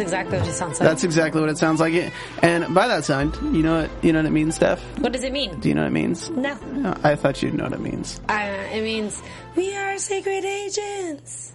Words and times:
That's 0.00 0.12
exactly 0.12 0.38
what 0.38 0.48
it 0.48 0.54
sounds 0.54 0.80
like. 0.80 0.88
That's 0.88 1.04
exactly 1.04 1.40
what 1.40 1.50
it 1.50 1.58
sounds 1.58 1.80
like. 1.80 2.12
And 2.42 2.74
by 2.74 2.88
that 2.88 3.04
sound, 3.04 3.36
you 3.54 3.62
know 3.62 3.82
what 3.82 3.90
you 4.02 4.12
know 4.12 4.20
what 4.20 4.26
it 4.26 4.30
means, 4.30 4.54
Steph? 4.54 4.80
what 4.98 5.12
does 5.12 5.24
it 5.24 5.32
mean? 5.32 5.60
Do 5.60 5.68
you 5.68 5.74
know 5.74 5.82
what 5.82 5.88
it 5.88 5.92
means? 5.92 6.30
No. 6.30 6.54
No, 6.72 6.96
I 7.04 7.16
thought 7.16 7.42
you'd 7.42 7.54
know 7.54 7.64
what 7.64 7.74
it 7.74 7.80
means. 7.80 8.20
Uh, 8.28 8.32
it 8.72 8.82
means 8.82 9.22
we 9.56 9.76
are 9.76 9.98
secret 9.98 10.44
agents. 10.44 11.52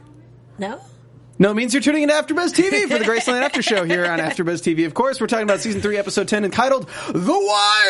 No? 0.59 0.79
No, 1.37 1.51
it 1.51 1.55
means 1.55 1.73
you're 1.73 1.83
tuning 1.83 2.03
into 2.03 2.15
AfterBuzz 2.15 2.53
TV 2.53 2.83
for 2.87 2.97
the 2.97 3.03
Graceland 3.11 3.41
After 3.41 3.61
Show 3.61 3.83
here 3.83 4.05
on 4.05 4.19
AfterBuzz 4.19 4.61
TV. 4.63 4.85
Of 4.85 4.93
course, 4.93 5.19
we're 5.19 5.27
talking 5.27 5.43
about 5.43 5.59
season 5.59 5.81
three, 5.81 5.97
episode 5.97 6.29
ten, 6.29 6.45
entitled 6.45 6.87
"The 7.09 7.33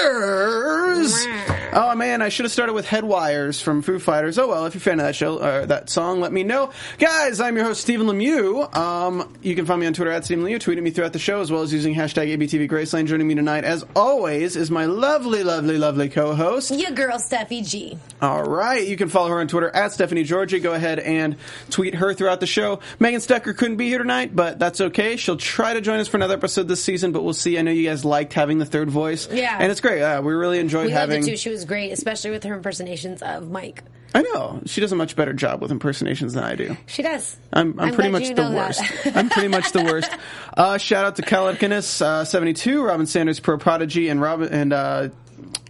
Wires." 0.09 1.27
Oh 1.71 1.93
man, 1.95 2.23
I 2.23 2.29
should 2.29 2.45
have 2.45 2.51
started 2.51 2.73
with 2.73 2.87
"Head 2.87 3.03
Wires" 3.03 3.61
from 3.61 3.83
Foo 3.83 3.99
Fighters. 3.99 4.39
Oh 4.39 4.47
well, 4.47 4.65
if 4.65 4.73
you're 4.73 4.79
a 4.79 4.81
fan 4.81 4.99
of 4.99 5.05
that 5.05 5.15
show 5.15 5.37
or 5.43 5.67
that 5.67 5.91
song, 5.91 6.21
let 6.21 6.31
me 6.31 6.43
know, 6.43 6.71
guys. 6.97 7.39
I'm 7.39 7.55
your 7.55 7.65
host 7.65 7.81
Stephen 7.81 8.07
Lemieux. 8.07 8.75
Um, 8.75 9.31
you 9.43 9.53
can 9.55 9.67
find 9.67 9.79
me 9.79 9.85
on 9.85 9.93
Twitter 9.93 10.11
at 10.11 10.25
Stephen 10.25 10.43
Lemieux. 10.43 10.55
Tweeting 10.59 10.81
me 10.81 10.89
throughout 10.89 11.13
the 11.13 11.19
show 11.19 11.39
as 11.41 11.51
well 11.51 11.61
as 11.61 11.71
using 11.71 11.93
hashtag 11.93 12.35
ABTV 12.35 12.67
Graceland. 12.67 13.05
Joining 13.05 13.27
me 13.27 13.35
tonight, 13.35 13.63
as 13.63 13.85
always, 13.95 14.55
is 14.55 14.71
my 14.71 14.85
lovely, 14.85 15.43
lovely, 15.43 15.77
lovely 15.77 16.09
co-host. 16.09 16.71
Your 16.71 16.91
girl, 16.91 17.19
Steffi 17.19 17.63
G. 17.67 17.99
All 18.23 18.41
right. 18.43 18.87
You 18.87 18.97
can 18.97 19.09
follow 19.09 19.29
her 19.29 19.39
on 19.39 19.47
Twitter 19.47 19.69
at 19.69 19.91
Stephanie 19.91 20.23
Georgie. 20.23 20.59
Go 20.59 20.73
ahead 20.73 20.97
and 20.97 21.35
tweet 21.69 21.93
her 21.93 22.15
throughout 22.15 22.39
the 22.39 22.47
show. 22.47 22.79
Megan 22.99 23.21
Stecker 23.35 23.55
couldn't 23.55 23.77
be 23.77 23.89
here 23.89 23.97
tonight, 23.97 24.33
but 24.33 24.59
that's 24.59 24.79
okay. 24.79 25.17
She'll 25.17 25.35
try 25.35 25.73
to 25.73 25.81
join 25.81 25.99
us 25.99 26.07
for 26.07 26.15
another 26.17 26.35
episode 26.35 26.67
this 26.69 26.81
season, 26.81 27.11
but 27.11 27.23
we'll 27.23 27.33
see. 27.33 27.59
I 27.59 27.63
know 27.63 27.71
you 27.71 27.87
guys 27.87 28.05
liked 28.05 28.31
having 28.33 28.59
the 28.59 28.65
third 28.65 28.89
voice. 28.89 29.27
Yeah. 29.29 29.57
And 29.59 29.71
it's 29.71 29.81
great. 29.81 30.01
Uh, 30.01 30.21
we 30.21 30.33
really 30.33 30.59
enjoyed 30.59 30.87
We 30.87 30.93
loved 30.93 31.11
having. 31.11 31.23
it 31.23 31.31
too. 31.31 31.37
She 31.37 31.49
was 31.49 31.65
great, 31.65 31.91
especially 31.91 32.31
with 32.31 32.43
her 32.45 32.53
impersonations 32.53 33.21
of 33.21 33.49
Mike. 33.51 33.83
I 34.13 34.21
know. 34.21 34.61
She 34.65 34.79
does 34.79 34.93
a 34.93 34.95
much 34.95 35.17
better 35.17 35.33
job 35.33 35.61
with 35.61 35.71
impersonations 35.71 36.33
than 36.33 36.45
I 36.45 36.55
do. 36.55 36.77
She 36.85 37.01
does. 37.01 37.35
I'm, 37.51 37.77
I'm, 37.77 37.93
pretty 37.93 38.11
much 38.11 38.33
the 38.33 38.49
worst. 38.49 38.81
I'm 39.13 39.29
pretty 39.29 39.49
much 39.49 39.71
the 39.73 39.83
worst. 39.83 40.09
Uh, 40.57 40.77
shout 40.77 41.03
out 41.03 41.17
to 41.17 41.21
Calicanus, 41.21 42.01
uh, 42.01 42.23
72, 42.23 42.81
Robin 42.81 43.05
Sanders, 43.05 43.41
Pro 43.41 43.57
Prodigy, 43.57 44.07
and 44.07 44.21
Robin, 44.21 44.47
and, 44.47 44.71
uh, 44.71 45.09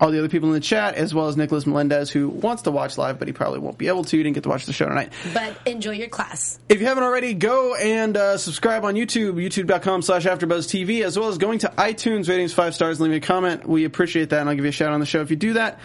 all 0.02 0.12
the 0.12 0.20
other 0.20 0.30
people 0.30 0.50
in 0.50 0.54
the 0.54 0.60
chat, 0.60 0.96
as 0.96 1.14
well 1.14 1.28
as 1.28 1.38
Nicholas 1.38 1.66
Melendez, 1.66 2.10
who 2.10 2.28
wants 2.30 2.64
to 2.64 2.72
watch 2.72 2.98
live, 2.98 3.18
but 3.18 3.28
he 3.28 3.34
probably 3.34 3.60
won't 3.60 3.78
be 3.78 3.88
able 3.88 4.04
to. 4.04 4.18
You 4.18 4.24
didn't 4.24 4.36
get 4.36 4.44
to 4.44 4.50
watch 4.50 4.66
the 4.66 4.74
show 4.74 4.88
tonight. 4.88 5.14
But 5.34 5.58
enjoy 5.66 5.92
your 5.92 6.10
class. 6.10 6.60
If 6.68 6.82
you 6.82 6.88
haven't 6.88 7.04
already, 7.04 7.34
go 7.34 7.76
and 7.76 8.18
uh, 8.18 8.38
subscribe 8.38 8.84
on 8.84 8.96
YouTube, 8.96 9.34
youtube.com 9.36 10.02
slash 10.02 10.26
AfterBuzzTV, 10.26 11.04
as 11.04 11.18
well 11.18 11.30
as 11.30 11.38
going 11.38 11.60
to 11.60 11.68
iTunes, 11.78 12.28
ratings 12.28 12.54
five 12.54 12.76
stars, 12.76 13.00
and 13.00 13.04
leave 13.06 13.12
me 13.12 13.18
a 13.18 13.22
comment. 13.22 13.68
We 13.68 13.86
appreciate 13.86 14.30
that, 14.32 14.42
and 14.42 14.50
I'll 14.50 14.56
give 14.56 14.66
you 14.66 14.70
a 14.70 14.74
shout 14.74 14.90
out 14.90 14.96
on 14.96 15.00
the 15.00 15.06
show 15.06 15.22
if 15.22 15.30
you 15.30 15.38
do 15.38 15.54
that. 15.54 15.80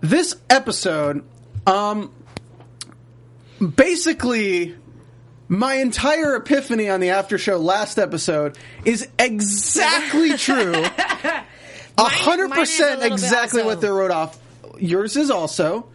This 0.00 0.36
episode, 0.48 1.24
um, 1.66 2.12
basically, 3.58 4.76
my 5.48 5.74
entire 5.74 6.36
epiphany 6.36 6.88
on 6.88 7.00
the 7.00 7.10
after 7.10 7.38
show 7.38 7.56
last 7.56 7.98
episode 7.98 8.56
is 8.84 9.08
exactly 9.18 10.36
true. 10.38 10.84
A 11.96 12.04
hundred 12.04 12.48
mine 12.48 12.60
is 12.60 12.68
a 12.80 12.82
percent 12.82 13.02
exactly 13.04 13.62
what 13.62 13.80
they 13.80 13.88
wrote 13.88 14.10
off. 14.10 14.38
Yours 14.78 15.16
is 15.16 15.30
also. 15.30 15.86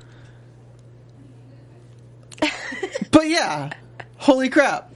but 3.12 3.28
yeah, 3.28 3.72
holy 4.18 4.50
crap. 4.50 4.92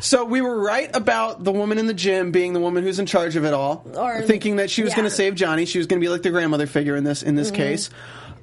So 0.00 0.24
we 0.24 0.40
were 0.40 0.60
right 0.60 0.94
about 0.94 1.42
the 1.42 1.52
woman 1.52 1.78
in 1.78 1.86
the 1.86 1.94
gym 1.94 2.30
being 2.30 2.52
the 2.52 2.60
woman 2.60 2.84
who's 2.84 2.98
in 2.98 3.06
charge 3.06 3.34
of 3.36 3.44
it 3.44 3.54
all, 3.54 3.84
Or- 3.96 4.22
thinking 4.22 4.56
that 4.56 4.70
she 4.70 4.82
was 4.82 4.90
yeah. 4.90 4.94
Mm-hmm. 4.94 5.00
going 5.02 5.10
to 5.10 5.16
save 5.16 5.34
Johnny. 5.34 5.64
She 5.64 5.78
was 5.78 5.86
going 5.86 6.00
to 6.00 6.04
be 6.04 6.08
like 6.10 6.22
the 6.22 6.30
grandmother 6.30 6.66
figure 6.66 6.96
in 6.96 7.04
this 7.04 7.22
in 7.22 7.34
this 7.34 7.50
case. 7.50 7.90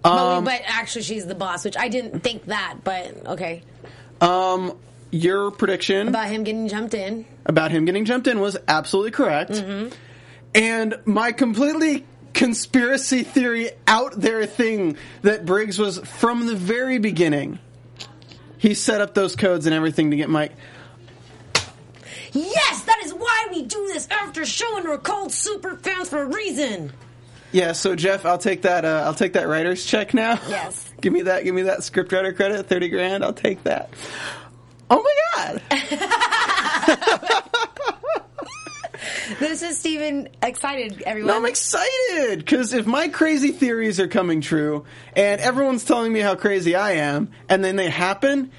But, 0.01 0.11
Um, 0.11 0.43
we, 0.43 0.51
but 0.51 0.61
actually, 0.65 1.03
she's 1.03 1.25
the 1.25 1.35
boss, 1.35 1.63
which 1.63 1.77
I 1.77 1.87
didn't 1.87 2.21
think 2.21 2.45
that, 2.45 2.77
but 2.83 3.25
okay. 3.27 3.61
Um, 4.19 4.77
your 5.11 5.51
prediction 5.51 6.07
About 6.07 6.27
him 6.29 6.43
getting 6.43 6.67
jumped 6.67 6.93
in. 6.93 7.25
about 7.45 7.71
him 7.71 7.85
getting 7.85 8.03
jumped 8.05 8.27
in 8.27 8.39
was 8.39 8.57
absolutely 8.67 9.11
correct. 9.11 9.51
Mm-hmm. 9.51 9.93
And 10.55 10.99
my 11.05 11.31
completely 11.31 12.05
conspiracy 12.33 13.23
theory 13.23 13.71
out 13.87 14.19
there 14.19 14.45
thing 14.45 14.97
that 15.21 15.45
Briggs 15.45 15.79
was 15.79 15.99
from 15.99 16.47
the 16.47 16.55
very 16.55 16.97
beginning. 16.97 17.59
He 18.57 18.73
set 18.73 19.01
up 19.01 19.13
those 19.13 19.35
codes 19.35 19.65
and 19.65 19.75
everything 19.75 20.11
to 20.11 20.17
get 20.17 20.29
Mike. 20.29 20.53
Yes, 22.31 22.83
that 22.83 23.01
is 23.03 23.13
why 23.13 23.47
we 23.51 23.63
do 23.63 23.89
this 23.93 24.07
after 24.09 24.45
show, 24.45 24.77
and 24.77 24.85
we're 24.85 24.97
called 24.97 25.31
super 25.31 25.75
fans 25.75 26.09
for 26.09 26.23
a 26.23 26.25
reason. 26.25 26.91
Yeah, 27.51 27.73
so 27.73 27.95
Jeff, 27.95 28.25
I'll 28.25 28.39
take 28.39 28.63
that. 28.63 28.83
Uh, 28.83 29.03
I'll 29.05 29.13
take 29.13 29.33
that 29.33 29.47
writer's 29.47 29.85
check 29.85 30.15
now. 30.15 30.39
Yes. 30.49 30.91
give 31.01 31.13
me 31.13 31.21
that. 31.23 31.43
Give 31.43 31.53
me 31.53 31.63
that 31.63 31.79
scriptwriter 31.79 32.35
credit, 32.35 32.65
thirty 32.65 32.89
grand. 32.89 33.23
I'll 33.23 33.33
take 33.33 33.63
that. 33.63 33.91
Oh 34.89 35.03
my 35.35 35.61
god! 35.69 37.41
This 39.39 39.61
is 39.61 39.77
Steven 39.77 40.29
excited, 40.41 41.01
everyone. 41.05 41.27
No, 41.27 41.37
I'm 41.37 41.45
excited 41.45 42.39
because 42.39 42.73
if 42.73 42.85
my 42.85 43.07
crazy 43.07 43.51
theories 43.51 43.99
are 43.99 44.07
coming 44.07 44.41
true 44.41 44.85
and 45.15 45.39
everyone's 45.41 45.85
telling 45.85 46.11
me 46.11 46.19
how 46.19 46.35
crazy 46.35 46.75
I 46.75 46.93
am, 46.93 47.31
and 47.49 47.63
then 47.63 47.75
they 47.75 47.89
happen, 47.89 48.51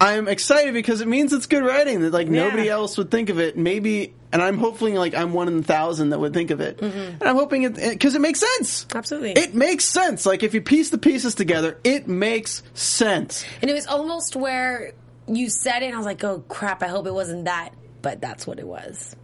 I'm 0.00 0.28
excited 0.28 0.72
because 0.72 1.02
it 1.02 1.08
means 1.08 1.32
it's 1.32 1.46
good 1.46 1.62
writing 1.62 2.00
that 2.00 2.12
like 2.12 2.28
nobody 2.28 2.68
else 2.68 2.96
would 2.96 3.10
think 3.10 3.28
of 3.28 3.38
it. 3.38 3.58
Maybe, 3.58 4.14
and 4.32 4.40
I'm 4.40 4.56
hoping 4.56 4.94
like 4.94 5.14
I'm 5.14 5.34
one 5.34 5.48
in 5.48 5.58
a 5.58 5.62
thousand 5.62 6.10
that 6.10 6.18
would 6.18 6.32
think 6.32 6.50
of 6.50 6.60
it, 6.60 6.78
mm-hmm. 6.78 6.98
and 6.98 7.22
I'm 7.22 7.36
hoping 7.36 7.64
it 7.64 7.74
because 7.74 8.14
it 8.14 8.20
makes 8.20 8.40
sense. 8.40 8.86
Absolutely. 8.94 9.32
it 9.32 9.54
makes 9.54 9.84
sense. 9.84 10.24
Like 10.24 10.42
if 10.42 10.54
you 10.54 10.62
piece 10.62 10.88
the 10.88 10.98
pieces 10.98 11.34
together, 11.34 11.78
it 11.84 12.08
makes 12.08 12.62
sense. 12.72 13.44
And 13.60 13.70
it 13.70 13.74
was 13.74 13.86
almost 13.86 14.36
where 14.36 14.92
you 15.28 15.50
said 15.50 15.82
it, 15.82 15.86
and 15.86 15.94
I 15.94 15.98
was 15.98 16.06
like, 16.06 16.24
oh 16.24 16.44
crap, 16.48 16.82
I 16.82 16.88
hope 16.88 17.06
it 17.06 17.14
wasn't 17.14 17.44
that. 17.44 17.74
But 18.00 18.22
that's 18.22 18.46
what 18.46 18.58
it 18.58 18.66
was. 18.66 19.14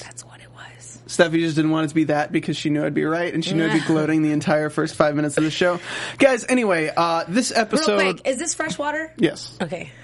That's 0.00 0.24
what 0.24 0.40
it 0.40 0.48
was. 0.54 0.62
That's 1.06 1.18
what 1.18 1.26
it 1.26 1.30
was. 1.30 1.36
Steffi 1.36 1.40
just 1.40 1.56
didn't 1.56 1.70
want 1.70 1.84
it 1.84 1.88
to 1.88 1.94
be 1.94 2.04
that 2.04 2.32
because 2.32 2.56
she 2.56 2.68
knew 2.70 2.84
I'd 2.84 2.94
be 2.94 3.04
right 3.04 3.32
and 3.32 3.44
she 3.44 3.54
knew 3.54 3.66
I'd 3.66 3.72
be 3.72 3.80
gloating 3.86 4.22
the 4.22 4.32
entire 4.32 4.70
first 4.70 4.94
five 4.96 5.14
minutes 5.14 5.36
of 5.38 5.44
the 5.44 5.50
show. 5.50 5.78
Guys, 6.18 6.44
anyway, 6.48 6.90
uh, 6.96 7.24
this 7.28 7.50
Real 7.52 7.60
episode. 7.60 8.00
quick, 8.16 8.26
is 8.26 8.38
this 8.38 8.54
fresh 8.54 8.76
water? 8.78 9.12
Yes. 9.18 9.56
Okay. 9.62 9.90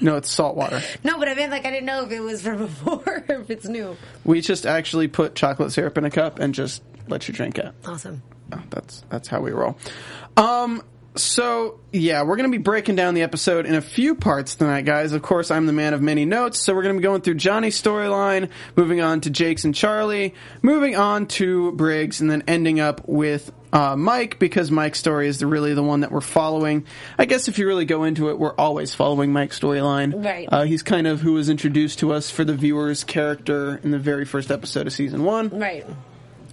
No, 0.00 0.14
it's 0.16 0.30
salt 0.30 0.54
water. 0.56 0.80
No, 1.02 1.18
but 1.18 1.26
I 1.28 1.34
meant 1.34 1.50
like 1.50 1.66
I 1.66 1.70
didn't 1.70 1.86
know 1.86 2.04
if 2.04 2.12
it 2.12 2.20
was 2.20 2.40
from 2.42 2.58
before 2.66 3.02
or 3.28 3.40
if 3.40 3.50
it's 3.50 3.66
new. 3.66 3.96
We 4.22 4.40
just 4.40 4.66
actually 4.66 5.08
put 5.08 5.34
chocolate 5.34 5.72
syrup 5.72 5.98
in 5.98 6.04
a 6.04 6.10
cup 6.10 6.38
and 6.38 6.54
just 6.54 6.80
let 7.08 7.26
you 7.26 7.34
drink 7.34 7.58
it. 7.58 7.74
Awesome. 7.84 8.22
Oh, 8.52 8.62
That's 8.70 9.02
that's 9.08 9.26
how 9.26 9.40
we 9.40 9.50
roll. 9.50 9.76
Um. 10.36 10.80
So 11.22 11.80
yeah, 11.92 12.22
we're 12.22 12.36
going 12.36 12.50
to 12.50 12.56
be 12.56 12.62
breaking 12.62 12.96
down 12.96 13.14
the 13.14 13.22
episode 13.22 13.66
in 13.66 13.74
a 13.74 13.80
few 13.80 14.14
parts 14.14 14.54
tonight, 14.54 14.84
guys. 14.84 15.12
Of 15.12 15.22
course, 15.22 15.50
I'm 15.50 15.66
the 15.66 15.72
man 15.72 15.94
of 15.94 16.02
many 16.02 16.24
notes, 16.24 16.58
so 16.58 16.74
we're 16.74 16.82
going 16.82 16.94
to 16.94 17.00
be 17.00 17.02
going 17.02 17.22
through 17.22 17.34
Johnny's 17.34 17.80
storyline, 17.80 18.50
moving 18.76 19.00
on 19.00 19.20
to 19.22 19.30
Jake's 19.30 19.64
and 19.64 19.74
Charlie, 19.74 20.34
moving 20.62 20.96
on 20.96 21.26
to 21.26 21.72
Briggs, 21.72 22.20
and 22.20 22.30
then 22.30 22.44
ending 22.46 22.80
up 22.80 23.08
with 23.08 23.50
uh, 23.72 23.96
Mike 23.96 24.38
because 24.38 24.70
Mike's 24.70 24.98
story 24.98 25.28
is 25.28 25.38
the, 25.38 25.46
really 25.46 25.74
the 25.74 25.82
one 25.82 26.00
that 26.00 26.12
we're 26.12 26.20
following. 26.20 26.86
I 27.18 27.24
guess 27.24 27.48
if 27.48 27.58
you 27.58 27.66
really 27.66 27.84
go 27.84 28.04
into 28.04 28.30
it, 28.30 28.38
we're 28.38 28.54
always 28.54 28.94
following 28.94 29.32
Mike's 29.32 29.58
storyline. 29.58 30.24
Right. 30.24 30.48
Uh, 30.50 30.64
he's 30.64 30.82
kind 30.82 31.06
of 31.06 31.20
who 31.20 31.34
was 31.34 31.48
introduced 31.48 32.00
to 32.00 32.12
us 32.12 32.30
for 32.30 32.44
the 32.44 32.54
viewers' 32.54 33.04
character 33.04 33.80
in 33.82 33.90
the 33.90 33.98
very 33.98 34.24
first 34.24 34.50
episode 34.50 34.86
of 34.86 34.92
season 34.92 35.24
one. 35.24 35.50
Right. 35.50 35.86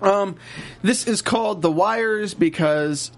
Um, 0.01 0.35
this 0.81 1.07
is 1.07 1.21
called 1.21 1.61
the 1.61 1.71
wires 1.71 2.33
because 2.33 3.11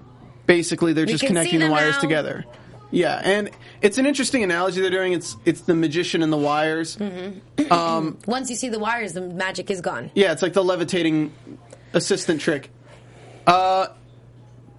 basically 0.48 0.94
they're 0.94 1.06
just 1.06 1.24
connecting 1.24 1.60
the 1.60 1.70
wires 1.70 1.96
now. 1.96 2.02
together. 2.02 2.46
Yeah, 2.90 3.22
and 3.22 3.50
it's 3.82 3.98
an 3.98 4.06
interesting 4.06 4.44
analogy 4.44 4.80
they're 4.82 4.90
doing. 4.90 5.12
It's 5.14 5.36
it's 5.46 5.62
the 5.62 5.76
magician 5.76 6.24
and 6.24 6.32
the 6.32 6.38
wires. 6.38 6.96
Mm-hmm. 6.96 7.72
Um, 7.72 8.18
Once 8.28 8.50
you 8.50 8.56
see 8.56 8.70
the 8.70 8.80
wires, 8.80 9.14
the 9.14 9.22
magic 9.22 9.70
is 9.70 9.82
gone. 9.82 10.10
Yeah, 10.16 10.32
it's 10.32 10.42
like 10.42 10.54
the 10.54 10.64
levitating 10.64 11.34
assistant 11.94 12.40
trick. 12.42 12.70
Uh, 13.46 13.88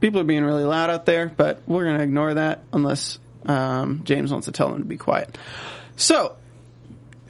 people 0.00 0.20
are 0.20 0.24
being 0.24 0.44
really 0.44 0.64
loud 0.64 0.88
out 0.90 1.04
there, 1.06 1.30
but 1.36 1.60
we're 1.66 1.84
gonna 1.84 2.02
ignore 2.02 2.34
that 2.34 2.62
unless 2.72 3.18
Um, 3.46 4.02
James 4.04 4.32
wants 4.32 4.46
to 4.46 4.52
tell 4.52 4.70
them 4.70 4.78
to 4.80 4.84
be 4.84 4.96
quiet. 4.96 5.38
So, 5.96 6.36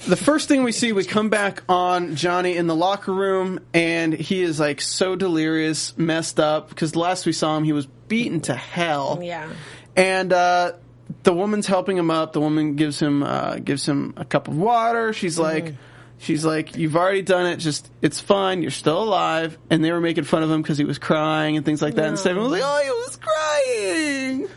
the 0.06 0.16
first 0.16 0.48
thing 0.48 0.62
we 0.62 0.72
see, 0.72 0.92
we 0.92 1.04
come 1.04 1.28
back 1.28 1.62
on 1.68 2.14
Johnny 2.14 2.56
in 2.56 2.66
the 2.66 2.76
locker 2.76 3.12
room, 3.12 3.60
and 3.74 4.12
he 4.12 4.42
is 4.42 4.60
like 4.60 4.80
so 4.80 5.16
delirious, 5.16 5.96
messed 5.98 6.38
up, 6.38 6.68
because 6.68 6.94
last 6.94 7.26
we 7.26 7.32
saw 7.32 7.56
him, 7.56 7.64
he 7.64 7.72
was 7.72 7.86
beaten 7.86 8.40
to 8.42 8.54
hell. 8.54 9.20
Yeah. 9.22 9.48
And 9.96 10.32
uh, 10.32 10.72
the 11.24 11.32
woman's 11.32 11.66
helping 11.66 11.96
him 11.96 12.10
up. 12.10 12.32
The 12.32 12.40
woman 12.40 12.76
gives 12.76 13.00
him 13.00 13.22
uh, 13.22 13.56
gives 13.56 13.86
him 13.86 14.14
a 14.16 14.24
cup 14.24 14.48
of 14.48 14.56
water. 14.56 15.12
She's 15.12 15.38
like, 15.38 15.74
she's 16.18 16.44
like, 16.44 16.76
you've 16.76 16.96
already 16.96 17.22
done 17.22 17.46
it. 17.46 17.56
Just 17.56 17.90
it's 18.00 18.20
fine. 18.20 18.62
You're 18.62 18.70
still 18.70 19.02
alive. 19.02 19.58
And 19.70 19.84
they 19.84 19.90
were 19.90 20.00
making 20.00 20.24
fun 20.24 20.42
of 20.42 20.50
him 20.50 20.62
because 20.62 20.78
he 20.78 20.84
was 20.84 20.98
crying 20.98 21.56
and 21.56 21.66
things 21.66 21.82
like 21.82 21.94
that. 21.96 22.06
And 22.06 22.18
Stephen 22.18 22.42
was 22.42 22.52
like, 22.52 22.62
oh, 22.64 22.82
he 22.82 22.90
was 22.90 23.16
crying. 23.16 24.48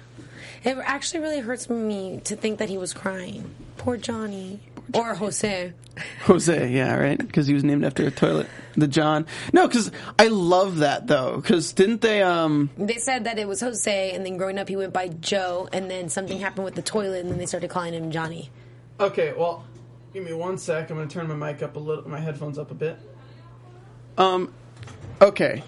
It 0.64 0.78
actually 0.84 1.22
really 1.22 1.40
hurts 1.40 1.70
me 1.70 2.22
to 2.26 2.36
think 2.36 2.60
that 2.60 2.70
he 2.70 2.78
was 2.78 2.94
crying. 2.94 3.50
Poor 3.78 3.98
Johnny. 3.98 4.60
Or 4.94 5.16
Jose. 5.16 5.74
Jose, 6.24 6.72
yeah, 6.72 6.96
right? 6.96 7.18
Because 7.18 7.48
he 7.48 7.54
was 7.54 7.64
named 7.64 7.84
after 7.86 8.06
a 8.06 8.12
toilet. 8.12 8.48
The 8.76 8.88
John. 8.88 9.26
No, 9.52 9.68
because 9.68 9.92
I 10.18 10.28
love 10.28 10.78
that 10.78 11.08
though. 11.08 11.36
Because 11.38 11.74
didn't 11.74 12.02
they? 12.02 12.22
um 12.22 12.70
They 12.78 12.98
said 12.98 13.26
that 13.26 13.38
it 13.38 13.48
was 13.48 13.60
Jose, 13.60 14.12
and 14.12 14.26
then 14.26 14.38
growing 14.38 14.58
up 14.58 14.70
he 14.70 14.76
went 14.78 14.94
by 14.94 15.10
Joe, 15.10 15.68
and 15.74 15.92
then 15.92 16.10
something 16.10 16.40
happened 16.40 16.66
with 16.66 16.76
the 16.76 16.82
toilet, 16.82 17.22
and 17.22 17.32
then 17.32 17.38
they 17.38 17.46
started 17.46 17.70
calling 17.70 17.94
him 17.94 18.12
Johnny. 18.12 18.50
Okay, 19.00 19.34
well, 19.34 19.66
give 20.14 20.24
me 20.24 20.34
one 20.34 20.58
sec. 20.58 20.90
I'm 20.90 20.98
going 20.98 21.08
to 21.08 21.14
turn 21.14 21.28
my 21.28 21.52
mic 21.52 21.62
up 21.62 21.76
a 21.76 21.80
little, 21.80 22.08
my 22.08 22.20
headphones 22.20 22.58
up 22.58 22.72
a 22.72 22.76
bit. 22.76 22.98
Um, 24.18 24.54
okay. 25.22 25.64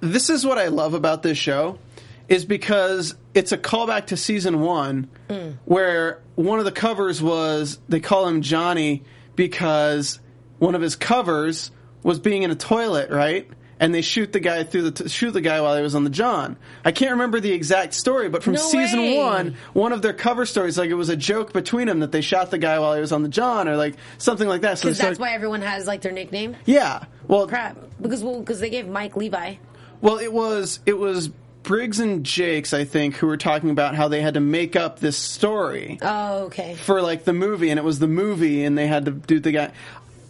This 0.00 0.30
is 0.30 0.46
what 0.46 0.58
I 0.58 0.68
love 0.68 0.94
about 0.94 1.22
this 1.22 1.38
show, 1.38 1.78
is 2.28 2.44
because 2.44 3.14
it's 3.34 3.52
a 3.52 3.58
callback 3.58 4.06
to 4.06 4.16
season 4.16 4.60
one, 4.60 5.08
mm. 5.28 5.56
where 5.64 6.22
one 6.34 6.58
of 6.58 6.64
the 6.64 6.72
covers 6.72 7.22
was 7.22 7.78
they 7.88 8.00
call 8.00 8.26
him 8.28 8.42
Johnny 8.42 9.02
because 9.36 10.20
one 10.58 10.74
of 10.74 10.82
his 10.82 10.96
covers 10.96 11.70
was 12.02 12.18
being 12.18 12.42
in 12.42 12.50
a 12.50 12.54
toilet, 12.56 13.10
right? 13.10 13.48
And 13.80 13.94
they 13.94 14.02
shoot 14.02 14.32
the 14.32 14.40
guy 14.40 14.64
through 14.64 14.90
the 14.90 14.90
t- 14.90 15.08
shoot 15.08 15.30
the 15.30 15.40
guy 15.40 15.60
while 15.60 15.76
he 15.76 15.82
was 15.82 15.94
on 15.94 16.02
the 16.02 16.10
John. 16.10 16.56
I 16.84 16.90
can't 16.90 17.12
remember 17.12 17.38
the 17.38 17.52
exact 17.52 17.94
story, 17.94 18.28
but 18.28 18.42
from 18.42 18.54
No 18.54 18.60
season 18.60 18.98
way. 19.00 19.16
one, 19.16 19.56
one 19.72 19.92
of 19.92 20.02
their 20.02 20.12
cover 20.12 20.46
stories, 20.46 20.76
like 20.76 20.90
it 20.90 20.94
was 20.94 21.10
a 21.10 21.16
joke 21.16 21.52
between 21.52 21.86
them 21.86 22.00
that 22.00 22.10
they 22.10 22.20
shot 22.20 22.50
the 22.50 22.58
guy 22.58 22.80
while 22.80 22.94
he 22.94 23.00
was 23.00 23.12
on 23.12 23.22
the 23.22 23.28
John, 23.28 23.68
or 23.68 23.76
like 23.76 23.94
something 24.18 24.48
like 24.48 24.62
that. 24.62 24.78
So 24.78 24.90
that's 24.90 25.20
why 25.20 25.32
everyone 25.32 25.62
has 25.62 25.86
like 25.86 26.00
their 26.02 26.10
nickname. 26.10 26.56
yeah. 26.66 27.04
Well, 27.28 27.46
Crap. 27.46 27.78
Because 28.02 28.24
well, 28.24 28.40
because 28.40 28.58
they 28.58 28.70
gave 28.70 28.88
Mike 28.88 29.16
Levi. 29.16 29.54
well, 30.00 30.18
it 30.18 30.32
was 30.32 30.80
it 30.84 30.98
was 30.98 31.30
Briggs 31.62 32.00
and 32.00 32.24
Jakes, 32.24 32.72
I 32.72 32.84
think, 32.84 33.16
who 33.16 33.26
were 33.26 33.36
talking 33.36 33.70
about 33.70 33.94
how 33.94 34.08
they 34.08 34.20
had 34.22 34.34
to 34.34 34.40
make 34.40 34.74
up 34.76 35.00
this 35.00 35.16
story 35.16 35.98
Oh, 36.00 36.44
okay. 36.44 36.74
for 36.76 37.02
like 37.02 37.24
the 37.24 37.32
movie, 37.34 37.70
and 37.70 37.78
it 37.78 37.84
was 37.84 37.98
the 37.98 38.08
movie, 38.08 38.64
and 38.64 38.76
they 38.78 38.86
had 38.86 39.04
to 39.06 39.10
do 39.10 39.38
the 39.40 39.52
guy. 39.52 39.72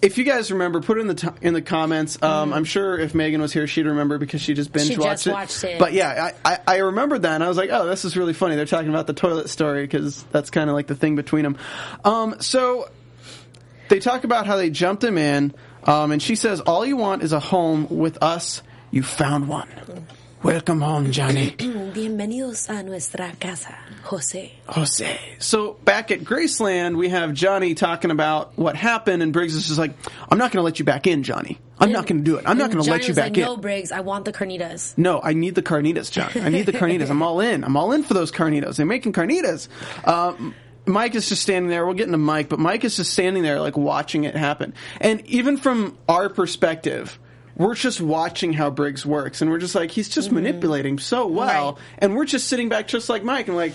If 0.00 0.16
you 0.16 0.22
guys 0.24 0.52
remember, 0.52 0.80
put 0.80 0.96
it 0.98 1.00
in 1.02 1.06
the 1.08 1.14
t- 1.14 1.28
in 1.40 1.54
the 1.54 1.62
comments. 1.62 2.22
Um, 2.22 2.52
I'm 2.52 2.64
sure 2.64 2.96
if 2.98 3.14
Megan 3.16 3.40
was 3.40 3.52
here, 3.52 3.66
she'd 3.66 3.86
remember 3.86 4.16
because 4.18 4.40
she 4.40 4.54
just 4.54 4.72
binge 4.72 4.90
Mm-hmm. 4.90 4.94
She 5.02 5.06
watched 5.06 5.24
just 5.24 5.26
it. 5.26 5.32
watched 5.32 5.64
it. 5.64 5.78
But 5.80 5.92
yeah, 5.92 6.30
I, 6.44 6.52
I, 6.54 6.58
I 6.66 6.76
remembered 6.78 7.22
that, 7.22 7.34
and 7.34 7.42
I 7.44 7.48
was 7.48 7.56
like, 7.56 7.70
oh, 7.72 7.86
this 7.86 8.04
is 8.04 8.16
really 8.16 8.32
funny. 8.32 8.54
They're 8.56 8.64
talking 8.64 8.90
about 8.90 9.06
the 9.08 9.12
toilet 9.12 9.48
story 9.48 9.82
because 9.82 10.22
that's 10.30 10.50
kind 10.50 10.70
of 10.70 10.74
like 10.74 10.86
the 10.86 10.94
thing 10.94 11.16
between 11.16 11.42
them. 11.42 11.56
Um, 12.04 12.36
so 12.40 12.88
they 13.88 13.98
talk 13.98 14.22
about 14.24 14.46
how 14.46 14.54
they 14.56 14.70
jumped 14.70 15.02
him 15.02 15.18
in, 15.18 15.52
um, 15.84 16.12
and 16.12 16.22
she 16.22 16.36
says, 16.36 16.60
"All 16.60 16.86
you 16.86 16.96
want 16.96 17.22
is 17.24 17.32
a 17.32 17.40
home 17.40 17.86
with 17.90 18.22
us. 18.22 18.62
You 18.92 19.02
found 19.02 19.48
one. 19.48 19.68
Welcome 20.42 20.80
home, 20.80 21.10
Johnny." 21.10 21.50
Bienvenidos 21.58 22.68
a 22.68 22.82
nuestra 22.84 23.32
casa, 23.40 23.74
Jose. 24.04 24.52
Jose. 24.68 25.18
So 25.40 25.72
back 25.84 26.12
at 26.12 26.20
Graceland, 26.20 26.96
we 26.96 27.08
have 27.08 27.34
Johnny 27.34 27.74
talking 27.74 28.12
about 28.12 28.56
what 28.56 28.76
happened, 28.76 29.22
and 29.22 29.32
Briggs 29.32 29.56
is 29.56 29.66
just 29.66 29.78
like, 29.78 29.92
"I'm 30.30 30.38
not 30.38 30.52
going 30.52 30.60
to 30.60 30.62
let 30.62 30.78
you 30.78 30.84
back 30.84 31.08
in, 31.08 31.24
Johnny. 31.24 31.58
I'm 31.80 31.90
not 31.90 32.06
going 32.06 32.18
to 32.18 32.24
do 32.24 32.36
it. 32.36 32.44
I'm 32.46 32.56
not 32.56 32.70
going 32.70 32.84
to 32.84 32.90
let 32.90 33.08
you 33.08 33.14
back 33.14 33.30
like, 33.30 33.38
in." 33.38 33.44
No, 33.44 33.56
Briggs, 33.56 33.90
I 33.90 34.00
want 34.00 34.26
the 34.26 34.32
carnitas. 34.32 34.96
No, 34.96 35.20
I 35.20 35.32
need 35.32 35.56
the 35.56 35.62
carnitas, 35.62 36.10
John. 36.10 36.30
I 36.36 36.50
need 36.50 36.66
the 36.66 36.72
carnitas. 36.72 37.10
I'm 37.10 37.22
all 37.22 37.40
in. 37.40 37.64
I'm 37.64 37.76
all 37.76 37.90
in 37.92 38.04
for 38.04 38.14
those 38.14 38.30
carnitas. 38.30 38.76
They're 38.76 38.86
making 38.86 39.14
carnitas. 39.14 39.68
Um, 40.06 40.54
Mike 40.86 41.14
is 41.14 41.28
just 41.28 41.42
standing 41.42 41.68
there. 41.68 41.84
We'll 41.84 41.94
get 41.94 42.06
into 42.06 42.18
Mike, 42.18 42.48
but 42.48 42.58
Mike 42.58 42.84
is 42.84 42.96
just 42.96 43.12
standing 43.12 43.42
there, 43.42 43.60
like 43.60 43.76
watching 43.76 44.24
it 44.24 44.36
happen. 44.36 44.74
And 45.00 45.24
even 45.26 45.56
from 45.56 45.98
our 46.08 46.28
perspective, 46.28 47.18
we're 47.58 47.74
just 47.74 48.00
watching 48.00 48.54
how 48.54 48.70
Briggs 48.70 49.04
works, 49.04 49.42
and 49.42 49.50
we're 49.50 49.58
just 49.58 49.74
like, 49.74 49.90
he's 49.90 50.08
just 50.08 50.28
mm-hmm. 50.28 50.36
manipulating 50.36 50.98
so 50.98 51.26
well, 51.26 51.72
Right. 51.72 51.82
and 51.98 52.14
we're 52.16 52.24
just 52.24 52.48
sitting 52.48 52.68
back, 52.68 52.88
just 52.88 53.08
like 53.08 53.22
Mike, 53.24 53.48
and 53.48 53.56
like, 53.56 53.72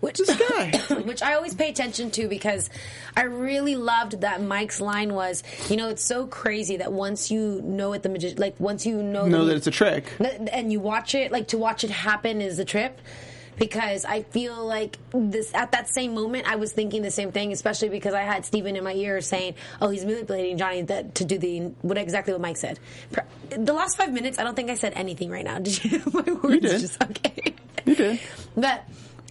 Which 0.00 0.18
this 0.18 0.36
guy. 0.36 0.76
which 1.02 1.22
I 1.22 1.34
always 1.34 1.54
pay 1.54 1.70
attention 1.70 2.10
to 2.12 2.28
because 2.28 2.70
I 3.16 3.22
really 3.22 3.74
loved 3.76 4.20
that 4.20 4.42
Mike's 4.42 4.80
line 4.80 5.14
was, 5.14 5.42
you 5.68 5.76
know, 5.76 5.88
it's 5.88 6.04
so 6.04 6.26
crazy 6.26 6.76
that 6.76 6.92
once 6.92 7.30
you 7.30 7.60
know 7.62 7.92
it, 7.94 8.02
the 8.02 8.08
magi- 8.08 8.34
like 8.36 8.58
once 8.60 8.84
you 8.86 9.02
know, 9.02 9.26
know 9.26 9.40
the- 9.40 9.50
that 9.52 9.56
it's 9.56 9.66
a 9.66 9.72
trick. 9.72 10.12
and 10.20 10.70
you 10.72 10.78
watch 10.80 11.14
it, 11.14 11.32
like 11.32 11.48
to 11.48 11.58
watch 11.58 11.82
it 11.84 11.90
happen 11.90 12.40
is 12.40 12.56
the 12.58 12.64
trip. 12.64 13.00
Because 13.58 14.04
I 14.04 14.22
feel 14.22 14.64
like 14.66 14.98
this 15.12 15.52
at 15.54 15.72
that 15.72 15.88
same 15.88 16.14
moment, 16.14 16.46
I 16.50 16.56
was 16.56 16.72
thinking 16.72 17.02
the 17.02 17.10
same 17.10 17.32
thing, 17.32 17.52
especially 17.52 17.88
because 17.88 18.14
I 18.14 18.22
had 18.22 18.44
Steven 18.44 18.76
in 18.76 18.84
my 18.84 18.92
ear 18.94 19.20
saying, 19.20 19.54
"Oh, 19.80 19.88
he's 19.88 20.04
manipulating 20.04 20.58
Johnny 20.58 20.82
that, 20.82 21.16
to 21.16 21.24
do 21.24 21.38
the 21.38 21.60
what 21.82 21.98
exactly 21.98 22.32
what 22.32 22.40
Mike 22.42 22.56
said." 22.56 22.78
The 23.50 23.72
last 23.72 23.96
five 23.96 24.12
minutes, 24.12 24.38
I 24.38 24.44
don't 24.44 24.54
think 24.54 24.70
I 24.70 24.74
said 24.74 24.92
anything 24.94 25.30
right 25.30 25.44
now. 25.44 25.58
Did 25.68 25.82
you? 25.84 26.02
My 26.12 26.22
words 26.42 26.60
did. 26.62 26.80
just 26.80 27.02
okay. 27.02 27.54
You 27.86 27.94
did. 27.94 28.20
But 28.56 28.84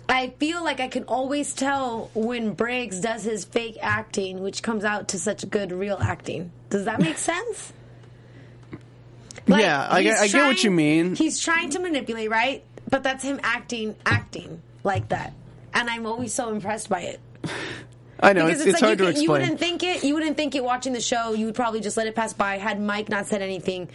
I 0.10 0.30
feel 0.40 0.64
like 0.64 0.80
I 0.80 0.88
can 0.88 1.04
always 1.04 1.54
tell 1.54 2.10
when 2.14 2.54
Briggs 2.54 3.00
does 3.00 3.24
his 3.24 3.46
fake 3.46 3.78
acting, 3.82 4.40
which 4.42 4.64
comes 4.64 4.84
out 4.84 5.10
to 5.10 5.20
such 5.20 5.50
good 5.50 5.72
real 5.72 5.98
acting. 6.02 6.52
Does 6.70 6.86
that 6.86 7.00
make 7.00 7.18
sense? 7.18 7.72
Yeah, 9.48 9.88
I 9.90 10.04
get- 10.04 10.20
I 10.20 10.28
get 10.28 10.46
what 10.46 10.62
you 10.64 10.72
mean. 10.72 11.16
He's 11.16 11.40
trying 11.40 11.70
to 11.70 11.80
manipulate, 11.80 12.30
right? 12.30 12.64
But 12.90 13.04
that's 13.04 13.24
him 13.24 13.40
acting, 13.44 13.96
acting 14.06 14.62
like 14.84 15.10
that, 15.10 15.34
and 15.74 15.90
I'm 15.90 16.06
always 16.06 16.34
so 16.34 16.50
impressed 16.50 16.90
by 16.90 17.02
it. 17.02 17.20
I 18.20 18.34
know 18.34 18.46
Because 18.46 18.62
it's, 18.62 18.70
it's, 18.72 18.80
hard 18.80 19.00
you, 19.00 19.06
to 19.06 19.14
could- 19.14 19.22
you 19.22 19.30
wouldn't 19.32 19.60
think 19.60 19.84
it. 19.84 20.04
You 20.04 20.14
wouldn't 20.16 20.38
think 20.38 20.56
it 20.56 20.64
watching 20.64 20.94
the 20.94 21.02
show. 21.02 21.34
You 21.34 21.46
would 21.48 21.56
probably 21.56 21.82
just 21.82 21.98
let 21.98 22.08
it 22.08 22.16
pass 22.16 22.34
by. 22.34 22.58
Had 22.58 22.82
Mike 22.82 23.10
not 23.10 23.28
said 23.28 23.42
anything, 23.42 23.90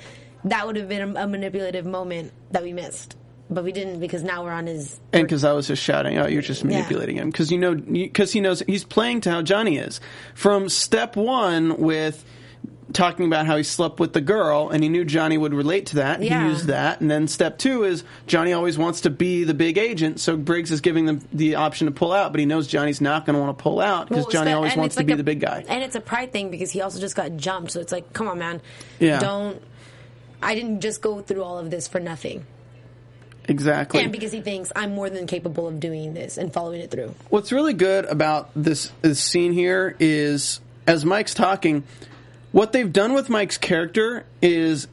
that 0.45 0.67
would 0.67 0.77
have 0.77 0.89
been 0.89 1.17
a, 1.17 1.25
a 1.25 1.27
manipulative 1.27 1.87
moment 1.87 2.33
that 2.53 2.63
we 2.63 2.73
missed. 2.73 3.17
But 3.51 3.65
we 3.65 3.73
didn't 3.73 4.01
because 4.01 4.23
now 4.23 4.45
we're 4.45 4.53
on 4.53 4.67
his. 4.67 4.99
And 5.13 5.25
because 5.25 5.45
I 5.45 5.53
was 5.53 5.67
just 5.67 5.83
shouting, 5.83 6.19
"Oh, 6.19 6.27
you're 6.27 6.41
just 6.41 6.65
manipulating 6.65 7.17
him," 7.17 7.31
because 7.31 7.51
you 7.51 7.59
know, 7.59 7.75
because 7.75 8.33
he 8.33 8.41
knows 8.41 8.61
he's 8.67 8.85
playing 8.85 9.23
to 9.23 9.31
how 9.31 9.43
Johnny 9.43 9.77
is. 9.77 10.01
From 10.35 10.69
step 10.69 11.17
one, 11.17 11.77
with 11.79 12.25
talking 12.93 13.27
about 13.27 13.47
how 13.47 13.57
he 13.57 13.63
slept 13.63 14.01
with 14.01 14.13
the 14.13 14.21
girl, 14.21 14.69
and 14.71 14.83
he 14.83 14.89
knew 14.89 15.05
Johnny 15.05 15.39
would 15.39 15.55
relate 15.55 15.87
to 15.87 15.97
that. 15.97 16.23
Yeah. 16.23 16.43
He 16.45 16.51
used 16.51 16.67
that, 16.67 17.01
and 17.01 17.11
then 17.11 17.29
step 17.29 17.59
two 17.59 17.85
is 17.85 18.05
Johnny 18.27 18.53
always 18.53 18.77
wants 18.77 19.03
to 19.03 19.11
be 19.11 19.45
the 19.45 19.55
big 19.55 19.79
agent, 19.79 20.21
so 20.21 20.37
Briggs 20.37 20.71
is 20.71 20.81
giving 20.81 21.07
them 21.07 21.27
the 21.33 21.55
option 21.55 21.87
to 21.87 21.93
pull 21.93 22.13
out, 22.13 22.33
but 22.33 22.41
he 22.41 22.47
knows 22.47 22.67
Johnny's 22.67 23.01
not 23.01 23.25
going 23.25 23.35
to 23.35 23.41
want 23.41 23.57
to 23.57 23.63
pull 23.63 23.81
out 23.81 24.09
because 24.09 24.25
Well, 24.25 24.33
Johnny 24.33 24.51
it's 24.51 24.57
always 24.57 24.77
wants 24.77 24.95
to 24.97 25.01
like 25.01 25.07
be 25.07 25.13
a- 25.15 25.17
the 25.17 25.25
big 25.25 25.41
guy. 25.41 25.65
And 25.69 25.83
it's 25.83 25.97
a 25.97 26.01
pride 26.01 26.33
thing 26.33 26.51
because 26.51 26.71
he 26.71 26.81
also 26.81 27.01
just 27.01 27.17
got 27.17 27.37
jumped. 27.37 27.71
So 27.73 27.81
it's 27.81 27.93
like, 27.93 28.13
come 28.13 28.29
on, 28.29 28.39
man. 28.39 28.61
Yeah. 28.99 29.19
Don't. 29.21 29.63
I 30.43 30.55
didn't 30.55 30.81
just 30.81 31.01
go 31.01 31.21
through 31.21 31.45
all 31.45 31.59
of 31.59 31.71
this 31.71 31.87
for 31.87 32.01
nothing. 32.01 32.45
Exactly. 33.49 34.03
And 34.03 34.13
because 34.13 34.33
he 34.33 34.41
thinks 34.41 34.71
I'm 34.75 34.95
more 34.95 35.11
than 35.11 35.27
capable 35.27 35.67
of 35.67 35.81
doing 35.81 36.15
this 36.15 36.39
and 36.39 36.53
following 36.53 36.81
it 36.81 36.91
through. 36.91 37.15
What's 37.29 37.53
really 37.53 37.75
good 37.75 38.05
about 38.05 38.51
this, 38.55 38.93
this 39.03 39.21
scene 39.21 39.53
here 39.53 39.97
is 39.99 40.61
as 40.87 41.05
Mike's 41.05 41.35
talking, 41.35 41.83
what 42.53 42.73
they've 42.73 42.93
done 42.93 43.15
with 43.15 43.29
Mike's 43.29 43.59
character 43.59 44.25
is, 44.41 44.87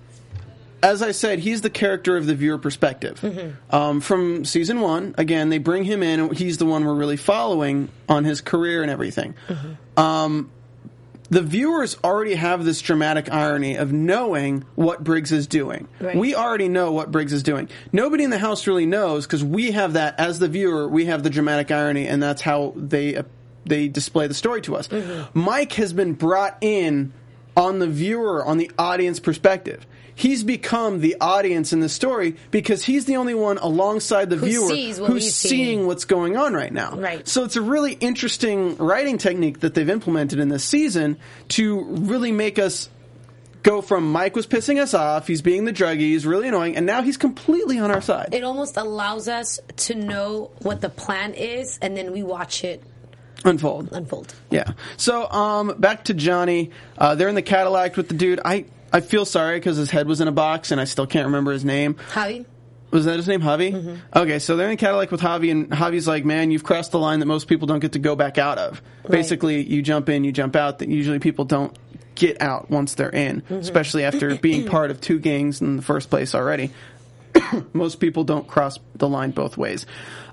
as 0.82 1.02
I 1.02 1.12
said, 1.12 1.40
he's 1.40 1.62
the 1.62 1.70
character 1.70 2.18
of 2.18 2.26
the 2.26 2.36
viewer 2.36 2.58
perspective. 2.58 3.20
Um, 3.70 4.02
from 4.02 4.46
season 4.46 4.80
one, 4.82 5.14
again, 5.18 5.50
they 5.50 5.58
bring 5.58 5.84
him 5.84 6.02
in. 6.02 6.34
He's 6.34 6.58
the 6.58 6.66
one 6.66 6.86
we're 6.86 6.96
really 6.96 7.18
following 7.18 7.90
on 8.08 8.24
his 8.24 8.42
career 8.42 8.82
and 8.82 8.90
everything. 8.90 9.36
Um, 9.98 10.50
the 11.30 11.42
viewers 11.44 11.96
already 12.04 12.34
have 12.34 12.66
this 12.66 12.82
dramatic 12.82 13.32
irony 13.32 13.76
of 13.76 13.92
knowing 13.92 14.66
what 14.76 15.04
Briggs 15.04 15.32
is 15.32 15.46
doing. 15.46 15.88
Right. 16.00 16.16
We 16.16 16.34
already 16.34 16.70
know 16.70 16.92
what 16.92 17.12
Briggs 17.12 17.34
is 17.34 17.44
doing. 17.44 17.70
Nobody 17.92 18.24
in 18.24 18.32
the 18.32 18.40
house 18.40 18.66
really 18.66 18.88
knows 18.88 19.28
because 19.28 19.44
we 19.44 19.72
have 19.72 19.94
that 19.94 20.20
as 20.20 20.40
the 20.40 20.48
viewer. 20.48 20.88
We 20.88 21.06
have 21.06 21.22
the 21.22 21.30
dramatic 21.30 21.70
irony, 21.70 22.08
and 22.08 22.22
that's 22.22 22.42
how 22.42 22.74
they 22.76 23.18
uh, 23.18 23.24
they 23.66 23.88
display 23.88 24.26
the 24.26 24.34
story 24.34 24.62
to 24.62 24.76
us. 24.76 24.88
Mm-hmm. 24.88 25.40
Mike 25.40 25.74
has 25.74 25.94
been 25.94 26.14
brought 26.14 26.58
in 26.62 27.14
on 27.60 27.80
the 27.80 27.88
viewer, 27.88 28.44
on 28.44 28.58
the 28.58 28.72
audience 28.80 29.20
perspective. 29.20 29.86
He's 30.16 30.44
become 30.44 31.02
the 31.02 31.18
audience 31.22 31.72
in 31.72 31.82
the 31.82 31.90
story 31.90 32.36
because 32.52 32.84
he's 32.84 33.06
the 33.06 33.18
only 33.18 33.34
one 33.34 33.58
alongside 33.58 34.30
the 34.30 34.38
Who 34.38 34.46
viewer 34.48 35.06
who's 35.08 35.34
seeing 35.34 35.86
what's 35.86 36.06
going 36.06 36.36
on 36.36 36.54
right 36.54 36.74
now. 36.74 36.96
Right. 36.96 37.28
So 37.28 37.44
it's 37.44 37.56
a 37.56 37.62
really 37.62 37.94
interesting 37.94 38.78
writing 38.78 39.18
technique 39.18 39.60
that 39.60 39.76
they've 39.76 39.90
implemented 39.90 40.40
in 40.40 40.50
this 40.50 40.64
season 40.64 41.18
to 41.50 41.84
really 41.84 42.32
make 42.32 42.60
us 42.60 42.90
go 43.62 43.82
from 43.82 44.10
Mike 44.12 44.36
was 44.36 44.48
pissing 44.48 44.82
us 44.82 44.94
off, 44.94 45.28
he's 45.28 45.42
being 45.42 45.66
the 45.66 45.74
druggie, 45.74 46.00
he's 46.00 46.26
really 46.26 46.48
annoying, 46.48 46.78
and 46.78 46.86
now 46.86 47.02
he's 47.02 47.18
completely 47.18 47.78
on 47.78 47.92
our 47.92 48.02
side. 48.02 48.30
It 48.32 48.44
almost 48.44 48.78
allows 48.78 49.28
us 49.28 49.60
to 49.78 49.96
know 49.96 50.52
what 50.60 50.80
the 50.80 50.90
plan 50.90 51.34
is, 51.34 51.78
and 51.82 51.96
then 51.96 52.14
we 52.14 52.24
watch 52.24 52.64
it 52.64 52.82
Unfold. 53.46 53.90
unfold. 53.92 54.34
Yeah. 54.50 54.74
So, 54.98 55.30
um, 55.30 55.76
back 55.80 56.06
to 56.06 56.14
Johnny. 56.14 56.72
Uh, 56.98 57.16
they're 57.16 57.30
in 57.30 57.36
the 57.36 57.42
Cadillac 57.42 57.96
with 57.96 58.10
the 58.10 58.14
dude. 58.14 58.40
I, 58.44 58.66
I 58.92 59.00
feel 59.00 59.26
sorry 59.26 59.60
because 59.60 59.78
his 59.78 59.90
head 59.90 60.08
was 60.08 60.22
in 60.22 60.28
a 60.28 60.32
box 60.32 60.72
and 60.72 60.82
I 60.82 60.86
still 60.86 61.08
can't 61.08 61.28
remember 61.28 61.52
his 61.52 61.64
name. 61.64 61.96
Javi? 62.12 62.46
Was 62.92 63.06
that 63.06 63.18
his 63.18 63.28
name, 63.28 63.42
Javi? 63.42 64.00
Okay, 64.16 64.40
so 64.40 64.56
they're 64.56 64.66
in 64.66 64.72
the 64.72 64.78
Cadillac 64.78 65.12
with 65.12 65.22
Javi, 65.22 65.52
and 65.52 65.70
Javi's 65.70 66.08
like, 66.08 66.26
"Man, 66.26 66.50
you've 66.50 66.64
crossed 66.64 66.92
the 66.92 66.98
line 66.98 67.20
that 67.20 67.28
most 67.28 67.48
people 67.48 67.68
don't 67.68 67.82
get 67.82 67.92
to 67.92 68.00
go 68.00 68.16
back 68.16 68.40
out 68.40 68.58
of. 68.58 68.82
Basically, 69.08 69.62
you 69.62 69.84
jump 69.84 70.10
in, 70.10 70.24
you 70.24 70.32
jump 70.32 70.56
out. 70.56 70.80
That 70.80 70.90
usually 70.90 71.20
people 71.20 71.46
don't 71.46 71.78
get 72.16 72.42
out 72.42 72.72
once 72.72 72.96
they're 72.96 73.12
in, 73.12 73.44
especially 73.52 74.06
after 74.06 74.36
being 74.42 74.68
part 74.68 74.90
of 74.90 75.00
two 75.02 75.20
gangs 75.20 75.62
in 75.62 75.76
the 75.76 75.84
first 75.84 76.10
place 76.10 76.34
already. 76.34 76.72
most 77.74 78.00
people 78.00 78.24
don't 78.24 78.48
cross 78.48 78.80
the 78.96 79.08
line 79.08 79.32
both 79.32 79.56
ways. 79.58 79.86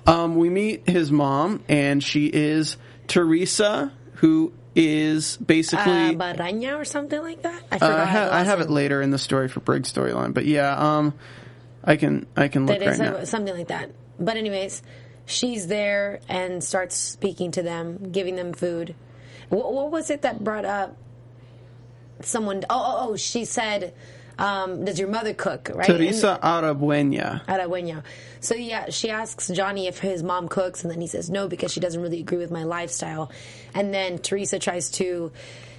Um, 0.06 0.36
we 0.36 0.48
meet 0.48 0.88
his 0.88 1.12
mom, 1.12 1.62
and 1.68 2.02
she 2.02 2.26
is 2.26 2.76
Teresa, 3.06 3.92
who 4.14 4.52
is 4.74 5.36
basically. 5.38 6.10
Uh, 6.10 6.12
Barraña 6.12 6.76
or 6.78 6.84
something 6.84 7.20
like 7.20 7.42
that? 7.42 7.62
I 7.72 7.76
Uh. 7.76 7.96
I, 7.96 8.04
ha- 8.04 8.28
I 8.32 8.42
have 8.42 8.60
it 8.60 8.70
later 8.70 9.00
in 9.02 9.10
the 9.10 9.18
story 9.18 9.48
for 9.48 9.60
Briggs 9.60 9.92
storyline, 9.92 10.34
but 10.34 10.44
yeah, 10.44 10.76
um, 10.76 11.14
I 11.82 11.96
can 11.96 12.26
I 12.36 12.48
can 12.48 12.66
look 12.66 12.78
That 12.78 12.86
right 12.86 12.98
now. 12.98 13.24
something 13.24 13.56
like 13.56 13.68
that. 13.68 13.90
But 14.18 14.36
anyways, 14.36 14.82
she's 15.24 15.66
there 15.66 16.20
and 16.28 16.62
starts 16.62 16.96
speaking 16.96 17.52
to 17.52 17.62
them, 17.62 18.10
giving 18.12 18.36
them 18.36 18.52
food. 18.52 18.94
What, 19.48 19.72
what 19.72 19.90
was 19.90 20.10
it 20.10 20.22
that 20.22 20.42
brought 20.42 20.64
up 20.64 20.96
someone? 22.20 22.64
Oh, 22.68 22.74
oh, 22.78 23.10
oh! 23.10 23.16
She 23.16 23.44
said, 23.44 23.94
um, 24.38 24.84
"Does 24.84 24.98
your 24.98 25.08
mother 25.08 25.34
cook?" 25.34 25.70
Right? 25.74 25.86
Teresa 25.86 26.38
Arabuena. 26.42 27.44
Arabuena. 27.46 28.02
So 28.40 28.54
yeah, 28.54 28.90
she 28.90 29.10
asks 29.10 29.48
Johnny 29.48 29.86
if 29.86 29.98
his 29.98 30.22
mom 30.22 30.48
cooks, 30.48 30.82
and 30.82 30.90
then 30.90 31.00
he 31.00 31.06
says 31.06 31.30
no 31.30 31.48
because 31.48 31.72
she 31.72 31.80
doesn't 31.80 32.00
really 32.00 32.20
agree 32.20 32.38
with 32.38 32.50
my 32.50 32.64
lifestyle. 32.64 33.30
And 33.74 33.92
then 33.92 34.18
Teresa 34.18 34.58
tries 34.58 34.90
to 34.92 35.32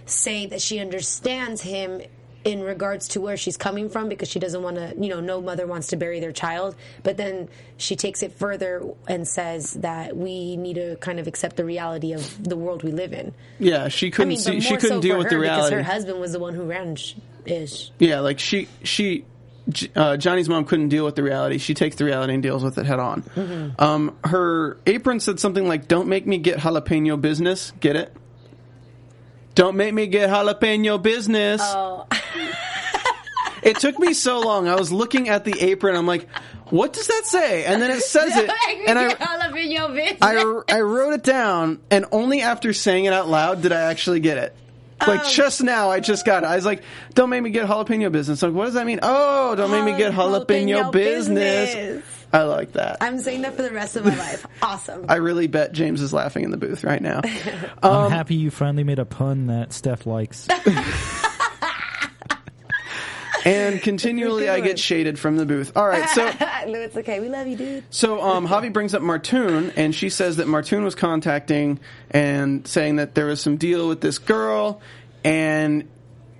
say 0.05 0.45
that 0.47 0.61
she 0.61 0.79
understands 0.79 1.61
him 1.61 2.01
in 2.43 2.61
regards 2.61 3.09
to 3.09 3.21
where 3.21 3.37
she's 3.37 3.57
coming 3.57 3.89
from 3.89 4.09
because 4.09 4.29
she 4.29 4.39
doesn't 4.39 4.61
want 4.61 4.77
to, 4.77 4.93
you 4.99 5.09
know, 5.09 5.19
no 5.19 5.41
mother 5.41 5.67
wants 5.67 5.87
to 5.87 5.97
bury 5.97 6.19
their 6.19 6.31
child. 6.31 6.75
But 7.03 7.17
then 7.17 7.49
she 7.77 7.95
takes 7.95 8.23
it 8.23 8.33
further 8.33 8.83
and 9.07 9.27
says 9.27 9.73
that 9.73 10.15
we 10.15 10.55
need 10.55 10.75
to 10.75 10.95
kind 10.97 11.19
of 11.19 11.27
accept 11.27 11.57
the 11.57 11.65
reality 11.65 12.13
of 12.13 12.43
the 12.43 12.55
world 12.55 12.83
we 12.83 12.91
live 12.91 13.13
in. 13.13 13.33
Yeah, 13.59 13.87
she 13.89 14.11
couldn't 14.11 14.29
mean, 14.29 14.39
see. 14.39 14.59
She 14.61 14.75
couldn't 14.75 14.97
so 14.97 15.01
deal 15.01 15.17
with 15.17 15.29
the 15.29 15.37
reality. 15.37 15.75
because 15.75 15.85
her 15.85 15.91
husband 15.91 16.19
was 16.19 16.31
the 16.31 16.39
one 16.39 16.53
who 16.53 16.63
ran 16.63 16.95
sh- 16.95 17.15
ish. 17.45 17.91
yeah, 17.99 18.19
like 18.19 18.39
she 18.39 18.67
she. 18.83 19.25
Uh, 19.97 20.15
Johnny's 20.15 20.47
mom 20.47 20.63
couldn't 20.63 20.87
deal 20.87 21.03
with 21.03 21.15
the 21.15 21.23
reality. 21.23 21.57
She 21.57 21.73
takes 21.73 21.97
the 21.97 22.05
reality 22.05 22.33
and 22.33 22.41
deals 22.41 22.63
with 22.63 22.77
it 22.77 22.85
head 22.85 22.99
on. 22.99 23.23
Mm-hmm. 23.23 23.83
Um, 23.83 24.17
her 24.23 24.77
apron 24.85 25.19
said 25.19 25.41
something 25.41 25.67
like, 25.67 25.89
"Don't 25.89 26.07
make 26.07 26.25
me 26.25 26.37
get 26.37 26.59
jalapeno 26.59 27.19
business." 27.19 27.73
Get 27.81 27.97
it? 27.97 28.15
Don't 29.57 29.75
make 29.75 29.91
me 29.91 30.05
get 30.05 30.29
jalapeno 30.29 31.01
business. 31.01 31.61
Oh, 31.63 32.05
It 33.63 33.77
took 33.79 33.99
me 33.99 34.13
so 34.13 34.39
long. 34.39 34.67
I 34.67 34.75
was 34.75 34.91
looking 34.91 35.29
at 35.29 35.43
the 35.43 35.53
apron. 35.59 35.95
I'm 35.95 36.05
like, 36.07 36.27
"What 36.69 36.93
does 36.93 37.07
that 37.07 37.23
say?" 37.25 37.65
And 37.65 37.81
then 37.81 37.91
it 37.91 38.01
says 38.01 38.31
it, 38.35 38.49
and 38.87 38.97
I 38.97 39.13
jalapeno 39.13 39.89
bitch. 39.89 40.17
I, 40.21 40.77
I 40.77 40.81
wrote 40.81 41.13
it 41.13 41.23
down, 41.23 41.79
and 41.91 42.05
only 42.11 42.41
after 42.41 42.71
saying 42.71 43.05
it 43.05 43.13
out 43.13 43.27
loud 43.27 43.61
did 43.61 43.71
I 43.73 43.81
actually 43.81 44.19
get 44.21 44.37
it. 44.37 44.55
Like 45.05 45.21
Oh. 45.25 45.29
just 45.29 45.61
now, 45.63 45.89
I 45.89 45.99
just 45.99 46.25
got 46.25 46.43
it. 46.43 46.47
I 46.47 46.55
was 46.55 46.65
like, 46.65 46.83
"Don't 47.13 47.29
make 47.29 47.43
me 47.43 47.49
get 47.49 47.67
jalapeno 47.67 48.11
business." 48.11 48.41
Like, 48.41 48.53
what 48.53 48.65
does 48.65 48.75
that 48.75 48.85
mean? 48.85 48.99
Oh, 49.03 49.55
don't 49.55 49.71
make 49.71 49.83
me 49.83 49.97
get 49.97 50.13
jalapeno, 50.13 50.45
Jalapeno 50.45 50.91
business. 50.91 51.73
business. 51.75 52.03
I 52.31 52.43
like 52.43 52.73
that. 52.73 52.97
I'm 53.01 53.19
saying 53.19 53.41
that 53.41 53.55
for 53.55 53.63
the 53.63 53.71
rest 53.71 53.95
of 53.95 54.05
my 54.05 54.15
life. 54.17 54.45
Awesome. 54.61 55.05
I 55.09 55.15
really 55.15 55.47
bet 55.47 55.71
James 55.71 56.01
is 56.01 56.13
laughing 56.13 56.43
in 56.43 56.51
the 56.51 56.57
booth 56.57 56.83
right 56.83 57.01
now. 57.01 57.21
I'm 57.83 57.91
um, 57.91 58.11
happy 58.11 58.35
you 58.35 58.49
finally 58.51 58.83
made 58.83 58.99
a 58.99 59.05
pun 59.05 59.47
that 59.47 59.71
Steph 59.73 60.05
likes. 60.05 60.47
And 63.47 63.81
continually, 63.81 64.49
I 64.49 64.59
get 64.59 64.77
shaded 64.77 65.17
from 65.17 65.37
the 65.37 65.45
booth. 65.45 65.71
All 65.75 65.87
right, 65.87 66.09
so 66.09 66.25
no, 66.67 66.79
it's 66.79 66.97
okay. 66.97 67.19
We 67.19 67.29
love 67.29 67.47
you, 67.47 67.55
dude. 67.55 67.83
So 67.89 68.21
um, 68.21 68.47
Javi 68.47 68.71
brings 68.71 68.93
up 68.93 69.01
Martoon, 69.01 69.73
and 69.75 69.95
she 69.95 70.09
says 70.09 70.37
that 70.37 70.47
Martoon 70.47 70.83
was 70.83 70.95
contacting 70.95 71.79
and 72.11 72.67
saying 72.67 72.97
that 72.97 73.15
there 73.15 73.27
was 73.27 73.41
some 73.41 73.57
deal 73.57 73.87
with 73.87 74.01
this 74.01 74.17
girl, 74.19 74.81
and 75.23 75.87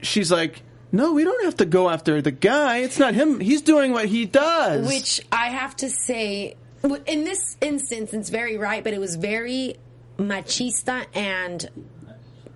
she's 0.01 0.31
like, 0.31 0.61
"No, 0.91 1.13
we 1.13 1.23
don't 1.23 1.43
have 1.45 1.57
to 1.57 1.65
go 1.65 1.89
after 1.89 2.21
the 2.21 2.31
guy. 2.31 2.79
It's 2.79 2.99
not 2.99 3.13
him. 3.13 3.39
He's 3.39 3.61
doing 3.61 3.93
what 3.93 4.05
he 4.05 4.25
does." 4.25 4.87
Which 4.87 5.21
I 5.31 5.47
have 5.49 5.75
to 5.77 5.89
say, 5.89 6.55
in 6.83 7.23
this 7.23 7.57
instance, 7.61 8.13
it's 8.13 8.29
very 8.29 8.57
right, 8.57 8.83
but 8.83 8.93
it 8.93 8.99
was 8.99 9.15
very 9.15 9.77
machista 10.17 11.05
and 11.13 11.69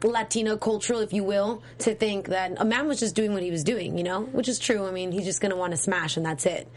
Latino 0.03 0.57
cultural, 0.57 0.99
if 0.99 1.13
you 1.13 1.23
will, 1.23 1.61
to 1.79 1.93
think 1.95 2.27
that 2.29 2.53
a 2.57 2.65
man 2.65 2.87
was 2.87 2.99
just 2.99 3.15
doing 3.15 3.33
what 3.33 3.43
he 3.43 3.51
was 3.51 3.63
doing, 3.63 3.97
you 3.97 4.03
know, 4.03 4.21
which 4.21 4.47
is 4.47 4.59
true. 4.59 4.87
I 4.87 4.91
mean, 4.91 5.11
he's 5.11 5.25
just 5.25 5.41
going 5.41 5.51
to 5.51 5.55
want 5.57 5.71
to 5.71 5.77
smash, 5.77 6.17
and 6.17 6.25
that's 6.25 6.45
it. 6.45 6.67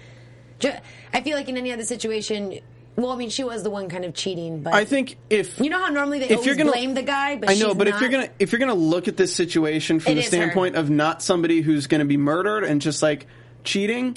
I 1.13 1.21
feel 1.23 1.37
like 1.37 1.49
in 1.49 1.57
any 1.57 1.73
other 1.73 1.85
situation, 1.85 2.61
well, 2.97 3.11
I 3.11 3.17
mean, 3.17 3.31
she 3.31 3.45
was 3.45 3.63
the 3.63 3.71
one 3.71 3.89
kind 3.89 4.05
of 4.05 4.15
cheating, 4.15 4.63
but 4.63 4.73
I 4.73 4.85
think 4.85 5.17
if 5.29 5.59
you 5.59 5.69
know 5.69 5.79
how 5.79 5.89
normally 5.89 6.21
they 6.21 6.27
if 6.27 6.33
always 6.33 6.47
you're 6.47 6.57
gonna, 6.57 6.71
blame 6.71 6.95
the 6.95 7.03
guy, 7.03 7.37
but 7.37 7.51
I 7.51 7.55
know, 7.55 7.69
she's 7.69 7.75
but 7.75 7.89
if 7.89 8.01
you're 8.01 8.09
gonna 8.09 8.31
if 8.39 8.53
you're 8.53 8.61
gonna 8.61 8.75
look 8.75 9.09
at 9.09 9.17
this 9.17 9.35
situation 9.35 10.01
from 10.01 10.15
the 10.15 10.21
is 10.21 10.27
her. 10.27 10.31
standpoint 10.31 10.77
of 10.77 10.91
not 10.91 11.21
somebody 11.21 11.61
who's 11.61 11.87
gonna 11.87 12.05
be 12.05 12.17
murdered 12.17 12.65
and 12.65 12.81
just 12.81 13.03
like 13.03 13.27
cheating, 13.65 14.17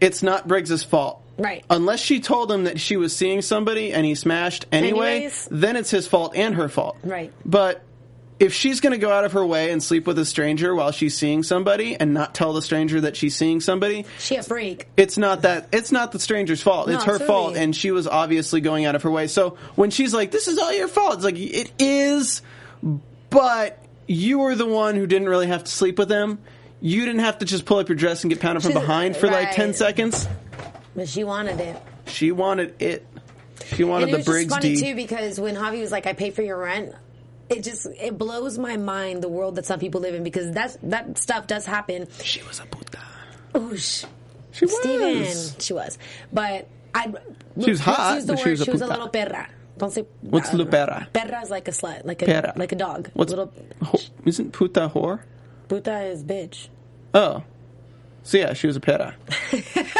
it's 0.00 0.22
not 0.22 0.46
Briggs's 0.46 0.84
fault. 0.84 1.20
Right. 1.36 1.64
Unless 1.68 2.00
she 2.00 2.20
told 2.20 2.52
him 2.52 2.64
that 2.64 2.78
she 2.78 2.96
was 2.96 3.14
seeing 3.14 3.42
somebody 3.42 3.92
and 3.92 4.06
he 4.06 4.14
smashed 4.14 4.66
anyway, 4.70 5.16
Anyways. 5.16 5.48
then 5.50 5.76
it's 5.76 5.90
his 5.90 6.06
fault 6.06 6.36
and 6.36 6.54
her 6.54 6.68
fault. 6.68 6.98
Right. 7.02 7.32
But 7.44 7.82
if 8.42 8.52
she's 8.52 8.80
going 8.80 8.90
to 8.90 8.98
go 8.98 9.08
out 9.08 9.24
of 9.24 9.32
her 9.32 9.46
way 9.46 9.70
and 9.70 9.80
sleep 9.80 10.04
with 10.04 10.18
a 10.18 10.24
stranger 10.24 10.74
while 10.74 10.90
she's 10.90 11.16
seeing 11.16 11.44
somebody 11.44 11.94
and 11.94 12.12
not 12.12 12.34
tell 12.34 12.52
the 12.52 12.60
stranger 12.60 13.00
that 13.02 13.16
she's 13.16 13.36
seeing 13.36 13.60
somebody, 13.60 14.04
she 14.18 14.34
a 14.34 14.42
freak. 14.42 14.88
it's 14.96 15.16
not 15.16 15.42
that 15.42 15.68
it's 15.72 15.92
not 15.92 16.10
the 16.10 16.18
stranger's 16.18 16.60
fault. 16.60 16.88
No, 16.88 16.94
it's 16.94 17.04
her 17.04 17.12
absolutely. 17.12 17.26
fault 17.34 17.56
and 17.56 17.76
she 17.76 17.92
was 17.92 18.08
obviously 18.08 18.60
going 18.60 18.84
out 18.84 18.96
of 18.96 19.04
her 19.04 19.10
way. 19.12 19.28
So 19.28 19.50
when 19.76 19.90
she's 19.90 20.12
like 20.12 20.32
this 20.32 20.48
is 20.48 20.58
all 20.58 20.72
your 20.72 20.88
fault, 20.88 21.14
it's 21.14 21.24
like 21.24 21.38
it 21.38 21.70
is 21.78 22.42
but 23.30 23.78
you 24.08 24.40
were 24.40 24.56
the 24.56 24.66
one 24.66 24.96
who 24.96 25.06
didn't 25.06 25.28
really 25.28 25.46
have 25.46 25.62
to 25.62 25.70
sleep 25.70 25.96
with 25.96 26.10
him. 26.10 26.40
You 26.80 27.04
didn't 27.04 27.20
have 27.20 27.38
to 27.38 27.44
just 27.44 27.64
pull 27.64 27.78
up 27.78 27.88
your 27.88 27.94
dress 27.94 28.24
and 28.24 28.30
get 28.32 28.40
pounded 28.40 28.64
from 28.64 28.72
behind 28.72 29.16
for 29.16 29.28
like 29.28 29.52
10 29.52 29.72
seconds. 29.74 30.26
But 30.96 31.08
she 31.08 31.22
wanted 31.22 31.60
it. 31.60 31.80
She 32.06 32.32
wanted 32.32 32.74
it. 32.82 33.06
She 33.66 33.84
wanted 33.84 34.08
and 34.08 34.18
it 34.18 34.24
the 34.24 34.30
was 34.32 34.44
just 34.46 34.50
funny 34.50 34.74
D. 34.74 34.80
too 34.80 34.94
because 34.96 35.38
when 35.38 35.54
Javi 35.54 35.80
was 35.80 35.92
like, 35.92 36.06
"I 36.06 36.12
pay 36.12 36.30
for 36.30 36.42
your 36.42 36.58
rent," 36.58 36.92
it 37.56 37.62
just 37.64 37.86
it 37.86 38.16
blows 38.18 38.58
my 38.58 38.76
mind 38.76 39.22
the 39.22 39.28
world 39.28 39.56
that 39.56 39.66
some 39.66 39.78
people 39.78 40.00
live 40.00 40.14
in 40.14 40.22
because 40.24 40.50
that's 40.52 40.76
that 40.84 41.18
stuff 41.18 41.46
does 41.46 41.64
happen. 41.66 42.08
She 42.22 42.42
was 42.42 42.60
a 42.60 42.66
puta. 42.66 42.98
Oosh. 43.54 44.04
She 44.52 44.64
was. 44.66 44.76
Steven, 44.76 45.60
she 45.60 45.72
was, 45.72 45.98
but 46.32 46.68
I. 46.94 47.12
She 47.62 47.70
was 47.70 47.80
hot, 47.80 48.16
Use 48.16 48.26
the 48.26 48.32
word. 48.34 48.42
she 48.42 48.50
was 48.50 48.60
a 48.60 48.64
she 48.64 48.70
was 48.70 48.80
a 48.82 48.86
little 48.86 49.08
perra. 49.08 49.48
Don't 49.78 49.90
say. 49.90 50.04
What's 50.20 50.50
don't 50.50 50.70
perra? 50.70 51.06
Perra 51.12 51.40
is 51.42 51.50
like 51.50 51.68
a 51.68 51.70
slut, 51.70 52.04
like 52.04 52.20
a 52.22 52.26
Perra. 52.26 52.52
like 52.56 52.72
a 52.72 52.76
dog. 52.76 53.10
What's 53.14 53.32
a 53.32 53.36
little 53.36 53.52
ho- 53.82 53.98
isn't 54.26 54.52
puta 54.52 54.90
whore? 54.94 55.20
puta 55.68 56.02
is 56.02 56.22
bitch. 56.22 56.68
Oh. 57.14 57.42
So 58.24 58.38
yeah, 58.38 58.52
she 58.52 58.66
was 58.66 58.76
a 58.76 58.80
pera. 58.80 59.14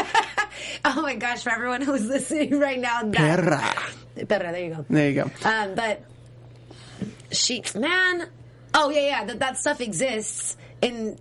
Oh 0.84 1.00
my 1.02 1.14
gosh! 1.14 1.42
For 1.44 1.50
everyone 1.50 1.80
who's 1.82 2.04
listening 2.08 2.58
right 2.58 2.78
now, 2.78 3.02
that, 3.02 3.14
Perra. 3.14 4.26
perra. 4.26 4.52
There 4.52 4.64
you 4.64 4.74
go. 4.74 4.84
There 4.90 5.10
you 5.10 5.14
go. 5.14 5.30
Um, 5.48 5.74
but 5.74 6.02
she, 7.32 7.62
man, 7.74 8.28
oh 8.74 8.90
yeah, 8.90 9.00
yeah, 9.00 9.24
that 9.24 9.38
that 9.40 9.58
stuff 9.58 9.80
exists. 9.80 10.56
And 10.82 11.20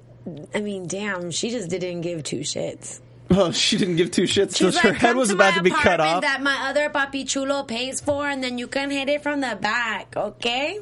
I 0.53 0.62
mean, 0.62 0.88
damn, 0.88 1.32
she 1.32 1.50
just 1.50 1.70
didn't 1.70 2.01
give 2.01 2.24
two 2.24 2.39
shits. 2.39 3.00
Oh, 3.30 3.51
she 3.53 3.77
didn't 3.77 3.96
give 3.96 4.12
two 4.12 4.24
shits. 4.24 4.58
She's 4.58 4.74
Just 4.74 4.80
her 4.80 4.94
head 4.94 5.15
was 5.15 5.30
to 5.30 5.36
about 5.36 5.56
to 5.56 5.63
be 5.63 5.70
cut 5.72 6.00
off. 6.00 6.22
That 6.22 6.41
my 6.41 6.70
other 6.70 6.89
papi 6.89 7.27
chulo 7.27 7.63
pays 7.63 8.01
for, 8.01 8.27
and 8.27 8.44
then 8.44 8.58
you 8.58 8.68
can 8.68 8.91
hit 8.91 9.10
it 9.10 9.24
from 9.24 9.41
the 9.41 9.58
back. 9.60 10.15
Okay. 10.18 10.80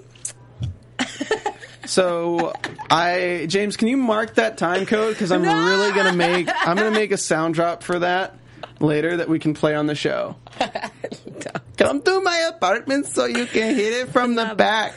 So 1.85 2.53
I 2.91 3.45
James, 3.49 3.75
can 3.75 3.87
you 3.87 3.97
mark 3.97 4.35
that 4.35 4.57
time 4.57 4.85
code? 4.85 5.15
Because 5.15 5.31
I'm 5.31 5.41
No! 5.41 5.65
really 5.65 5.91
gonna 5.91 6.13
make 6.15 6.47
I'm 6.67 6.77
gonna 6.77 6.91
make 6.91 7.11
a 7.11 7.17
sound 7.17 7.55
drop 7.55 7.81
for 7.81 7.99
that 7.99 8.35
later 8.79 9.17
that 9.17 9.27
we 9.27 9.39
can 9.39 9.53
play 9.55 9.73
on 9.73 9.87
the 9.87 9.95
show. 9.95 10.35
Come 11.77 12.01
to 12.03 12.21
my 12.21 12.49
apartment 12.53 13.07
so 13.07 13.25
you 13.25 13.45
can 13.45 13.73
hit 13.75 13.93
it 13.93 14.09
from 14.09 14.35
the 14.35 14.53
back. 14.55 14.93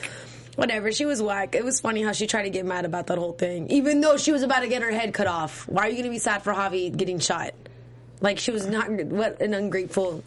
Whatever. 0.57 0.93
She 0.93 1.05
was 1.07 1.23
whack. 1.23 1.55
It 1.55 1.65
was 1.65 1.81
funny 1.81 2.03
how 2.03 2.13
she 2.13 2.27
tried 2.27 2.43
to 2.43 2.51
get 2.51 2.67
mad 2.67 2.85
about 2.85 3.07
that 3.07 3.19
whole 3.19 3.33
thing, 3.33 3.69
even 3.71 4.01
though 4.01 4.17
she 4.19 4.33
was 4.33 4.43
about 4.43 4.61
to 4.61 4.69
get 4.69 4.83
her 4.83 4.91
head 4.91 5.15
cut 5.15 5.27
off. 5.27 5.67
Why 5.69 5.85
are 5.85 5.89
you 5.89 5.95
going 5.95 6.05
to 6.05 6.11
be 6.11 6.19
sad 6.19 6.43
for 6.43 6.53
Javi 6.53 6.95
getting 6.95 7.19
shot? 7.19 7.55
Like 8.21 8.39
she 8.39 8.51
was 8.51 8.67
not. 8.67 8.91
What 8.91 9.41
an 9.41 9.55
ungrateful 9.55 10.23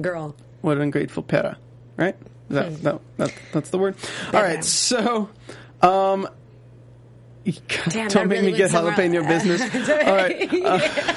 girl. 0.00 0.36
What 0.60 0.76
an 0.76 0.82
ungrateful 0.82 1.22
pera, 1.22 1.56
right? 1.96 2.16
That, 2.50 2.68
Hmm. 2.72 2.82
that, 2.82 3.00
that 3.16 3.32
that's 3.52 3.70
the 3.70 3.78
word. 3.78 3.96
All 4.32 4.42
right, 4.42 4.62
so 4.62 5.28
um, 5.82 6.28
Damn, 7.88 8.08
Don't 8.08 8.28
make 8.28 8.40
really 8.40 8.52
me 8.52 8.58
get 8.58 8.70
jalapeno 8.70 9.26
business. 9.26 9.60
All 9.90 10.14
right. 10.16 10.52
uh, 10.64 11.14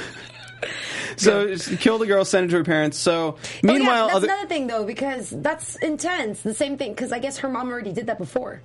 so 1.19 1.55
she 1.55 1.77
killed 1.77 2.01
the 2.01 2.07
girl, 2.07 2.25
sent 2.25 2.45
it 2.45 2.49
to 2.49 2.57
her 2.57 2.63
parents. 2.63 2.97
So 2.97 3.29
Oh, 3.29 3.37
yeah, 3.63 3.73
meanwhile, 3.73 4.07
that's 4.07 4.17
other, 4.17 4.27
another 4.27 4.47
thing 4.47 4.67
though, 4.67 4.85
because 4.85 5.29
that's 5.29 5.75
intense. 5.77 6.41
The 6.41 6.53
same 6.53 6.77
thing, 6.77 6.91
because 6.93 7.11
I 7.11 7.19
guess 7.19 7.37
her 7.39 7.49
mom 7.49 7.69
already 7.69 7.91
did 7.93 8.07
that 8.07 8.17
before. 8.17 8.61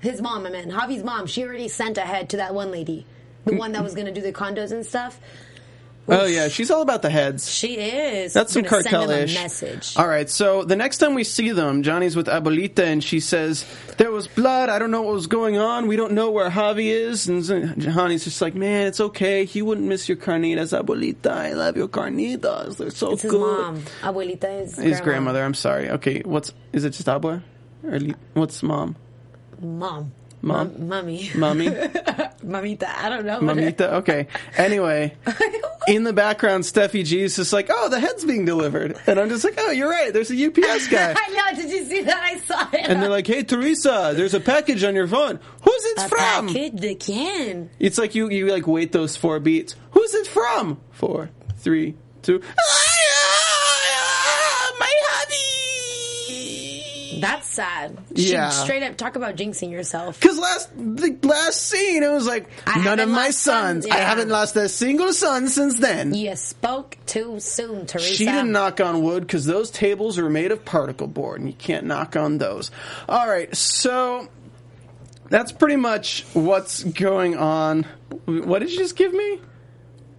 His 0.00 0.20
mom, 0.20 0.46
I 0.46 0.50
mean, 0.50 0.70
Javi's 0.70 1.02
mom, 1.02 1.26
she 1.26 1.42
already 1.44 1.68
sent 1.68 1.98
ahead 1.98 2.30
to 2.30 2.36
that 2.38 2.54
one 2.54 2.70
lady, 2.70 3.06
the 3.44 3.52
mm. 3.52 3.58
one 3.58 3.72
that 3.72 3.82
was 3.82 3.94
going 3.94 4.06
to 4.06 4.12
do 4.12 4.20
the 4.20 4.32
condos 4.32 4.70
and 4.72 4.84
stuff. 4.84 5.18
Oh 6.08 6.26
yeah, 6.26 6.48
she's 6.48 6.70
all 6.70 6.82
about 6.82 7.02
the 7.02 7.10
heads. 7.10 7.50
She 7.50 7.74
is. 7.74 8.32
That's 8.32 8.52
some 8.52 8.62
gonna 8.62 8.82
send 8.82 8.94
him 9.04 9.10
a 9.10 9.26
message. 9.26 9.94
All 9.96 10.06
right, 10.06 10.28
so 10.30 10.64
the 10.64 10.76
next 10.76 10.98
time 10.98 11.14
we 11.14 11.24
see 11.24 11.50
them, 11.52 11.82
Johnny's 11.82 12.14
with 12.16 12.26
Abuelita, 12.26 12.80
and 12.80 13.02
she 13.02 13.20
says 13.20 13.64
there 13.98 14.10
was 14.10 14.26
blood. 14.28 14.68
I 14.68 14.78
don't 14.78 14.90
know 14.90 15.02
what 15.02 15.14
was 15.14 15.26
going 15.26 15.56
on. 15.58 15.86
We 15.86 15.96
don't 15.96 16.12
know 16.12 16.30
where 16.30 16.48
Javi 16.50 16.86
is. 16.86 17.28
And 17.28 17.42
Johnny's 17.80 18.24
just 18.24 18.40
like, 18.40 18.54
man, 18.54 18.86
it's 18.86 19.00
okay. 19.00 19.44
He 19.44 19.62
wouldn't 19.62 19.86
miss 19.86 20.08
your 20.08 20.16
carnitas, 20.18 20.78
Abuelita. 20.78 21.30
I 21.30 21.52
love 21.54 21.76
your 21.76 21.88
carnitas. 21.88 22.76
They're 22.76 22.90
so 22.90 23.12
It's 23.12 23.22
his 23.22 23.30
good. 23.30 23.40
mom. 23.40 23.82
Abuelita 24.02 24.62
is 24.62 24.76
His 24.76 25.00
grandmother. 25.00 25.42
I'm 25.44 25.54
sorry. 25.54 25.90
Okay, 25.90 26.22
what's 26.24 26.52
is 26.72 26.84
it? 26.84 26.90
Just 26.90 27.08
abua, 27.08 27.42
or 27.84 27.98
li- 27.98 28.14
what's 28.34 28.62
mom? 28.62 28.96
Mom. 29.60 30.12
Mom? 30.42 30.72
Mom. 30.78 30.88
mummy. 30.88 31.30
Mommy, 31.34 31.66
Mamita. 32.44 32.84
I 32.86 33.08
don't 33.08 33.24
know. 33.26 33.40
mamita. 33.40 33.92
Okay. 33.96 34.28
Anyway, 34.56 35.16
in 35.88 36.04
the 36.04 36.12
background, 36.12 36.64
Steffi 36.64 37.04
G 37.04 37.22
is 37.22 37.36
just 37.36 37.52
like, 37.52 37.68
oh, 37.70 37.88
the 37.88 37.98
head's 37.98 38.24
being 38.24 38.44
delivered, 38.44 38.96
and 39.06 39.18
I'm 39.18 39.28
just 39.28 39.44
like, 39.44 39.54
oh, 39.58 39.70
you're 39.70 39.88
right. 39.88 40.12
There's 40.12 40.30
a 40.30 40.46
UPS 40.46 40.88
guy. 40.88 41.14
I 41.16 41.28
know. 41.52 41.62
Did 41.62 41.70
you 41.70 41.84
see 41.84 42.02
that? 42.02 42.22
I 42.22 42.38
saw 42.40 42.68
it. 42.72 42.86
And 42.88 43.02
they're 43.02 43.08
like, 43.08 43.26
"Hey, 43.26 43.42
Teresa, 43.42 44.12
there's 44.14 44.34
a 44.34 44.40
package 44.40 44.84
on 44.84 44.94
your 44.94 45.06
phone. 45.08 45.40
Who's 45.62 45.84
it 45.86 45.98
a 45.98 46.08
from?" 46.08 46.46
package 46.48 46.98
can. 47.00 47.70
It's 47.78 47.98
like 47.98 48.14
you 48.14 48.28
you 48.30 48.46
like 48.46 48.66
wait 48.66 48.92
those 48.92 49.16
four 49.16 49.40
beats. 49.40 49.74
Who's 49.92 50.14
it 50.14 50.26
from? 50.26 50.80
Four, 50.92 51.30
three, 51.58 51.94
two. 52.22 52.38
My 52.40 52.85
That's 57.20 57.48
sad. 57.48 57.98
Yeah. 58.14 58.50
Straight 58.50 58.82
up 58.82 58.96
talk 58.96 59.16
about 59.16 59.36
jinxing 59.36 59.70
yourself. 59.70 60.20
Because 60.20 60.38
last 60.38 60.70
the 60.76 61.16
last 61.22 61.62
scene, 61.62 62.02
it 62.02 62.10
was 62.10 62.26
like 62.26 62.48
I 62.66 62.82
none 62.84 63.00
of 63.00 63.08
my 63.08 63.30
sons. 63.30 63.84
sons, 63.84 63.86
I 63.86 63.98
haven't 63.98 64.28
lost 64.28 64.56
a 64.56 64.68
single 64.68 65.12
son 65.12 65.48
since 65.48 65.78
then. 65.78 66.14
You 66.14 66.36
spoke 66.36 66.96
too 67.06 67.40
soon, 67.40 67.86
Teresa. 67.86 68.14
She 68.14 68.24
didn't 68.24 68.52
knock 68.52 68.80
on 68.80 69.02
wood 69.02 69.26
because 69.26 69.44
those 69.46 69.70
tables 69.70 70.18
are 70.18 70.30
made 70.30 70.52
of 70.52 70.64
particle 70.64 71.06
board, 71.06 71.40
and 71.40 71.48
you 71.48 71.56
can't 71.56 71.86
knock 71.86 72.16
on 72.16 72.38
those. 72.38 72.70
All 73.08 73.28
right, 73.28 73.54
so 73.54 74.28
that's 75.28 75.52
pretty 75.52 75.76
much 75.76 76.24
what's 76.32 76.84
going 76.84 77.36
on. 77.36 77.84
What 78.24 78.60
did 78.60 78.70
you 78.70 78.78
just 78.78 78.96
give 78.96 79.12
me? 79.12 79.40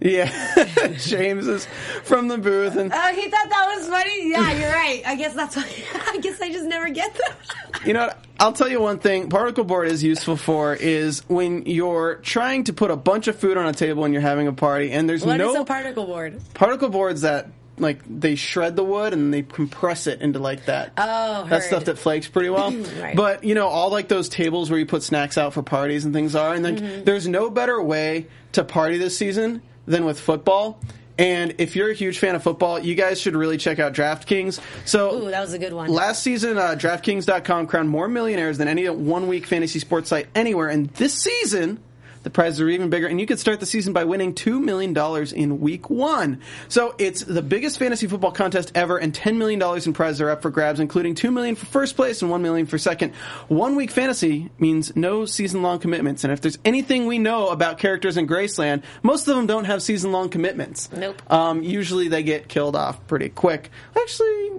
Yeah, 0.00 0.30
James 0.98 1.48
is 1.48 1.66
from 2.04 2.28
the 2.28 2.38
booth, 2.38 2.76
and 2.76 2.92
Oh, 2.94 3.14
he 3.14 3.22
thought 3.28 3.48
that 3.50 3.74
was 3.76 3.88
funny. 3.88 4.30
Yeah, 4.30 4.52
you're 4.52 4.70
right. 4.72 5.02
I 5.04 5.16
guess 5.16 5.34
that's 5.34 5.56
why. 5.56 5.64
I 6.12 6.18
guess 6.18 6.40
I 6.40 6.52
just 6.52 6.66
never 6.66 6.88
get 6.88 7.12
them. 7.14 7.36
you 7.86 7.92
know 7.94 8.06
what? 8.06 8.24
I'll 8.38 8.52
tell 8.52 8.68
you 8.68 8.80
one 8.80 9.00
thing. 9.00 9.28
Particle 9.28 9.64
board 9.64 9.88
is 9.88 10.04
useful 10.04 10.36
for 10.36 10.74
is 10.74 11.28
when 11.28 11.66
you're 11.66 12.16
trying 12.16 12.64
to 12.64 12.72
put 12.72 12.92
a 12.92 12.96
bunch 12.96 13.26
of 13.26 13.36
food 13.40 13.56
on 13.56 13.66
a 13.66 13.72
table 13.72 14.04
and 14.04 14.14
you're 14.14 14.20
having 14.22 14.46
a 14.46 14.52
party, 14.52 14.92
and 14.92 15.08
there's 15.08 15.24
What 15.26 15.40
is 15.40 15.52
no 15.52 15.62
a 15.62 15.64
particle 15.64 16.06
board? 16.06 16.40
particle 16.54 16.90
boards 16.90 17.22
that 17.22 17.48
like 17.76 18.00
they 18.08 18.34
shred 18.36 18.74
the 18.76 18.82
wood 18.84 19.12
and 19.12 19.32
they 19.34 19.42
compress 19.42 20.06
it 20.06 20.20
into 20.20 20.38
like 20.38 20.66
that. 20.66 20.92
Oh, 20.96 21.44
that 21.48 21.64
stuff 21.64 21.86
that 21.86 21.98
flakes 21.98 22.28
pretty 22.28 22.50
well. 22.50 22.72
Right. 23.00 23.16
But 23.16 23.42
you 23.42 23.54
know, 23.56 23.66
all 23.66 23.90
like 23.90 24.06
those 24.06 24.28
tables 24.28 24.70
where 24.70 24.78
you 24.78 24.86
put 24.86 25.02
snacks 25.02 25.36
out 25.36 25.54
for 25.54 25.62
parties 25.64 26.04
and 26.04 26.14
things 26.14 26.36
are, 26.36 26.54
and 26.54 26.64
then 26.64 26.76
Mm-hmm. 26.78 27.04
there's 27.04 27.26
no 27.26 27.50
better 27.50 27.82
way 27.82 28.26
to 28.52 28.62
party 28.62 28.98
this 28.98 29.16
season 29.18 29.62
than 29.88 30.04
with 30.04 30.20
football. 30.20 30.80
And 31.18 31.56
if 31.58 31.74
you're 31.74 31.90
a 31.90 31.94
huge 31.94 32.20
fan 32.20 32.36
of 32.36 32.44
football, 32.44 32.78
you 32.78 32.94
guys 32.94 33.20
should 33.20 33.34
really 33.34 33.56
check 33.56 33.80
out 33.80 33.92
DraftKings. 33.92 34.60
So 34.84 35.16
Ooh, 35.16 35.30
that 35.30 35.40
was 35.40 35.52
a 35.52 35.58
good 35.58 35.72
one. 35.72 35.90
Last 35.90 36.22
season, 36.22 36.56
uh, 36.56 36.76
DraftKings.com 36.78 37.66
crowned 37.66 37.88
more 37.88 38.06
millionaires 38.06 38.56
than 38.58 38.68
any 38.68 38.88
one 38.88 39.26
week 39.26 39.44
fantasy 39.44 39.80
sports 39.80 40.10
site 40.10 40.28
anywhere. 40.36 40.68
And 40.68 40.88
this 40.90 41.14
season, 41.14 41.80
the 42.22 42.30
prizes 42.30 42.60
are 42.60 42.68
even 42.68 42.90
bigger. 42.90 43.06
And 43.06 43.20
you 43.20 43.26
could 43.26 43.38
start 43.38 43.60
the 43.60 43.66
season 43.66 43.92
by 43.92 44.04
winning 44.04 44.34
$2 44.34 44.62
million 44.62 44.96
in 45.34 45.60
week 45.60 45.90
one. 45.90 46.40
So 46.68 46.94
it's 46.98 47.22
the 47.22 47.42
biggest 47.42 47.78
fantasy 47.78 48.06
football 48.06 48.32
contest 48.32 48.72
ever, 48.74 48.98
and 48.98 49.12
$10 49.12 49.36
million 49.36 49.62
in 49.84 49.92
prizes 49.92 50.20
are 50.20 50.30
up 50.30 50.42
for 50.42 50.50
grabs, 50.50 50.80
including 50.80 51.14
2 51.14 51.30
million 51.30 51.54
for 51.54 51.66
first 51.66 51.96
place 51.96 52.22
and 52.22 52.30
1 52.30 52.42
million 52.42 52.66
for 52.66 52.78
second. 52.78 53.14
One 53.48 53.76
week 53.76 53.90
fantasy 53.90 54.50
means 54.58 54.94
no 54.96 55.24
season 55.24 55.62
long 55.62 55.78
commitments. 55.78 56.24
And 56.24 56.32
if 56.32 56.40
there's 56.40 56.58
anything 56.64 57.06
we 57.06 57.18
know 57.18 57.48
about 57.48 57.78
characters 57.78 58.16
in 58.16 58.26
Graceland, 58.26 58.82
most 59.02 59.28
of 59.28 59.36
them 59.36 59.46
don't 59.46 59.64
have 59.64 59.82
season 59.82 60.12
long 60.12 60.28
commitments. 60.28 60.90
Nope. 60.92 61.20
Um, 61.30 61.62
usually 61.62 62.08
they 62.08 62.22
get 62.22 62.48
killed 62.48 62.76
off 62.76 63.06
pretty 63.06 63.28
quick. 63.28 63.70
Actually, 63.96 64.52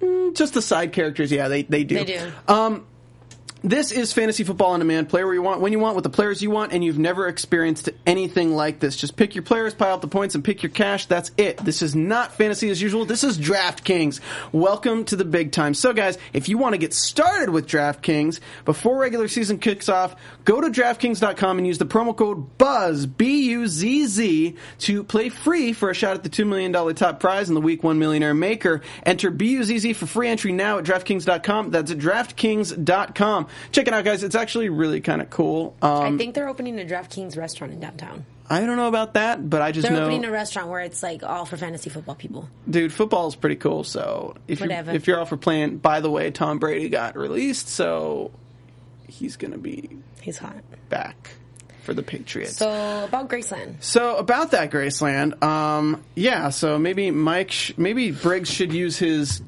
mm, 0.00 0.34
just 0.36 0.54
the 0.54 0.62
side 0.62 0.92
characters, 0.92 1.30
yeah, 1.30 1.48
they, 1.48 1.62
they 1.62 1.84
do. 1.84 1.96
They 1.96 2.04
do. 2.04 2.32
Um, 2.48 2.86
this 3.62 3.92
is 3.92 4.12
fantasy 4.12 4.44
football 4.44 4.72
on 4.72 4.78
demand. 4.80 5.08
Play 5.08 5.22
where 5.22 5.34
you 5.34 5.42
want, 5.42 5.60
when 5.60 5.72
you 5.72 5.78
want, 5.78 5.94
with 5.94 6.04
the 6.04 6.10
players 6.10 6.40
you 6.40 6.50
want, 6.50 6.72
and 6.72 6.82
you've 6.82 6.98
never 6.98 7.28
experienced 7.28 7.90
anything 8.06 8.54
like 8.54 8.80
this. 8.80 8.96
Just 8.96 9.16
pick 9.16 9.34
your 9.34 9.42
players, 9.42 9.74
pile 9.74 9.94
up 9.94 10.00
the 10.00 10.08
points, 10.08 10.34
and 10.34 10.42
pick 10.42 10.62
your 10.62 10.70
cash. 10.70 11.06
That's 11.06 11.30
it. 11.36 11.58
This 11.58 11.82
is 11.82 11.94
not 11.94 12.32
fantasy 12.32 12.70
as 12.70 12.80
usual. 12.80 13.04
This 13.04 13.22
is 13.22 13.38
DraftKings. 13.38 14.20
Welcome 14.52 15.04
to 15.06 15.16
the 15.16 15.26
big 15.26 15.52
time. 15.52 15.74
So, 15.74 15.92
guys, 15.92 16.16
if 16.32 16.48
you 16.48 16.56
want 16.56 16.72
to 16.72 16.78
get 16.78 16.94
started 16.94 17.50
with 17.50 17.66
DraftKings 17.66 18.40
before 18.64 18.98
regular 18.98 19.28
season 19.28 19.58
kicks 19.58 19.88
off, 19.90 20.16
go 20.44 20.60
to 20.60 20.68
DraftKings.com 20.68 21.58
and 21.58 21.66
use 21.66 21.78
the 21.78 21.86
promo 21.86 22.16
code 22.16 22.56
BUZZ, 22.56 23.06
B 23.16 23.50
U 23.50 23.66
Z 23.66 24.06
Z, 24.06 24.56
to 24.78 25.04
play 25.04 25.28
free 25.28 25.74
for 25.74 25.90
a 25.90 25.94
shot 25.94 26.14
at 26.14 26.22
the 26.22 26.30
$2 26.30 26.46
million 26.46 26.72
top 26.94 27.20
prize 27.20 27.48
in 27.48 27.54
the 27.54 27.60
Week 27.60 27.82
1 27.82 27.98
Millionaire 27.98 28.34
Maker. 28.34 28.80
Enter 29.04 29.30
BUZZ 29.30 29.94
for 29.94 30.06
free 30.06 30.28
entry 30.28 30.52
now 30.52 30.78
at 30.78 30.84
DraftKings.com. 30.84 31.70
That's 31.70 31.90
at 31.90 31.98
DraftKings.com. 31.98 33.48
Check 33.72 33.86
it 33.88 33.94
out, 33.94 34.04
guys. 34.04 34.22
It's 34.22 34.34
actually 34.34 34.68
really 34.68 35.00
kind 35.00 35.20
of 35.22 35.30
cool. 35.30 35.76
Um, 35.82 36.14
I 36.14 36.16
think 36.18 36.34
they're 36.34 36.48
opening 36.48 36.78
a 36.80 36.84
DraftKings 36.84 37.36
restaurant 37.36 37.72
in 37.72 37.80
downtown. 37.80 38.24
I 38.52 38.60
don't 38.66 38.76
know 38.76 38.88
about 38.88 39.14
that, 39.14 39.48
but 39.48 39.62
I 39.62 39.70
just 39.70 39.86
They're 39.86 39.96
know, 39.96 40.02
opening 40.04 40.24
a 40.24 40.30
restaurant 40.30 40.68
where 40.70 40.80
it's 40.80 41.02
like 41.04 41.22
all 41.22 41.44
for 41.44 41.56
fantasy 41.56 41.88
football 41.88 42.16
people. 42.16 42.48
dude, 42.68 42.92
football 42.92 43.28
is 43.28 43.36
pretty 43.36 43.54
cool. 43.56 43.84
So 43.84 44.34
if 44.48 44.58
you're, 44.60 44.72
if 44.72 45.06
you're 45.06 45.20
all 45.20 45.24
for 45.26 45.36
playing, 45.36 45.78
by 45.78 46.00
the 46.00 46.10
way, 46.10 46.32
Tom 46.32 46.58
Brady 46.58 46.88
got 46.88 47.16
released, 47.16 47.68
so 47.68 48.32
he's 49.06 49.36
going 49.36 49.52
to 49.52 49.58
be 49.58 49.88
He's 50.20 50.38
hot. 50.38 50.56
back 50.88 51.30
for 51.84 51.94
the 51.94 52.02
Patriots. 52.02 52.56
So 52.56 53.04
about 53.04 53.28
Graceland. 53.28 53.82
So 53.84 54.16
about 54.16 54.50
that 54.50 54.70
Graceland, 54.72 55.40
um, 55.44 56.02
yeah. 56.16 56.48
So 56.50 56.76
maybe 56.76 57.12
Mike, 57.12 57.52
sh- 57.52 57.72
maybe 57.76 58.10
Briggs 58.10 58.50
should 58.50 58.72
use 58.72 58.98
his 58.98 59.42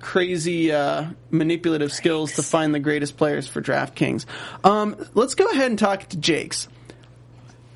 crazy 0.00 0.72
uh, 0.72 1.06
manipulative 1.30 1.92
skills 1.92 2.32
to 2.32 2.42
find 2.42 2.74
the 2.74 2.80
greatest 2.80 3.16
players 3.16 3.46
for 3.46 3.60
DraftKings. 3.62 4.24
Um, 4.64 4.96
let's 5.14 5.34
go 5.34 5.46
ahead 5.50 5.70
and 5.70 5.78
talk 5.78 6.08
to 6.08 6.16
Jake's. 6.16 6.68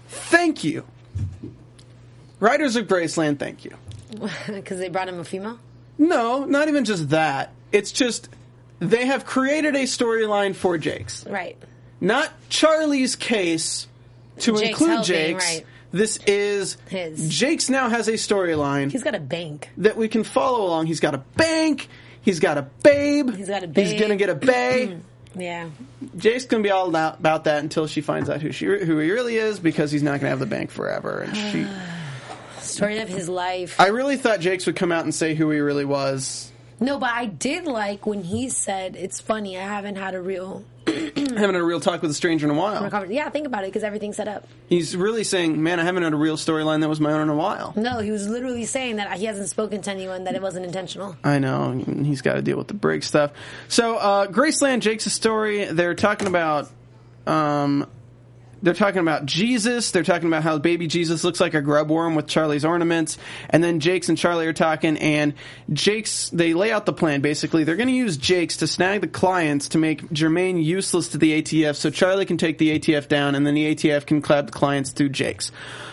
Thank 0.08 0.64
you, 0.64 0.84
writers 2.40 2.76
of 2.76 2.86
Graceland. 2.86 3.38
Thank 3.38 3.64
you. 3.64 3.72
Because 4.46 4.78
they 4.78 4.88
brought 4.88 5.08
him 5.08 5.18
a 5.18 5.24
female? 5.24 5.58
No, 5.98 6.44
not 6.44 6.68
even 6.68 6.84
just 6.84 7.08
that. 7.10 7.52
It's 7.72 7.90
just 7.90 8.28
they 8.78 9.06
have 9.06 9.24
created 9.24 9.74
a 9.74 9.82
storyline 9.84 10.54
for 10.54 10.78
Jake's. 10.78 11.26
Right. 11.26 11.56
not 12.00 12.30
Charlie's 12.48 13.16
case 13.16 13.88
to 14.40 14.52
Jake's 14.52 14.68
include 14.68 14.90
helping, 14.90 15.04
Jake's. 15.06 15.44
right. 15.44 15.66
This 15.90 16.18
is 16.26 16.76
His. 16.88 17.28
Jake's 17.28 17.68
now 17.70 17.88
has 17.88 18.08
a 18.08 18.12
storyline 18.14 18.90
He's 18.92 19.02
got 19.04 19.14
a 19.14 19.20
bank. 19.20 19.70
that 19.78 19.96
we 19.96 20.08
can 20.08 20.22
follow 20.24 20.64
along. 20.66 20.86
He's 20.86 21.00
got 21.00 21.14
a 21.14 21.18
bank. 21.18 21.88
He's 22.24 22.40
got 22.40 22.58
a 22.58 22.62
babe. 22.62 23.34
He's 23.34 23.48
got 23.48 23.62
a 23.62 23.66
babe. 23.66 23.86
He's 23.86 24.00
gonna 24.00 24.16
get 24.16 24.30
a 24.30 24.34
bae. 24.34 24.96
Yeah. 25.36 25.70
Jake's 26.16 26.44
gonna 26.44 26.62
be 26.62 26.70
all 26.70 26.88
about 26.88 27.18
about 27.18 27.42
that 27.44 27.58
until 27.64 27.88
she 27.88 28.02
finds 28.02 28.30
out 28.30 28.40
who 28.40 28.52
she 28.52 28.66
who 28.66 28.98
he 29.00 29.10
really 29.10 29.36
is 29.36 29.58
because 29.58 29.90
he's 29.90 30.02
not 30.04 30.20
gonna 30.20 30.30
have 30.30 30.38
the 30.38 30.46
bank 30.46 30.70
forever. 30.70 31.22
And 31.22 31.36
she, 31.36 31.66
Story 32.60 32.98
of 33.00 33.08
his 33.08 33.28
life. 33.28 33.80
I 33.80 33.88
really 33.88 34.16
thought 34.16 34.38
Jake's 34.38 34.64
would 34.66 34.76
come 34.76 34.92
out 34.92 35.02
and 35.02 35.12
say 35.12 35.34
who 35.34 35.50
he 35.50 35.58
really 35.58 35.84
was. 35.84 36.52
No, 36.84 36.98
but 36.98 37.10
I 37.10 37.26
did 37.26 37.64
like 37.64 38.06
when 38.06 38.22
he 38.22 38.48
said, 38.48 38.96
it's 38.96 39.20
funny, 39.20 39.58
I 39.58 39.62
haven't 39.62 39.96
had 39.96 40.14
a 40.14 40.20
real 40.20 40.64
Having 40.86 41.56
a 41.56 41.64
real 41.64 41.80
talk 41.80 42.02
with 42.02 42.10
a 42.10 42.14
stranger 42.14 42.46
in 42.46 42.50
a 42.50 42.58
while. 42.58 43.10
Yeah, 43.10 43.28
think 43.30 43.46
about 43.46 43.64
it, 43.64 43.68
because 43.68 43.82
everything's 43.82 44.16
set 44.16 44.28
up. 44.28 44.46
He's 44.68 44.94
really 44.94 45.24
saying, 45.24 45.62
"Man, 45.62 45.80
I 45.80 45.84
haven't 45.84 46.02
had 46.02 46.12
a 46.12 46.16
real 46.16 46.36
storyline 46.36 46.80
that 46.82 46.88
was 46.88 47.00
my 47.00 47.12
own 47.12 47.22
in 47.22 47.28
a 47.30 47.34
while." 47.34 47.72
No, 47.74 48.00
he 48.00 48.10
was 48.10 48.28
literally 48.28 48.66
saying 48.66 48.96
that 48.96 49.10
he 49.18 49.24
hasn't 49.24 49.48
spoken 49.48 49.80
to 49.82 49.90
anyone, 49.90 50.24
that 50.24 50.34
it 50.34 50.42
wasn't 50.42 50.66
intentional. 50.66 51.16
I 51.24 51.38
know 51.38 51.72
he's 51.72 52.20
got 52.20 52.34
to 52.34 52.42
deal 52.42 52.58
with 52.58 52.68
the 52.68 52.74
break 52.74 53.02
stuff. 53.02 53.32
So, 53.68 53.96
uh, 53.96 54.26
Graceland, 54.26 54.80
Jake's 54.80 55.04
story. 55.04 55.64
They're 55.64 55.94
talking 55.94 56.28
about 56.28 56.70
um, 57.26 57.88
they're 58.62 58.74
talking 58.74 59.00
about 59.00 59.26
Jesus. 59.26 59.90
They're 59.90 60.02
talking 60.02 60.28
about 60.28 60.42
how 60.42 60.58
baby 60.58 60.86
Jesus 60.86 61.24
looks 61.24 61.40
like 61.40 61.54
a 61.54 61.60
grub 61.60 61.90
worm 61.90 62.14
with 62.14 62.26
Charlie's 62.26 62.64
ornaments. 62.64 63.18
And 63.50 63.62
then 63.62 63.80
Jakes 63.80 64.08
and 64.08 64.16
Charlie 64.16 64.46
are 64.46 64.52
talking, 64.52 64.96
and 64.98 65.34
Jakes, 65.72 66.30
they 66.30 66.54
lay 66.54 66.72
out 66.72 66.86
the 66.86 66.92
plan 66.92 67.20
basically. 67.20 67.64
They're 67.64 67.76
going 67.76 67.88
to 67.88 67.94
use 67.94 68.16
Jakes 68.16 68.58
to 68.58 68.66
snag 68.66 69.00
the 69.02 69.08
clients 69.08 69.68
to 69.70 69.78
make 69.78 70.02
Jermaine 70.10 70.62
useless 70.64 71.08
to 71.08 71.18
the 71.18 71.42
ATF 71.42 71.76
so 71.76 71.90
Charlie 71.90 72.26
can 72.26 72.36
take 72.36 72.58
the 72.58 72.78
ATF 72.78 73.08
down, 73.08 73.34
and 73.34 73.46
then 73.46 73.54
the 73.54 73.74
ATF 73.74 74.06
can 74.06 74.22
clap 74.22 74.46
the 74.46 74.52
clients 74.52 74.90
through 74.90 75.10
Jakes. 75.10 75.50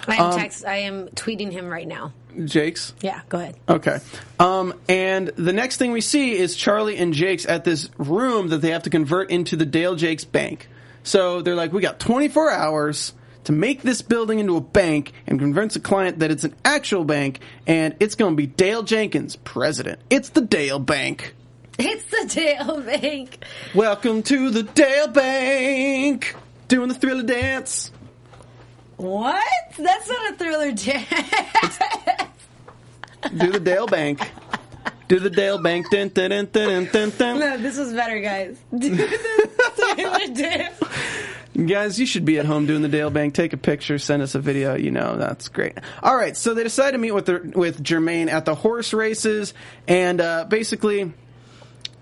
I 0.07 0.15
am 0.15 0.21
Um, 0.21 0.39
text. 0.39 0.65
I 0.65 0.77
am 0.77 1.07
tweeting 1.09 1.51
him 1.51 1.67
right 1.69 1.87
now. 1.87 2.13
Jakes? 2.45 2.93
Yeah, 3.01 3.19
go 3.27 3.39
ahead. 3.39 3.57
Okay. 3.67 3.99
Um, 4.39 4.73
and 4.87 5.27
the 5.35 5.51
next 5.51 5.77
thing 5.77 5.91
we 5.91 5.99
see 6.01 6.31
is 6.37 6.55
Charlie 6.55 6.97
and 6.97 7.13
Jakes 7.13 7.45
at 7.45 7.65
this 7.65 7.89
room 7.97 8.47
that 8.49 8.59
they 8.59 8.69
have 8.69 8.83
to 8.83 8.89
convert 8.89 9.29
into 9.29 9.57
the 9.57 9.65
Dale 9.65 9.95
Jakes 9.95 10.23
Bank. 10.23 10.67
So 11.03 11.41
they're 11.41 11.55
like, 11.55 11.73
we 11.73 11.81
got 11.81 11.99
24 11.99 12.51
hours 12.51 13.13
to 13.45 13.51
make 13.51 13.81
this 13.81 14.01
building 14.01 14.39
into 14.39 14.55
a 14.55 14.61
bank 14.61 15.13
and 15.25 15.39
convince 15.39 15.75
a 15.75 15.79
client 15.79 16.19
that 16.19 16.29
it's 16.31 16.43
an 16.43 16.55
actual 16.63 17.05
bank 17.05 17.39
and 17.65 17.95
it's 17.99 18.15
going 18.15 18.33
to 18.33 18.37
be 18.37 18.45
Dale 18.45 18.83
Jenkins, 18.83 19.35
president. 19.37 19.99
It's 20.09 20.29
the 20.29 20.41
Dale 20.41 20.79
Bank. 20.79 21.33
It's 21.79 22.05
the 22.05 22.27
Dale 22.33 22.81
Bank. 22.81 23.43
Welcome 23.73 24.21
to 24.23 24.51
the 24.51 24.63
Dale 24.63 25.07
Bank. 25.07 26.35
Doing 26.67 26.89
the 26.89 26.93
thriller 26.95 27.23
dance. 27.23 27.91
What? 28.97 29.43
That's 29.77 30.07
not 30.07 30.33
a 30.33 30.35
thriller 30.35 30.71
dance. 30.71 31.79
Do 33.37 33.51
the 33.51 33.59
Dale 33.59 33.87
Bank. 33.87 34.29
Do 35.11 35.19
the 35.19 35.29
Dale 35.29 35.57
Bank. 35.57 35.89
Dun, 35.89 36.07
dun, 36.07 36.29
dun, 36.29 36.47
dun, 36.53 36.85
dun, 36.85 37.09
dun. 37.09 37.37
no, 37.37 37.57
this 37.57 37.77
was 37.77 37.91
better, 37.91 38.21
guys. 38.21 38.57
Do 38.71 38.95
the. 38.95 40.71
Guys, 41.67 41.99
you 41.99 42.05
should 42.05 42.23
be 42.23 42.39
at 42.39 42.45
home 42.45 42.65
doing 42.65 42.81
the 42.81 42.87
Dale 42.87 43.09
Bank. 43.09 43.33
Take 43.33 43.51
a 43.51 43.57
picture, 43.57 43.99
send 43.99 44.21
us 44.21 44.35
a 44.35 44.39
video. 44.39 44.75
You 44.75 44.89
know 44.89 45.17
that's 45.17 45.49
great. 45.49 45.77
All 46.01 46.15
right, 46.15 46.37
so 46.37 46.53
they 46.53 46.63
decide 46.63 46.91
to 46.91 46.97
meet 46.97 47.11
with 47.11 47.25
the, 47.25 47.51
with 47.53 47.83
Jermaine 47.83 48.29
at 48.29 48.45
the 48.45 48.55
horse 48.55 48.93
races, 48.93 49.53
and 49.85 50.21
uh, 50.21 50.45
basically. 50.45 51.11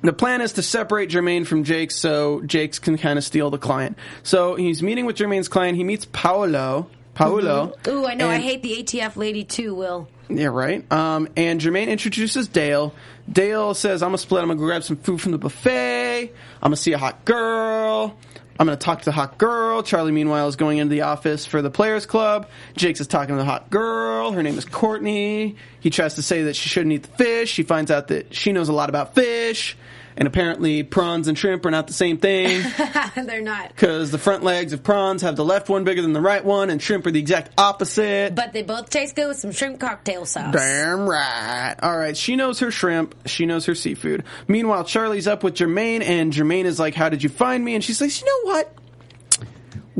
The 0.02 0.14
plan 0.14 0.40
is 0.40 0.54
to 0.54 0.62
separate 0.62 1.10
Jermaine 1.10 1.46
from 1.46 1.66
Jake 1.66 1.92
so 1.92 2.42
Jakes 2.44 2.80
can 2.80 2.98
kind 2.98 3.18
of 3.18 3.26
steal 3.26 3.50
the 3.50 3.58
client. 3.58 3.98
So 4.24 4.56
he's 4.56 4.82
meeting 4.82 5.06
with 5.06 5.18
Jermaine's 5.18 5.50
client. 5.50 5.76
He 5.76 5.84
meets 5.84 6.06
Paolo. 6.06 6.90
Paolo. 7.20 7.74
Ooh, 7.88 8.06
I 8.06 8.14
know. 8.14 8.30
I 8.30 8.40
hate 8.40 8.64
the 8.64 8.82
ATF 8.82 9.18
lady 9.18 9.44
too, 9.44 9.76
Will. 9.76 10.08
Yeah, 10.30 10.48
right. 10.48 10.90
Um, 10.92 11.28
and 11.36 11.60
Jermaine 11.60 11.88
introduces 11.88 12.48
Dale. 12.48 12.94
Dale 13.30 13.74
says, 13.74 14.02
"I'm 14.02 14.10
gonna 14.10 14.20
split. 14.20 14.42
I'm 14.42 14.48
gonna 14.48 14.60
grab 14.60 14.84
some 14.84 14.96
food 14.96 15.20
from 15.20 15.34
the 15.34 15.38
buffet. 15.38 16.22
I'm 16.30 16.32
gonna 16.62 16.76
see 16.78 16.94
a 16.94 16.98
hot 16.98 17.26
girl. 17.26 18.16
I'm 18.60 18.68
gonna 18.68 18.78
talk 18.78 19.00
to 19.00 19.06
the 19.06 19.12
hot 19.12 19.38
girl." 19.38 19.84
Charlie, 19.84 20.12
meanwhile, 20.12 20.48
is 20.48 20.56
going 20.56 20.78
into 20.78 20.92
the 20.92 21.02
office 21.02 21.46
for 21.46 21.62
the 21.62 21.70
Players 21.70 22.06
Club. 22.06 22.48
Jakes 22.78 23.02
is 23.02 23.08
talking 23.08 23.36
to 23.36 23.40
the 23.40 23.46
hot 23.46 23.70
girl. 23.70 24.32
Her 24.32 24.42
name 24.44 24.58
is 24.58 24.66
Courtney. 24.66 25.56
He 25.80 25.90
tries 25.90 26.14
to 26.16 26.22
say 26.22 26.44
that 26.44 26.56
she 26.56 26.70
shouldn't 26.70 26.94
eat 26.94 27.04
the 27.04 27.24
fish. 27.24 27.52
She 27.52 27.64
finds 27.64 27.92
out 27.92 28.08
that 28.10 28.34
she 28.34 28.54
knows 28.54 28.70
a 28.70 28.74
lot 28.74 28.90
about 28.90 29.16
fish, 29.16 29.76
and 30.20 30.28
apparently 30.28 30.84
prawns 30.84 31.28
and 31.28 31.36
shrimp 31.36 31.66
are 31.66 31.72
not 31.72 31.88
the 31.88 31.94
same 31.94 32.18
thing 32.20 32.62
They're 33.16 33.42
not. 33.42 33.70
because 33.70 34.12
the 34.12 34.18
front 34.20 34.44
legs 34.44 34.74
of 34.74 34.84
prawns 34.84 35.24
have 35.24 35.36
the 35.36 35.44
left 35.46 35.70
one 35.70 35.84
bigger 35.86 36.02
than 36.04 36.14
the 36.14 36.22
right 36.22 36.44
one, 36.46 36.70
and 36.70 36.80
shrimp 36.82 37.08
are 37.08 37.12
the 37.12 37.20
exact 37.20 37.52
opposite. 37.58 38.36
But 38.36 38.54
they 38.54 38.62
both 38.62 38.90
taste 38.92 39.16
good 39.16 39.30
with 39.30 39.40
some 39.40 39.52
shrimp 39.52 39.80
cocktail 39.80 40.26
sauce. 40.26 40.54
Damn 40.54 41.08
right. 41.10 41.76
All 41.82 41.98
right. 41.98 42.16
She 42.16 42.36
knows 42.36 42.60
her 42.60 42.70
shrimp. 42.70 43.16
She 43.26 43.46
knows 43.48 43.66
her 43.66 43.74
seafood. 43.76 44.26
Meanwhile, 44.48 44.84
Charlie's 44.84 45.28
up 45.28 45.44
with 45.44 45.56
Jermaine, 45.56 46.02
and 46.04 46.32
Jermaine 46.34 46.66
is 46.66 46.80
like, 46.80 46.94
"How 46.96 47.10
did 47.10 47.24
you 47.24 47.30
find 47.30 47.64
me?" 47.64 47.76
And 47.76 47.84
she's 47.84 48.02
like, 48.02 48.20
"You 48.20 48.28
know 48.28 48.52
what? 48.54 48.74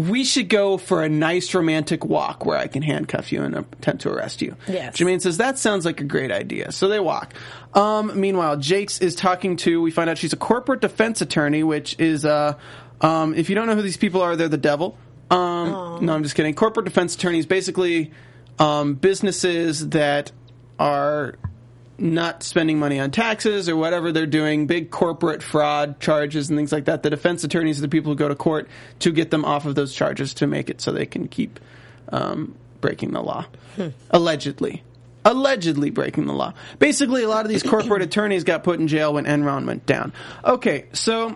We 0.08 0.24
should 0.24 0.50
go 0.50 0.78
for 0.78 1.04
a 1.04 1.10
nice 1.10 1.54
romantic 1.54 2.06
walk 2.06 2.46
where 2.46 2.58
I 2.58 2.68
can 2.68 2.82
handcuff 2.82 3.32
you 3.32 3.44
and 3.44 3.56
attempt 3.56 4.04
to 4.04 4.10
arrest 4.10 4.42
you." 4.42 4.56
Yes. 4.68 4.98
Jermaine 4.98 5.22
says 5.22 5.38
that 5.38 5.58
sounds 5.58 5.86
like 5.86 6.00
a 6.02 6.04
great 6.06 6.32
idea. 6.32 6.72
So 6.72 6.88
they 6.88 7.00
walk. 7.00 7.34
Um, 7.74 8.20
meanwhile, 8.20 8.58
Jakes 8.58 9.00
is 9.00 9.16
talking 9.16 9.58
to. 9.58 9.82
We 9.82 9.92
find 9.92 10.10
out 10.10 10.18
she's 10.18 10.34
a 10.34 10.38
corporate 10.38 10.82
defense 10.82 11.22
attorney, 11.22 11.64
which 11.64 12.00
is 12.00 12.26
uh, 12.26 12.58
um, 13.02 13.34
if 13.36 13.50
you 13.50 13.56
don't 13.56 13.68
know 13.68 13.76
who 13.76 13.82
these 13.82 13.98
people 13.98 14.22
are, 14.22 14.36
they're 14.36 14.48
the 14.48 14.58
devil. 14.58 14.98
Um, 15.30 16.06
no, 16.06 16.14
I'm 16.14 16.24
just 16.24 16.36
kidding. 16.36 16.56
Corporate 16.56 16.86
defense 16.86 17.16
attorneys 17.16 17.46
basically 17.46 18.12
um, 18.58 18.96
businesses 18.96 19.90
that 19.90 20.32
are 20.80 21.36
not 22.02 22.44
spending 22.44 22.80
money 22.80 23.00
on 23.00 23.12
taxes 23.12 23.70
or 23.70 23.76
whatever 23.76 24.12
they're 24.12 24.26
doing, 24.26 24.68
big 24.68 24.92
corporate 24.92 25.44
fraud 25.44 26.00
charges 26.00 26.50
and 26.50 26.58
things 26.58 26.72
like 26.72 26.86
that. 26.86 27.04
The 27.04 27.10
defense 27.10 27.44
attorneys 27.44 27.80
are 27.80 27.82
the 27.82 27.90
people 27.90 28.12
who 28.12 28.16
go 28.16 28.28
to 28.28 28.36
court 28.36 28.68
to 29.00 29.12
get 29.12 29.32
them 29.32 29.46
off 29.46 29.66
of 29.66 29.76
those 29.76 29.94
charges 29.94 30.34
to 30.36 30.48
make 30.48 30.70
it 30.70 30.82
so 30.82 30.92
they 30.92 31.06
can 31.06 31.28
keep 31.28 31.60
um, 32.10 32.56
breaking 32.82 33.12
the 33.12 33.22
law. 33.22 33.46
Allegedly. 34.12 34.84
Allegedly 35.26 35.90
breaking 35.90 36.26
the 36.28 36.34
law. 36.34 36.54
Basically, 36.80 37.24
a 37.24 37.30
lot 37.30 37.46
of 37.46 37.50
these 37.50 37.64
corporate 37.64 38.02
attorneys 38.02 38.44
got 38.44 38.64
put 38.64 38.80
in 38.80 38.88
jail 38.88 39.14
when 39.14 39.26
Enron 39.26 39.66
went 39.66 39.86
down. 39.86 40.14
Okay, 40.44 40.86
so 40.94 41.36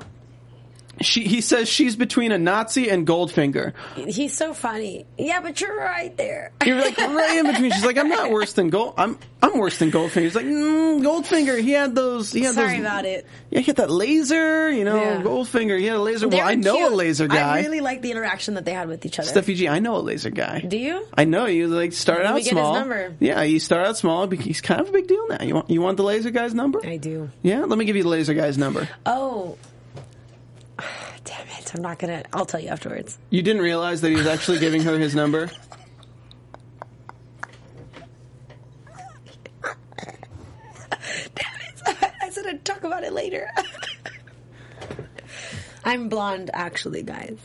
she, 1.01 1.23
he 1.23 1.41
says 1.41 1.67
she's 1.67 1.95
between 1.95 2.31
a 2.31 2.37
Nazi 2.37 2.89
and 2.89 3.05
Goldfinger. 3.07 3.73
He's 3.95 4.35
so 4.37 4.53
funny. 4.53 5.05
Yeah, 5.17 5.41
but 5.41 5.59
you're 5.59 5.75
right 5.77 6.15
there. 6.17 6.51
You're 6.65 6.79
like 6.79 6.97
right 6.97 7.37
in 7.39 7.47
between. 7.51 7.71
She's 7.71 7.85
like, 7.85 7.97
I'm 7.97 8.09
not 8.09 8.31
worse 8.31 8.53
than 8.53 8.69
Gold. 8.69 8.93
I'm 8.97 9.17
I'm 9.41 9.57
worse 9.57 9.77
than 9.79 9.91
Goldfinger. 9.91 10.21
He's 10.21 10.35
like, 10.35 10.45
mm, 10.45 11.01
Goldfinger. 11.01 11.59
He 11.61 11.71
had 11.71 11.95
those. 11.95 12.31
He 12.31 12.41
had 12.41 12.55
Sorry 12.55 12.77
those, 12.77 12.79
about 12.79 13.05
it. 13.05 13.25
Yeah, 13.49 13.59
he 13.59 13.65
had 13.65 13.75
that 13.77 13.89
laser. 13.89 14.69
You 14.69 14.83
know, 14.83 14.95
Yeah. 14.95 15.21
Goldfinger. 15.21 15.77
He 15.79 15.85
had 15.85 15.97
a 15.97 16.01
laser. 16.01 16.27
They 16.29 16.37
well, 16.37 16.47
I 16.47 16.55
know 16.55 16.75
cute. 16.77 16.91
a 16.91 16.95
laser 16.95 17.27
guy. 17.27 17.57
I 17.57 17.61
really 17.61 17.81
like 17.81 18.01
the 18.01 18.11
interaction 18.11 18.53
that 18.53 18.65
they 18.65 18.73
had 18.73 18.87
with 18.87 19.05
each 19.05 19.19
other. 19.19 19.29
Steffi 19.29 19.55
G, 19.55 19.67
I 19.67 19.79
know 19.79 19.97
a 19.97 19.99
laser 19.99 20.29
guy. 20.29 20.59
Do 20.61 20.77
you? 20.77 21.05
I 21.13 21.25
know 21.25 21.45
you. 21.47 21.67
Like 21.67 21.91
me 21.91 22.23
out 22.23 22.41
small. 22.43 22.73
number. 22.73 23.15
Yeah, 23.19 23.41
you 23.41 23.59
start 23.59 23.87
out 23.87 23.97
small. 23.97 24.29
He's 24.29 24.61
kind 24.61 24.81
of 24.81 24.89
a 24.89 24.91
big 24.91 25.07
deal 25.07 25.27
now. 25.27 25.43
You 25.43 25.55
want 25.55 25.69
you 25.69 25.81
want 25.81 25.97
the 25.97 26.03
laser 26.03 26.31
guy's 26.31 26.53
number? 26.53 26.85
I 26.85 26.97
do. 26.97 27.29
Yeah, 27.41 27.61
let 27.65 27.77
me 27.77 27.85
give 27.85 27.95
you 27.95 28.03
the 28.03 28.09
laser 28.09 28.33
guy's 28.33 28.57
number. 28.57 28.87
Oh. 29.05 29.57
Damn 31.25 31.47
it. 31.47 31.73
I'm 31.75 31.81
not 31.81 31.99
going 31.99 32.21
to. 32.21 32.29
I'll 32.35 32.45
tell 32.45 32.59
you 32.59 32.69
afterwards. 32.69 33.17
You 33.29 33.41
didn't 33.41 33.61
realize 33.61 34.01
that 34.01 34.09
he 34.09 34.15
was 34.15 34.27
actually 34.27 34.59
giving 34.59 34.81
her 34.83 34.97
his 34.97 35.15
number. 35.15 35.49
Damn 41.35 41.53
it. 41.59 42.13
I 42.21 42.29
said 42.29 42.45
I'd 42.47 42.65
talk 42.65 42.83
about 42.83 43.03
it 43.03 43.13
later. 43.13 43.49
I'm 45.85 46.09
blonde, 46.09 46.49
actually, 46.53 47.03
guys. 47.03 47.37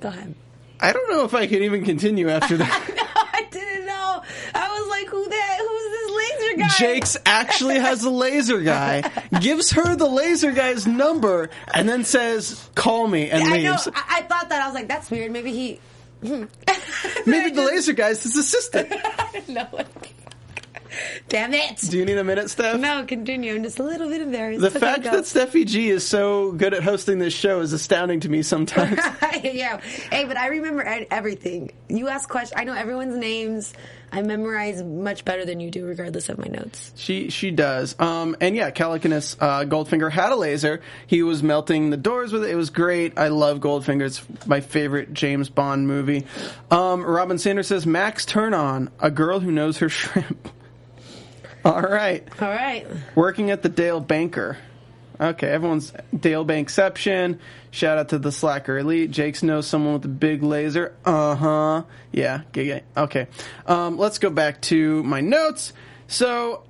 Go 0.00 0.08
ahead. 0.08 0.34
I 0.80 0.92
don't 0.92 1.10
know 1.10 1.24
if 1.24 1.34
I 1.34 1.46
can 1.46 1.62
even 1.62 1.84
continue 1.84 2.28
after 2.28 2.56
that. 2.58 3.22
I 3.36 3.42
didn't 3.50 3.86
know. 3.86 4.22
I 4.54 4.78
was 4.80 4.88
like, 4.88 5.08
who 5.08 5.28
that? 5.28 5.58
Who's 5.60 5.90
this 5.92 6.40
laser 6.40 6.56
guy? 6.58 6.68
Jakes 6.78 7.16
actually 7.26 7.78
has 7.78 8.02
a 8.04 8.10
laser 8.10 8.60
guy, 8.60 9.02
gives 9.40 9.72
her 9.72 9.94
the 9.94 10.08
laser 10.08 10.52
guy's 10.52 10.86
number, 10.86 11.50
and 11.74 11.86
then 11.88 12.04
says, 12.04 12.68
"Call 12.74 13.06
me," 13.06 13.28
and 13.30 13.42
I 13.44 13.62
know. 13.62 13.72
leaves. 13.72 13.88
I, 13.88 14.18
I 14.18 14.22
thought 14.22 14.48
that. 14.48 14.62
I 14.62 14.66
was 14.66 14.74
like, 14.74 14.88
that's 14.88 15.10
weird. 15.10 15.30
Maybe 15.32 15.52
he. 15.52 15.80
Hmm. 16.24 16.44
Maybe 17.26 17.50
the 17.54 17.62
laser 17.62 17.92
guy's 17.92 18.22
his 18.22 18.36
assistant. 18.36 18.92
No. 19.48 19.68
Damn 21.28 21.54
it. 21.54 21.78
Do 21.78 21.98
you 21.98 22.04
need 22.04 22.18
a 22.18 22.24
minute, 22.24 22.50
Steph? 22.50 22.80
No, 22.80 23.04
continue. 23.04 23.54
I'm 23.54 23.62
just 23.62 23.78
a 23.78 23.82
little 23.82 24.08
bit 24.08 24.20
embarrassed. 24.20 24.60
The 24.60 24.70
fact 24.70 25.04
that 25.04 25.24
Steffi 25.24 25.66
G 25.66 25.90
is 25.90 26.06
so 26.06 26.52
good 26.52 26.74
at 26.74 26.82
hosting 26.82 27.18
this 27.18 27.34
show 27.34 27.60
is 27.60 27.72
astounding 27.72 28.20
to 28.20 28.28
me 28.28 28.42
sometimes. 28.42 28.98
yeah. 29.42 29.80
Hey, 30.10 30.24
but 30.24 30.36
I 30.36 30.48
remember 30.48 30.82
everything. 31.10 31.72
You 31.88 32.08
ask 32.08 32.28
questions. 32.28 32.60
I 32.60 32.64
know 32.64 32.74
everyone's 32.74 33.16
names. 33.16 33.72
I 34.12 34.22
memorize 34.22 34.82
much 34.82 35.24
better 35.24 35.44
than 35.44 35.60
you 35.60 35.70
do, 35.70 35.84
regardless 35.84 36.28
of 36.28 36.38
my 36.38 36.46
notes. 36.46 36.92
She 36.96 37.28
she 37.30 37.50
does. 37.50 37.98
Um, 37.98 38.36
and 38.40 38.54
yeah, 38.56 38.70
Calicanus 38.70 39.36
uh, 39.40 39.64
Goldfinger 39.64 40.10
had 40.10 40.32
a 40.32 40.36
laser. 40.36 40.80
He 41.06 41.22
was 41.22 41.42
melting 41.42 41.90
the 41.90 41.96
doors 41.96 42.32
with 42.32 42.44
it. 42.44 42.50
It 42.50 42.54
was 42.54 42.70
great. 42.70 43.18
I 43.18 43.28
love 43.28 43.60
Goldfinger. 43.60 44.06
It's 44.06 44.22
my 44.46 44.60
favorite 44.60 45.12
James 45.12 45.48
Bond 45.48 45.86
movie. 45.86 46.24
Um, 46.70 47.04
Robin 47.04 47.38
Sanders 47.38 47.66
says 47.66 47.86
Max 47.86 48.24
Turn 48.24 48.54
On, 48.54 48.90
a 49.00 49.10
girl 49.10 49.40
who 49.40 49.50
knows 49.50 49.78
her 49.78 49.88
shrimp. 49.88 50.48
All 51.66 51.82
right, 51.82 52.22
All 52.40 52.48
right. 52.48 52.86
working 53.16 53.50
at 53.50 53.62
the 53.62 53.68
Dale 53.68 54.00
Banker. 54.00 54.56
Okay, 55.18 55.48
everyone's 55.48 55.92
Dale 56.18 56.44
Bankception. 56.44 57.38
Shout 57.70 57.98
out 57.98 58.10
to 58.10 58.18
the 58.18 58.30
Slacker 58.30 58.78
Elite. 58.78 59.10
Jake's 59.10 59.42
knows 59.42 59.66
someone 59.66 59.94
with 59.94 60.04
a 60.04 60.08
big 60.08 60.42
laser. 60.42 60.94
Uh 61.04 61.34
huh. 61.34 61.82
Yeah. 62.12 62.42
Okay. 62.96 63.26
Um, 63.66 63.96
let's 63.98 64.18
go 64.18 64.30
back 64.30 64.60
to 64.62 65.02
my 65.02 65.20
notes. 65.22 65.72
So 66.06 66.62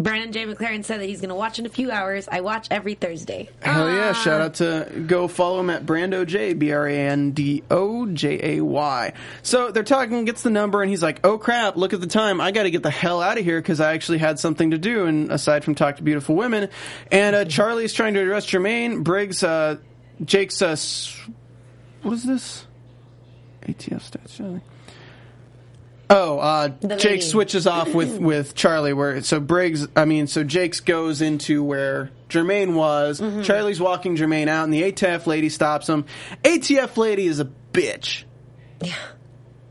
Brandon 0.00 0.32
Jay 0.32 0.46
McLaren 0.46 0.82
said 0.82 1.00
that 1.00 1.06
he's 1.06 1.20
going 1.20 1.28
to 1.28 1.34
watch 1.34 1.58
in 1.58 1.66
a 1.66 1.68
few 1.68 1.90
hours. 1.90 2.26
I 2.30 2.40
watch 2.40 2.66
every 2.70 2.94
Thursday. 2.94 3.50
Hell 3.60 3.92
yeah! 3.92 4.10
Ah. 4.10 4.12
Shout 4.14 4.40
out 4.40 4.54
to 4.54 5.04
go 5.06 5.28
follow 5.28 5.60
him 5.60 5.68
at 5.68 5.84
Brando 5.84 6.26
J 6.26 6.54
B 6.54 6.72
R 6.72 6.86
A 6.86 6.96
N 6.96 7.32
D 7.32 7.62
O 7.70 8.06
J 8.06 8.56
A 8.56 8.64
Y. 8.64 9.12
So 9.42 9.70
they're 9.70 9.82
talking, 9.82 10.24
gets 10.24 10.42
the 10.42 10.50
number, 10.50 10.80
and 10.80 10.88
he's 10.88 11.02
like, 11.02 11.20
"Oh 11.22 11.36
crap! 11.36 11.76
Look 11.76 11.92
at 11.92 12.00
the 12.00 12.06
time. 12.06 12.40
I 12.40 12.50
got 12.50 12.62
to 12.62 12.70
get 12.70 12.82
the 12.82 12.90
hell 12.90 13.20
out 13.20 13.38
of 13.38 13.44
here 13.44 13.60
because 13.60 13.80
I 13.80 13.92
actually 13.92 14.18
had 14.18 14.38
something 14.38 14.70
to 14.70 14.78
do." 14.78 15.04
And 15.04 15.30
aside 15.30 15.64
from 15.64 15.74
talk 15.74 15.96
to 15.96 16.02
beautiful 16.02 16.34
women, 16.34 16.70
and 17.12 17.36
uh, 17.36 17.44
Charlie's 17.44 17.92
trying 17.92 18.14
to 18.14 18.20
address 18.20 18.46
Jermaine 18.46 19.04
Briggs. 19.04 19.42
Uh, 19.42 19.76
Jake's 20.24 20.62
uh, 20.62 20.76
what 22.02 22.14
is 22.14 22.24
this? 22.24 22.66
ATF 23.66 24.00
starts 24.00 24.36
Charlie. 24.36 24.62
Oh, 26.12 26.38
uh, 26.38 26.68
Jake 26.68 27.04
lady. 27.04 27.20
switches 27.20 27.68
off 27.68 27.94
with 27.94 28.18
with 28.20 28.54
Charlie. 28.56 28.92
Where 28.92 29.22
so 29.22 29.38
Briggs, 29.38 29.86
I 29.94 30.04
mean, 30.04 30.26
so 30.26 30.42
Jake's 30.42 30.80
goes 30.80 31.22
into 31.22 31.62
where 31.62 32.10
Jermaine 32.28 32.74
was. 32.74 33.20
Mm-hmm. 33.20 33.42
Charlie's 33.42 33.80
walking 33.80 34.16
Jermaine 34.16 34.48
out, 34.48 34.64
and 34.64 34.72
the 34.72 34.90
ATF 34.90 35.26
lady 35.26 35.48
stops 35.48 35.88
him. 35.88 36.04
ATF 36.42 36.96
lady 36.96 37.26
is 37.26 37.38
a 37.38 37.48
bitch. 37.72 38.24
Yeah. 38.82 38.96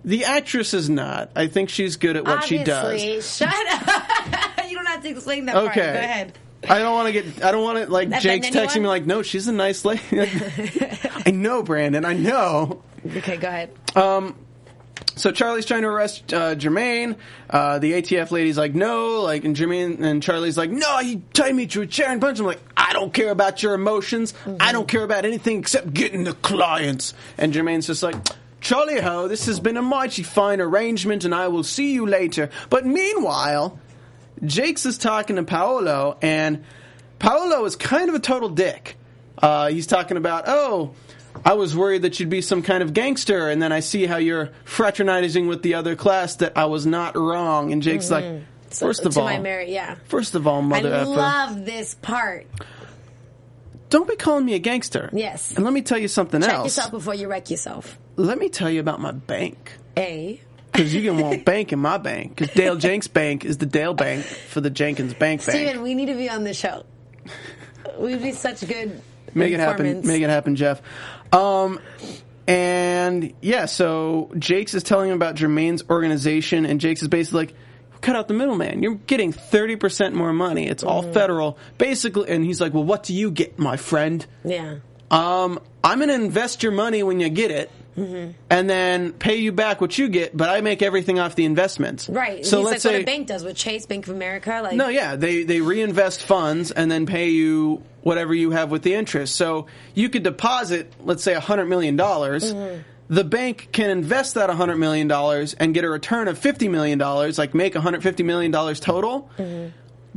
The 0.06 0.25
actress 0.25 0.73
is 0.73 0.89
not. 0.89 1.32
I 1.36 1.47
think 1.47 1.69
she's 1.69 1.97
good 1.97 2.15
at 2.15 2.23
what 2.25 2.45
she 2.45 2.63
does. 2.63 3.36
Shut 3.36 3.49
up. 3.49 4.65
you 4.69 4.75
don't 4.75 4.86
have 4.86 5.04
to 5.04 5.10
explain 5.10 5.45
that 5.47 5.56
part. 5.56 5.75
Go 5.75 5.82
ahead. 5.82 6.38
I 6.67 6.80
don't 6.80 6.93
want 6.93 7.08
to 7.08 7.21
get. 7.21 7.43
I 7.43 7.52
don't 7.52 7.63
want 7.63 7.80
to 7.80 7.91
like 7.91 8.08
Offend 8.08 8.23
Jake's 8.23 8.47
texting 8.47 8.78
anyone? 8.78 8.84
me 8.84 8.88
like, 8.88 9.06
no, 9.06 9.21
she's 9.23 9.47
a 9.47 9.52
nice 9.52 9.84
lady. 9.86 10.02
I 11.25 11.32
know, 11.32 11.63
Brandon. 11.63 12.06
I 12.06 12.13
know. 12.13 12.84
Okay, 13.06 13.38
go 13.38 13.47
ahead. 13.47 13.73
So 15.19 15.32
Charlie's 15.32 15.65
trying 15.65 15.82
to 15.82 15.89
arrest 15.89 16.34
uh, 16.34 16.55
Jermaine. 16.55 17.17
Uh, 17.49 17.79
the 17.79 17.91
ATF 17.93 18.32
lady's 18.32 18.58
like, 18.58 18.73
no, 18.73 19.21
like, 19.21 19.43
and 19.43 19.55
Jermaine 19.55 20.01
and 20.01 20.23
Charlie's 20.23 20.58
like, 20.58 20.71
no, 20.71 20.99
he 20.99 21.21
tied 21.34 21.53
me 21.53 21.67
to 21.67 21.82
a 21.82 21.88
chair 21.88 22.10
and 22.10 22.21
punched 22.21 22.39
him. 22.39 22.45
Like, 22.45 22.62
I 22.77 22.93
don't 22.93 23.13
care 23.13 23.29
about 23.29 23.62
your 23.62 23.73
emotions. 23.73 24.34
I 24.60 24.71
don't 24.71 24.88
care 24.88 25.03
about 25.03 25.25
anything 25.25 25.60
except 25.60 25.93
getting 25.93 26.23
the 26.23 26.34
clients. 26.34 27.13
And 27.38 27.53
Jermaine's 27.53 27.88
just 27.88 28.03
like. 28.03 28.15
Charlie 28.62 28.99
ho, 28.99 29.29
this 29.29 29.45
has 29.45 29.58
been 29.62 29.77
a 29.77 29.82
mighty 29.82 30.21
fine 30.21 30.60
arrangement 30.60 31.23
and 31.23 31.34
I 31.34 31.47
will 31.47 31.63
see 31.63 31.93
you 31.93 32.05
later. 32.05 32.49
But 32.69 32.86
meanwhile, 32.86 33.79
Jakes 34.43 34.86
is 34.86 34.97
talking 34.97 35.38
to 35.38 35.43
Paolo, 35.43 36.17
and 36.21 36.65
Paolo 37.19 37.63
is 37.63 37.77
kind 37.77 38.10
of 38.10 38.15
a 38.15 38.19
total 38.19 38.49
dick. 38.49 38.97
Uh, 39.38 39.69
he's 39.69 39.88
talking 39.88 40.17
about, 40.17 40.43
oh, 40.47 40.93
I 41.45 41.54
was 41.54 41.75
worried 41.75 42.04
that 42.04 42.19
you'd 42.19 42.30
be 42.30 42.41
some 42.41 42.62
kind 42.62 42.84
of 42.84 42.93
gangster, 42.93 43.49
and 43.49 43.62
then 43.62 43.71
I 43.71 43.80
see 43.80 44.06
how 44.06 44.17
you're 44.17 44.49
fraternizing 44.65 45.47
with 45.47 45.62
the 45.63 45.75
other 45.75 45.95
class. 45.95 46.36
That 46.38 46.58
I 46.58 46.65
was 46.65 46.86
not 46.86 47.15
wrong. 47.15 47.71
And 47.71 47.82
Jake's 47.82 48.12
like, 48.12 48.23
mm-hmm. 48.23 48.43
first 48.69 49.06
of 49.06 49.13
to 49.13 49.19
all, 49.19 49.25
my 49.25 49.39
merit, 49.39 49.69
yeah. 49.69 49.95
first 50.06 50.36
of 50.36 50.47
all, 50.47 50.60
I 50.60 50.62
mother 50.62 50.93
effer, 50.93 51.06
love 51.06 51.65
this 51.65 51.95
part. 51.95 52.47
don't 53.89 54.08
be 54.08 54.15
calling 54.15 54.45
me 54.45 54.54
a 54.56 54.60
gangster. 54.60 55.10
Yes. 55.13 55.54
And 55.56 55.65
let 55.65 55.73
me 55.73 55.82
tell 55.82 55.97
you 55.97 56.08
something 56.08 56.41
Check 56.41 56.54
else. 56.54 56.65
yourself 56.65 56.91
before 56.91 57.15
you 57.15 57.28
wreck 57.28 57.49
yourself. 57.49 57.97
Let 58.15 58.38
me 58.38 58.49
tell 58.49 58.69
you 58.69 58.80
about 58.80 58.99
my 58.99 59.12
bank. 59.12 59.73
A. 59.97 60.41
Because 60.71 60.93
you 60.93 61.02
can 61.02 61.19
want 61.19 61.45
bank 61.52 61.73
in 61.73 61.80
my 61.80 61.97
bank. 61.97 62.36
Because 62.36 62.54
Dale 62.56 62.75
Jenks 62.75 63.08
Bank 63.08 63.43
is 63.45 63.58
the 63.58 63.65
Dale 63.65 63.93
Bank 63.93 64.23
for 64.23 64.62
the 64.62 64.69
Jenkins 64.69 65.13
Bank 65.13 65.45
Bank. 65.45 65.52
Steven, 65.52 65.82
we 65.82 65.93
need 65.95 66.08
to 66.08 66.15
be 66.15 66.30
on 66.30 66.43
the 66.43 66.54
show. 66.54 66.86
We'd 67.97 68.21
be 68.21 68.32
such 68.32 68.65
good. 68.67 69.02
Make 69.34 69.54
it 69.54 69.60
happen. 69.60 70.06
Make 70.06 70.21
it 70.21 70.30
happen, 70.30 70.56
Jeff. 70.56 70.82
Um, 71.31 71.79
and 72.47 73.33
yeah, 73.41 73.65
so 73.65 74.31
Jakes 74.39 74.73
is 74.73 74.83
telling 74.83 75.09
him 75.09 75.15
about 75.15 75.35
Jermaine's 75.35 75.83
organization, 75.89 76.65
and 76.65 76.81
Jakes 76.81 77.01
is 77.01 77.07
basically 77.07 77.47
like, 77.47 77.55
cut 78.01 78.15
out 78.15 78.27
the 78.27 78.33
middleman. 78.33 78.81
You're 78.81 78.95
getting 78.95 79.33
30% 79.33 80.13
more 80.13 80.33
money. 80.33 80.67
It's 80.67 80.83
all 80.83 81.03
Mm-hmm. 81.03 81.13
federal. 81.13 81.57
Basically, 81.77 82.29
and 82.29 82.43
he's 82.43 82.59
like, 82.59 82.73
well, 82.73 82.83
what 82.83 83.03
do 83.03 83.13
you 83.13 83.29
get, 83.29 83.59
my 83.59 83.77
friend? 83.77 84.25
Yeah. 84.43 84.77
Um, 85.11 85.59
I'm 85.83 85.99
going 85.99 86.09
to 86.09 86.15
invest 86.15 86.63
your 86.63 86.71
money 86.71 87.03
when 87.03 87.19
you 87.19 87.29
get 87.29 87.51
it. 87.51 87.69
Mm-hmm. 87.99 88.31
And 88.49 88.69
then 88.69 89.13
pay 89.13 89.38
you 89.38 89.51
back 89.51 89.81
what 89.81 89.97
you 89.97 90.09
get, 90.09 90.35
but 90.35 90.49
I 90.49 90.62
make 90.62 90.81
everything 90.81 91.19
off 91.19 91.35
the 91.35 91.45
investments. 91.45 92.07
Right. 92.09 92.45
So 92.45 92.57
He's 92.59 92.65
let's 92.65 92.85
like 92.85 92.93
say 92.93 92.97
what 92.99 93.01
a 93.01 93.05
bank 93.05 93.27
does 93.27 93.43
with 93.43 93.55
Chase, 93.55 93.85
Bank 93.85 94.07
of 94.07 94.15
America. 94.15 94.62
Like, 94.63 94.75
no, 94.75 94.88
yeah, 94.88 95.15
they 95.15 95.43
they 95.43 95.62
reinvest 95.62 96.23
funds 96.23 96.71
and 96.71 96.89
then 96.89 97.05
pay 97.05 97.29
you 97.29 97.83
whatever 98.01 98.33
you 98.33 98.51
have 98.51 98.71
with 98.71 98.83
the 98.83 98.93
interest. 98.93 99.35
So 99.35 99.67
you 99.93 100.09
could 100.09 100.23
deposit, 100.23 100.91
let's 101.03 101.23
say, 101.23 101.33
hundred 101.33 101.65
million 101.65 101.95
dollars. 101.95 102.53
The 103.09 103.23
bank 103.23 103.69
can 103.71 103.89
invest 103.89 104.35
that 104.35 104.51
hundred 104.51 104.77
million 104.77 105.07
dollars 105.07 105.55
and 105.55 105.73
get 105.73 105.83
a 105.83 105.89
return 105.89 106.27
of 106.27 106.38
fifty 106.38 106.67
million 106.67 106.99
dollars, 106.99 107.38
like 107.38 107.53
make 107.55 107.75
hundred 107.75 108.03
fifty 108.03 108.23
million 108.23 108.51
dollars 108.51 108.79
total. 108.79 109.29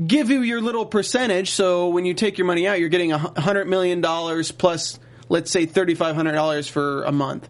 Give 0.06 0.30
you 0.30 0.42
your 0.42 0.60
little 0.60 0.86
percentage. 0.86 1.50
So 1.50 1.88
when 1.88 2.04
you 2.04 2.14
take 2.14 2.38
your 2.38 2.46
money 2.46 2.66
out, 2.66 2.80
you're 2.80 2.88
getting 2.88 3.12
a 3.12 3.18
hundred 3.18 3.66
million 3.66 4.00
dollars 4.00 4.52
plus, 4.52 4.98
let's 5.28 5.50
say, 5.50 5.66
thirty 5.66 5.94
five 5.94 6.14
hundred 6.16 6.32
dollars 6.32 6.68
for 6.68 7.04
a 7.04 7.12
month. 7.12 7.48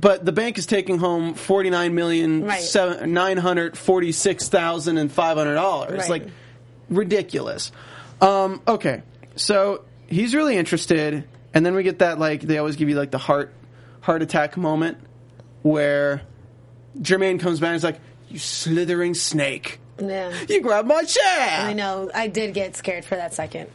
But 0.00 0.24
the 0.24 0.32
bank 0.32 0.56
is 0.56 0.64
taking 0.66 0.96
home 0.98 1.34
forty 1.34 1.68
nine 1.68 1.94
million 1.94 2.44
Right. 2.44 2.62
seven 2.62 3.12
nine 3.12 3.36
hundred 3.36 3.76
forty 3.76 4.12
six 4.12 4.48
thousand 4.48 4.96
and 4.96 5.12
five 5.12 5.36
hundred 5.36 5.54
dollars. 5.56 5.98
Right. 5.98 6.08
Like 6.10 6.26
ridiculous. 6.88 7.70
Um, 8.20 8.62
okay, 8.66 9.02
so 9.36 9.84
he's 10.06 10.34
really 10.34 10.56
interested, 10.56 11.24
and 11.52 11.66
then 11.66 11.74
we 11.74 11.82
get 11.82 11.98
that 11.98 12.18
like 12.18 12.40
they 12.40 12.56
always 12.58 12.76
give 12.76 12.88
you 12.88 12.94
like 12.96 13.10
the 13.10 13.18
heart 13.18 13.52
heart 14.00 14.22
attack 14.22 14.56
moment 14.56 14.96
where 15.62 16.22
Jermaine 16.98 17.38
comes 17.40 17.60
back 17.60 17.68
and 17.68 17.76
is 17.76 17.84
like, 17.84 18.00
"You 18.28 18.38
slithering 18.38 19.14
snake, 19.14 19.80
Yeah. 20.00 20.32
you 20.48 20.60
grabbed 20.62 20.88
my 20.88 21.02
chair." 21.02 21.48
I 21.60 21.72
know. 21.74 22.10
I 22.14 22.28
did 22.28 22.54
get 22.54 22.76
scared 22.76 23.04
for 23.04 23.16
that 23.16 23.34
second. 23.34 23.68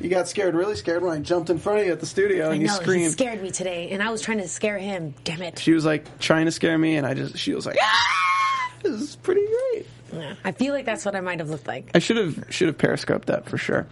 You 0.00 0.08
got 0.08 0.28
scared, 0.28 0.54
really 0.54 0.76
scared 0.76 1.02
when 1.02 1.12
I 1.12 1.20
jumped 1.20 1.50
in 1.50 1.58
front 1.58 1.80
of 1.80 1.86
you 1.86 1.92
at 1.92 2.00
the 2.00 2.06
studio 2.06 2.48
I 2.48 2.52
and 2.52 2.62
you 2.62 2.68
know. 2.68 2.74
He 2.74 2.80
screamed. 2.80 3.12
scared 3.12 3.42
me 3.42 3.50
today, 3.50 3.90
and 3.90 4.02
I 4.02 4.10
was 4.10 4.22
trying 4.22 4.38
to 4.38 4.48
scare 4.48 4.78
him. 4.78 5.14
Damn 5.24 5.42
it. 5.42 5.58
She 5.58 5.72
was 5.72 5.84
like 5.84 6.18
trying 6.18 6.46
to 6.46 6.52
scare 6.52 6.78
me, 6.78 6.96
and 6.96 7.06
I 7.06 7.14
just 7.14 7.38
she 7.38 7.54
was 7.54 7.66
like, 7.66 7.78
"Ah!" 7.80 8.72
"This 8.82 8.92
is 9.00 9.16
pretty 9.16 9.44
great." 9.46 9.86
Yeah. 10.12 10.34
I 10.44 10.52
feel 10.52 10.72
like 10.72 10.86
that's 10.86 11.04
what 11.04 11.14
I 11.14 11.20
might 11.20 11.40
have 11.40 11.50
looked 11.50 11.66
like. 11.66 11.90
I 11.94 11.98
should 11.98 12.16
have 12.16 12.44
should 12.50 12.68
have 12.68 12.78
periscoped 12.78 13.26
that 13.26 13.48
for 13.48 13.58
sure. 13.58 13.86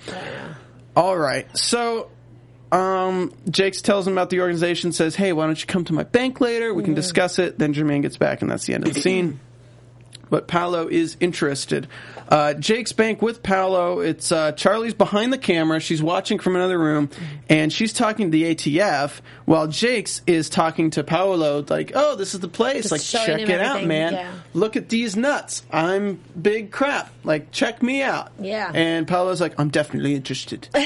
All 0.95 1.17
right, 1.17 1.55
so 1.57 2.11
um, 2.73 3.33
Jakes 3.51 3.83
tells 3.83 4.07
him 4.07 4.15
about 4.15 4.31
the 4.31 4.41
organization. 4.41 4.93
Says, 4.93 5.15
"Hey, 5.15 5.33
why 5.33 5.47
don't 5.47 5.61
you 5.61 5.67
come 5.67 5.85
to 5.85 5.93
my 5.93 6.05
bank 6.05 6.41
later? 6.41 6.73
We 6.73 6.85
can 6.85 6.95
discuss 6.95 7.39
it." 7.39 7.59
Then 7.59 7.75
Jermaine 7.75 8.03
gets 8.03 8.17
back, 8.17 8.43
and 8.43 8.51
that's 8.51 8.65
the 8.65 8.75
end 8.75 8.87
of 8.87 8.95
the 8.95 9.01
scene. 9.01 9.41
But 10.29 10.49
Paolo 10.49 10.89
is 10.89 11.17
interested. 11.21 11.87
Uh, 12.29 12.55
Jake's 12.55 12.93
bank 12.93 13.23
with 13.23 13.43
Paolo. 13.43 14.01
It's 14.01 14.33
uh, 14.33 14.53
Charlie's 14.53 14.95
behind 14.95 15.33
the 15.33 15.39
camera. 15.39 15.79
She's 15.79 16.03
watching 16.03 16.39
from 16.41 16.57
another 16.57 16.79
room, 16.79 17.11
and 17.49 17.73
she's 17.73 17.93
talking 17.93 18.31
to 18.31 18.37
the 18.37 18.55
ATF 18.55 19.21
while 19.45 19.69
Jake's 19.69 20.23
is 20.27 20.49
talking 20.49 20.91
to 20.91 21.05
Paolo. 21.05 21.65
Like, 21.69 21.93
"Oh, 21.95 22.17
this 22.17 22.35
is 22.35 22.41
the 22.41 22.49
place. 22.49 22.89
Just 22.89 22.93
like, 22.93 23.27
check 23.27 23.41
it 23.49 23.61
out, 23.61 23.85
man. 23.85 24.15
yeah. 24.15 24.33
Look 24.55 24.77
at 24.77 24.89
these 24.89 25.17
nuts. 25.17 25.63
I'm 25.71 26.21
big 26.41 26.73
crap. 26.73 27.13
Like, 27.23 27.53
check 27.53 27.83
me 27.83 28.03
out." 28.03 28.33
Yeah. 28.41 28.73
And 28.75 29.07
Paolo's 29.07 29.41
like, 29.41 29.55
"I'm 29.61 29.69
definitely 29.69 30.15
interested. 30.17 30.69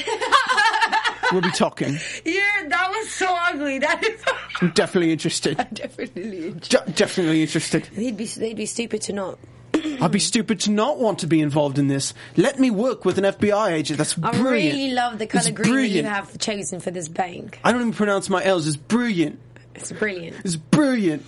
we'll 1.32 1.42
be 1.42 1.50
talking. 1.50 1.94
Yeah, 2.24 2.40
that 2.68 2.90
was 2.90 3.10
so 3.10 3.26
ugly. 3.28 3.78
That 3.78 4.04
is 4.04 4.22
I'm 4.60 4.70
definitely 4.70 5.12
interested. 5.12 5.56
definitely. 5.72 6.52
De- 6.52 6.92
definitely 6.92 7.42
interested. 7.42 7.84
They'd 7.94 8.16
be 8.16 8.26
they'd 8.26 8.56
be 8.56 8.66
stupid 8.66 9.02
to 9.02 9.12
not. 9.12 9.38
I'd 9.74 10.10
be 10.10 10.18
stupid 10.18 10.60
to 10.60 10.70
not 10.70 10.98
want 10.98 11.20
to 11.20 11.26
be 11.26 11.40
involved 11.40 11.78
in 11.78 11.88
this. 11.88 12.12
Let 12.36 12.58
me 12.58 12.70
work 12.70 13.04
with 13.04 13.18
an 13.18 13.24
FBI 13.24 13.72
agent. 13.72 13.98
That's 13.98 14.14
brilliant. 14.14 14.46
I 14.46 14.50
really 14.50 14.92
love 14.92 15.18
the 15.18 15.26
color 15.26 15.48
It's 15.48 15.50
green 15.50 15.92
that 15.92 15.98
you 15.98 16.02
have 16.04 16.38
chosen 16.38 16.80
for 16.80 16.90
this 16.90 17.08
bank. 17.08 17.60
I 17.64 17.72
don't 17.72 17.80
even 17.80 17.92
pronounce 17.92 18.28
my 18.28 18.42
L's. 18.42 18.66
It's 18.66 18.76
brilliant. 18.76 19.38
It's 19.74 19.92
brilliant. 19.92 20.36
It's 20.44 20.56
brilliant. 20.56 21.24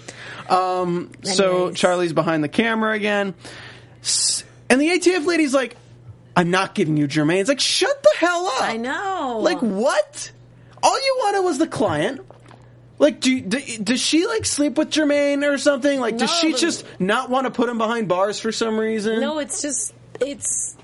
Um, 0.49 1.13
so 1.23 1.71
Charlie's 1.71 2.13
behind 2.13 2.43
the 2.43 2.49
camera 2.49 2.93
again, 2.95 3.35
and 4.69 4.81
the 4.81 4.89
ATF 4.91 5.25
lady's 5.27 5.55
like, 5.55 5.77
"I'm 6.37 6.51
not 6.51 6.75
giving 6.75 6.97
you 6.97 7.07
Jermaine." 7.09 7.41
It's 7.41 7.49
like, 7.49 7.61
shut 7.61 8.03
the 8.03 8.11
hell 8.19 8.47
up. 8.47 8.63
I 8.63 8.77
know. 8.77 9.39
Like 9.43 9.59
what? 9.61 10.31
All 10.83 10.97
you 10.97 11.17
wanted 11.21 11.41
was 11.43 11.59
the 11.59 11.67
client. 11.67 12.21
Like, 12.99 13.21
do, 13.21 13.41
do 13.41 13.59
does 13.83 14.01
she 14.01 14.27
like 14.27 14.45
sleep 14.45 14.79
with 14.79 14.91
Jermaine 14.91 15.49
or 15.49 15.59
something? 15.59 15.99
Like, 15.99 16.19
does 16.19 16.31
No, 16.31 16.37
she 16.37 16.53
but- 16.53 16.61
just 16.61 16.85
not 17.01 17.31
want 17.31 17.47
to 17.47 17.51
put 17.51 17.69
him 17.69 17.79
behind 17.79 18.09
bars 18.09 18.39
for 18.39 18.53
some 18.53 18.79
reason? 18.79 19.21
No, 19.21 19.39
it's 19.39 19.61
just 19.63 19.93
it's. 20.21 20.77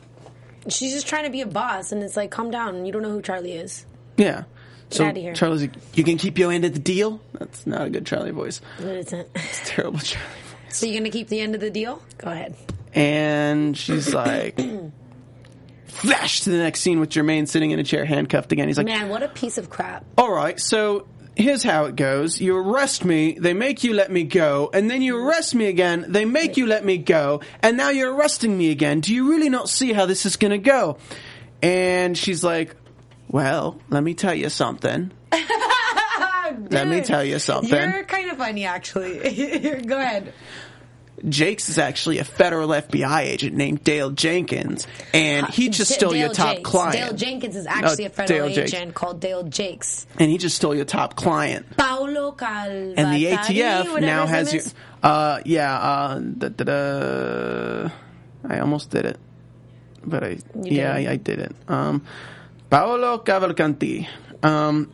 She's 0.68 0.92
just 0.92 1.06
trying 1.06 1.24
to 1.24 1.30
be 1.30 1.40
a 1.40 1.46
boss, 1.46 1.92
and 1.92 2.02
it's 2.02 2.16
like, 2.16 2.30
calm 2.30 2.50
down. 2.50 2.84
You 2.84 2.92
don't 2.92 3.00
know 3.02 3.11
who 3.11 3.22
Charlie 3.22 3.52
is. 3.52 3.87
Yeah. 4.16 4.44
So 4.90 5.04
outta 5.06 5.20
here. 5.20 5.34
Charlie's 5.34 5.61
like, 5.62 5.74
"You 5.94 6.02
can 6.04 6.16
keep 6.18 6.38
your 6.38 6.50
end 6.50 6.64
of 6.64 6.72
the 6.72 6.78
deal." 6.78 7.20
That's 7.34 7.66
not 7.66 7.87
a 7.87 7.90
good 7.90 8.04
Charlie 8.06 8.30
voice. 8.32 8.61
It? 8.80 9.08
Terrible 9.64 9.98
Charlie 10.00 10.26
voice. 10.66 10.76
So 10.76 10.87
you're 10.87 10.98
gonna 10.98 11.11
keep 11.11 11.28
the 11.28 11.40
end 11.40 11.54
of 11.54 11.61
the 11.61 11.70
deal? 11.70 12.02
Go 12.18 12.30
ahead. 12.30 12.54
And 12.94 13.76
she's 13.76 14.12
like, 14.12 14.58
flash 15.88 16.42
to 16.42 16.51
the 16.51 16.59
next 16.59 16.81
scene 16.81 17.01
with 17.01 17.11
Jermaine 17.11 17.48
sitting 17.48 17.70
in 17.72 17.79
a 17.79 17.85
chair, 17.85 18.05
handcuffed 18.05 18.53
again. 18.53 18.68
He's 18.68 18.77
like, 18.79 18.87
Man, 18.87 19.09
what 19.09 19.22
a 19.22 19.29
piece 19.29 19.59
of 19.59 19.68
crap. 19.70 20.05
all 20.16 20.33
right, 20.33 20.59
so 20.61 21.07
here's 21.35 21.62
how 21.62 21.85
it 21.85 21.96
goes. 21.96 22.40
You 22.40 22.57
arrest 22.57 23.05
me, 23.05 23.33
they 23.38 23.55
make 23.55 23.85
you 23.85 23.94
let 23.94 24.11
me 24.11 24.24
go, 24.24 24.70
and 24.72 24.90
then 24.90 25.03
you 25.03 25.16
arrest 25.18 25.55
me 25.55 25.66
again, 25.66 26.05
they 26.09 26.24
make 26.24 26.57
you 26.57 26.66
let 26.66 26.85
me 26.85 26.98
go, 26.98 27.40
and 27.62 27.77
now 27.77 27.90
you're 27.90 28.14
arresting 28.14 28.57
me 28.57 28.70
again. 28.70 29.01
Do 29.01 29.14
you 29.14 29.31
really 29.31 29.48
not 29.48 29.68
see 29.68 29.92
how 29.92 30.07
this 30.07 30.27
is 30.27 30.37
going 30.37 30.51
to 30.53 30.59
go? 30.59 30.98
And 31.62 32.16
she's 32.16 32.42
like, 32.44 32.77
well, 33.29 33.81
let 33.88 34.03
me 34.03 34.14
tell 34.14 34.35
you 34.35 34.48
something. 34.48 35.12
Let 36.70 36.88
me 36.88 37.03
tell 37.03 37.22
you 37.22 37.38
something. 37.38 37.70
You're 37.70 38.05
kind 38.05 38.31
of 38.31 38.38
funny, 38.38 38.64
actually. 38.64 39.18
Go 39.87 39.98
ahead. 39.98 40.33
Jakes 41.28 41.68
is 41.68 41.78
actually 41.78 42.18
a 42.18 42.24
federal 42.24 42.68
FBI 42.68 43.20
agent 43.22 43.57
named 43.57 43.83
Dale 43.85 44.11
Jenkins, 44.11 44.87
and 45.12 45.46
he 45.48 45.68
just 45.68 45.92
stole 45.92 46.11
Dale 46.11 46.20
your 46.26 46.35
top 46.35 46.57
Jakes. 46.57 46.70
client. 46.70 46.92
Dale 46.96 47.12
Jenkins 47.14 47.57
is 47.57 47.66
actually 47.66 48.04
Oh, 48.04 48.09
a 48.09 48.11
federal 48.11 48.46
Dale 48.48 48.54
Jakes. 48.54 48.74
agent 48.74 48.94
called 48.94 49.20
Dale 49.20 49.42
Jakes. 49.44 50.07
and 50.18 50.31
he 50.31 50.38
just 50.38 50.57
stole 50.57 50.74
your 50.74 50.85
top 50.85 51.16
client. 51.16 51.66
Paulo 51.76 52.33
Calvatari, 52.33 52.94
And 52.96 53.14
the 53.16 53.26
ATF 53.26 54.00
now 54.00 54.26
has 54.26 54.52
name 54.52 54.62
you. 54.64 54.70
Uh, 55.02 55.40
yeah. 55.44 55.78
Uh, 55.78 56.18
da, 56.18 56.48
da, 56.48 56.64
da, 56.64 57.90
I 58.48 58.59
almost 58.61 58.90
did 58.90 59.04
it, 59.07 59.18
but 60.04 60.22
I 60.24 60.38
yeah 60.62 60.96
did. 60.98 61.09
I, 61.09 61.12
I 61.12 61.16
did 61.16 61.38
it. 61.40 61.57
Um, 61.68 62.04
Paolo 62.70 63.18
Cavalcanti. 63.18 64.07
Um, 64.42 64.92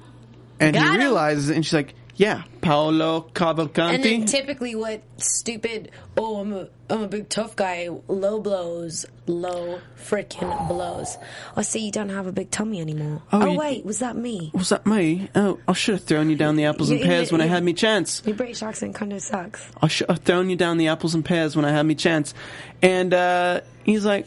and 0.60 0.74
Got 0.74 0.92
he 0.92 0.98
realizes, 0.98 1.50
it, 1.50 1.56
and 1.56 1.64
she's 1.66 1.74
like, 1.74 1.94
"Yeah, 2.16 2.42
Paolo 2.60 3.28
Cavalcanti." 3.34 3.94
And 3.94 4.04
then 4.04 4.24
typically, 4.26 4.74
what 4.74 5.02
stupid? 5.16 5.90
Oh, 6.16 6.36
I'm 6.40 6.52
a 6.52 6.68
I'm 6.90 7.02
a 7.02 7.08
big 7.08 7.28
tough 7.28 7.56
guy. 7.56 7.88
Low 8.08 8.40
blows, 8.40 9.06
low 9.26 9.80
freaking 9.98 10.68
blows. 10.68 11.16
I 11.56 11.62
see 11.62 11.80
you 11.86 11.90
don't 11.92 12.10
have 12.10 12.26
a 12.26 12.32
big 12.32 12.50
tummy 12.50 12.80
anymore. 12.80 13.22
Oh, 13.32 13.42
Oh, 13.42 13.52
you- 13.52 13.58
wait, 13.58 13.84
was 13.84 13.98
that 14.00 14.16
me? 14.16 14.50
was 14.54 14.68
that 14.68 14.86
me? 14.86 15.28
Oh, 15.34 15.58
I 15.66 15.72
should 15.72 15.94
have 15.94 16.04
thrown 16.04 16.30
you 16.30 16.36
down 16.36 16.56
the 16.56 16.64
apples 16.66 16.90
and 16.90 17.00
You- 17.00 17.06
pears 17.06 17.32
when 17.32 17.40
I 17.40 17.46
had 17.46 17.64
me 17.64 17.72
chance. 17.72 18.22
Your 18.26 18.36
British 18.36 18.62
accent 18.62 18.94
kind 18.94 19.12
of 19.12 19.22
sucks. 19.22 19.62
I 19.82 19.88
should 19.88 20.08
have 20.10 20.20
thrown 20.20 20.50
you 20.50 20.56
down 20.56 20.76
the 20.78 20.88
apples 20.88 21.14
and 21.14 21.24
pears 21.24 21.56
when 21.56 21.64
I 21.64 21.70
had 21.70 21.84
me 21.84 21.94
chance. 21.94 22.34
And 22.82 23.12
uh, 23.14 23.60
he's 23.84 24.04
like, 24.04 24.26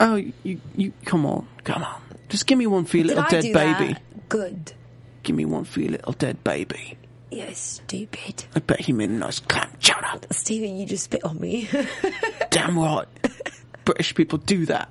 "Oh, 0.00 0.16
you, 0.42 0.60
you, 0.76 0.92
come 1.06 1.24
on, 1.26 1.46
come 1.64 1.82
on, 1.82 2.00
just 2.28 2.46
give 2.46 2.58
me 2.58 2.66
one 2.66 2.84
for 2.84 2.98
your 2.98 3.06
Did 3.06 3.16
little 3.16 3.24
I 3.24 3.28
dead 3.28 3.42
baby. 3.52 3.92
that? 3.94 4.02
Good. 4.28 4.72
Give 5.24 5.34
me 5.34 5.44
one 5.44 5.64
for 5.64 5.80
your 5.80 5.90
little 5.92 6.12
dead 6.12 6.44
baby." 6.44 6.96
You're 7.30 7.52
stupid. 7.54 8.44
I 8.54 8.60
bet 8.60 8.78
he 8.80 8.92
made 8.92 9.10
a 9.10 9.14
nice 9.14 9.40
clam 9.40 9.68
chowder. 9.80 10.20
Stephen, 10.30 10.76
you 10.76 10.86
just 10.86 11.04
spit 11.04 11.24
on 11.24 11.40
me. 11.40 11.68
Damn 12.50 12.78
right. 12.78 13.06
British 13.84 14.14
people 14.14 14.38
do 14.38 14.66
that. 14.66 14.88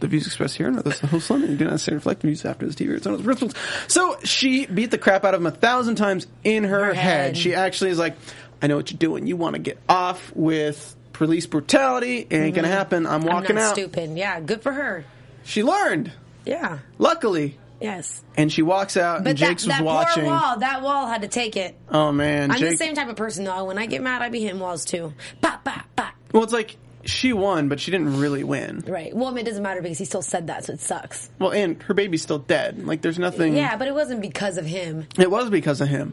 The 0.00 0.08
views 0.08 0.26
expressed 0.26 0.56
here 0.56 0.66
and 0.66 0.78
others 0.78 0.98
the 1.00 1.32
line 1.32 1.44
and 1.44 1.58
do 1.58 1.64
not 1.64 1.72
necessarily 1.72 1.96
reflect 1.98 2.20
the 2.22 2.28
views 2.28 2.44
after 2.46 2.64
this 2.66 2.74
TV 2.74 2.88
or 2.90 2.94
its 2.94 3.06
own 3.06 3.22
principles. 3.22 3.54
So 3.86 4.16
she 4.24 4.64
beat 4.66 4.90
the 4.90 4.96
crap 4.98 5.24
out 5.24 5.34
of 5.34 5.40
him 5.42 5.46
a 5.46 5.50
thousand 5.50 5.96
times 5.96 6.26
in 6.42 6.64
her, 6.64 6.86
head. 6.94 6.94
head. 6.96 7.36
She 7.36 7.54
actually 7.54 7.90
is 7.90 7.98
like, 7.98 8.16
I 8.62 8.66
know 8.66 8.76
what 8.76 8.90
you're 8.90 8.98
doing. 8.98 9.26
You 9.26 9.36
want 9.36 9.56
to 9.56 9.60
get 9.60 9.78
off 9.90 10.32
with 10.34 10.96
police 11.12 11.44
brutality. 11.46 12.26
It 12.30 12.34
ain't 12.34 12.54
gonna 12.54 12.68
happen. 12.68 13.06
I'm 13.06 13.20
Mm-hmm. 13.20 13.28
I'm 13.30 13.34
walking 13.36 13.56
not 13.56 13.64
out. 13.64 13.74
stupid. 13.74 14.16
Yeah, 14.16 14.40
good 14.40 14.62
for 14.62 14.72
her. 14.72 15.04
She 15.44 15.62
learned, 15.62 16.12
Yeah. 16.46 16.78
luckily. 16.98 17.58
Yes. 17.80 18.22
And 18.36 18.52
she 18.52 18.62
walks 18.62 18.96
out 18.96 19.24
But 19.24 19.30
and 19.30 19.38
Jakes 19.38 19.64
that, 19.64 19.82
was 19.82 19.86
watching. 19.86 20.24
poor 20.24 20.32
wall, 20.32 20.58
that 20.58 20.82
wall 20.82 21.06
had 21.06 21.22
to 21.22 21.28
take 21.28 21.56
it. 21.56 21.76
Oh 21.88 22.12
man, 22.12 22.50
I'm 22.50 22.58
Jake. 22.58 22.70
the 22.72 22.76
same 22.76 22.94
type 22.94 23.08
of 23.08 23.16
person 23.16 23.44
though. 23.44 23.64
When 23.64 23.78
I 23.78 23.86
get 23.86 24.02
mad, 24.02 24.20
I 24.22 24.28
be 24.28 24.40
hitting 24.40 24.60
walls 24.60 24.84
too. 24.84 25.14
Bah, 25.40 25.58
bah, 25.64 25.82
bah. 25.96 26.10
Well, 26.32 26.42
it's 26.44 26.52
like 26.52 26.76
she 27.04 27.32
won, 27.32 27.68
but 27.68 27.80
she 27.80 27.90
didn't 27.90 28.20
really 28.20 28.44
win. 28.44 28.84
Right. 28.86 29.16
Well, 29.16 29.28
I 29.28 29.30
mean, 29.30 29.46
it 29.46 29.48
doesn't 29.48 29.62
matter 29.62 29.80
because 29.80 29.96
he 29.98 30.04
still 30.04 30.20
said 30.20 30.48
that, 30.48 30.66
so 30.66 30.74
it 30.74 30.80
sucks. 30.80 31.30
Well, 31.38 31.52
and 31.52 31.82
her 31.84 31.94
baby's 31.94 32.20
still 32.20 32.38
dead. 32.38 32.84
Like, 32.86 33.00
there's 33.00 33.18
nothing. 33.18 33.56
Yeah, 33.56 33.76
but 33.76 33.88
it 33.88 33.94
wasn't 33.94 34.20
because 34.20 34.58
of 34.58 34.66
him. 34.66 35.06
It 35.18 35.30
was 35.30 35.48
because 35.48 35.80
of 35.80 35.88
him. 35.88 36.12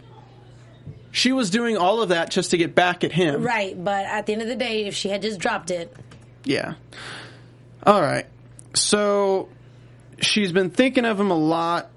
She 1.12 1.34
was 1.34 1.50
doing 1.50 1.76
all 1.78 2.02
of 2.02 2.10
that 2.10 2.30
just 2.32 2.52
to 2.52 2.58
get 2.58 2.74
back 2.74 3.04
at 3.04 3.12
him. 3.12 3.44
Right. 3.44 3.82
But 3.82 4.06
at 4.06 4.26
the 4.28 4.34
end 4.34 4.42
of 4.44 4.48
the 4.48 4.56
day, 4.56 4.86
if 4.86 4.96
she 4.96 5.10
had 5.10 5.22
just 5.22 5.40
dropped 5.40 5.72
it, 5.72 5.94
Yeah. 6.46 6.76
All 7.86 8.02
right. 8.02 8.26
So 8.74 9.50
she's 10.22 10.52
been 10.52 10.70
thinking 10.70 11.06
of 11.06 11.20
him 11.20 11.32
a 11.32 11.38
lot. 11.38 11.90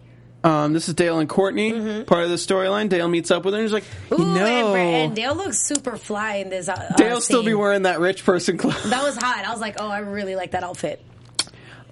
Um, 0.42 0.72
this 0.72 0.88
is 0.88 0.94
Dale 0.94 1.18
and 1.18 1.28
Courtney, 1.28 2.04
part 2.04 2.24
of 2.24 2.30
the 2.30 2.36
storyline. 2.36 2.88
Dale 2.88 3.08
meets 3.08 3.30
up 3.30 3.44
with 3.44 3.52
her 3.52 3.60
and 3.60 3.64
he's 3.64 3.74
like, 3.74 3.84
Mm-hmm. 4.08 4.14
Ooh, 4.22 4.26
you 4.26 4.34
know, 4.34 4.74
and, 4.74 5.06
and 5.08 5.16
Dale 5.16 5.34
looks 5.34 5.58
super 5.58 5.96
fly 5.98 6.36
in 6.36 6.48
this. 6.48 6.66
Uh, 6.68 6.94
Dale 6.96 7.18
uh, 7.18 7.20
still 7.20 7.42
be 7.44 7.52
wearing 7.52 7.82
that 7.82 8.00
rich 8.00 8.24
person 8.24 8.56
clothes. 8.56 8.88
That 8.88 9.02
was 9.02 9.16
hot. 9.16 9.44
I 9.44 9.50
was 9.50 9.60
like, 9.60 9.76
oh, 9.78 9.88
I 9.88 9.98
really 9.98 10.36
like 10.36 10.52
that 10.52 10.64
outfit. 10.64 11.04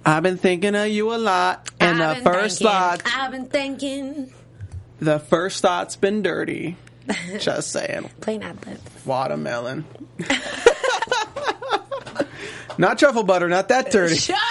I've 0.03 0.23
been 0.23 0.37
thinking 0.37 0.73
of 0.75 0.87
you 0.87 1.13
a 1.13 1.17
lot, 1.17 1.69
and 1.79 2.01
I've 2.01 2.23
the 2.23 2.29
first 2.31 2.59
thinking, 2.59 2.73
thought, 2.75 3.01
I've 3.05 3.31
been 3.31 3.45
thinking. 3.47 4.33
the 4.99 5.19
first 5.19 5.61
thought's 5.61 5.95
been 5.97 6.23
dirty. 6.23 6.75
Just 7.39 7.71
saying. 7.71 8.09
Plain 8.21 8.41
ad 8.41 8.65
lib. 8.65 8.79
Watermelon. 9.05 9.85
not 12.77 12.97
truffle 12.97 13.23
butter, 13.23 13.47
not 13.49 13.67
that 13.69 13.91
dirty. 13.91 14.15
Shut 14.15 14.35
up! 14.35 14.41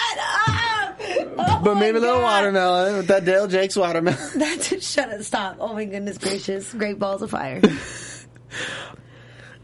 Oh 1.51 1.61
But 1.63 1.75
maybe 1.77 1.99
a 1.99 2.01
little 2.01 2.21
watermelon 2.21 2.97
with 2.99 3.07
that 3.09 3.25
Dale 3.25 3.47
Jakes 3.47 3.77
watermelon. 3.77 4.19
That's 4.37 4.85
shut 4.87 5.11
up! 5.11 5.23
Stop! 5.23 5.57
Oh 5.61 5.73
my 5.73 5.85
goodness 5.85 6.19
gracious! 6.19 6.73
Great 6.73 6.99
balls 6.99 7.23
of 7.23 7.31
fire. 7.31 7.61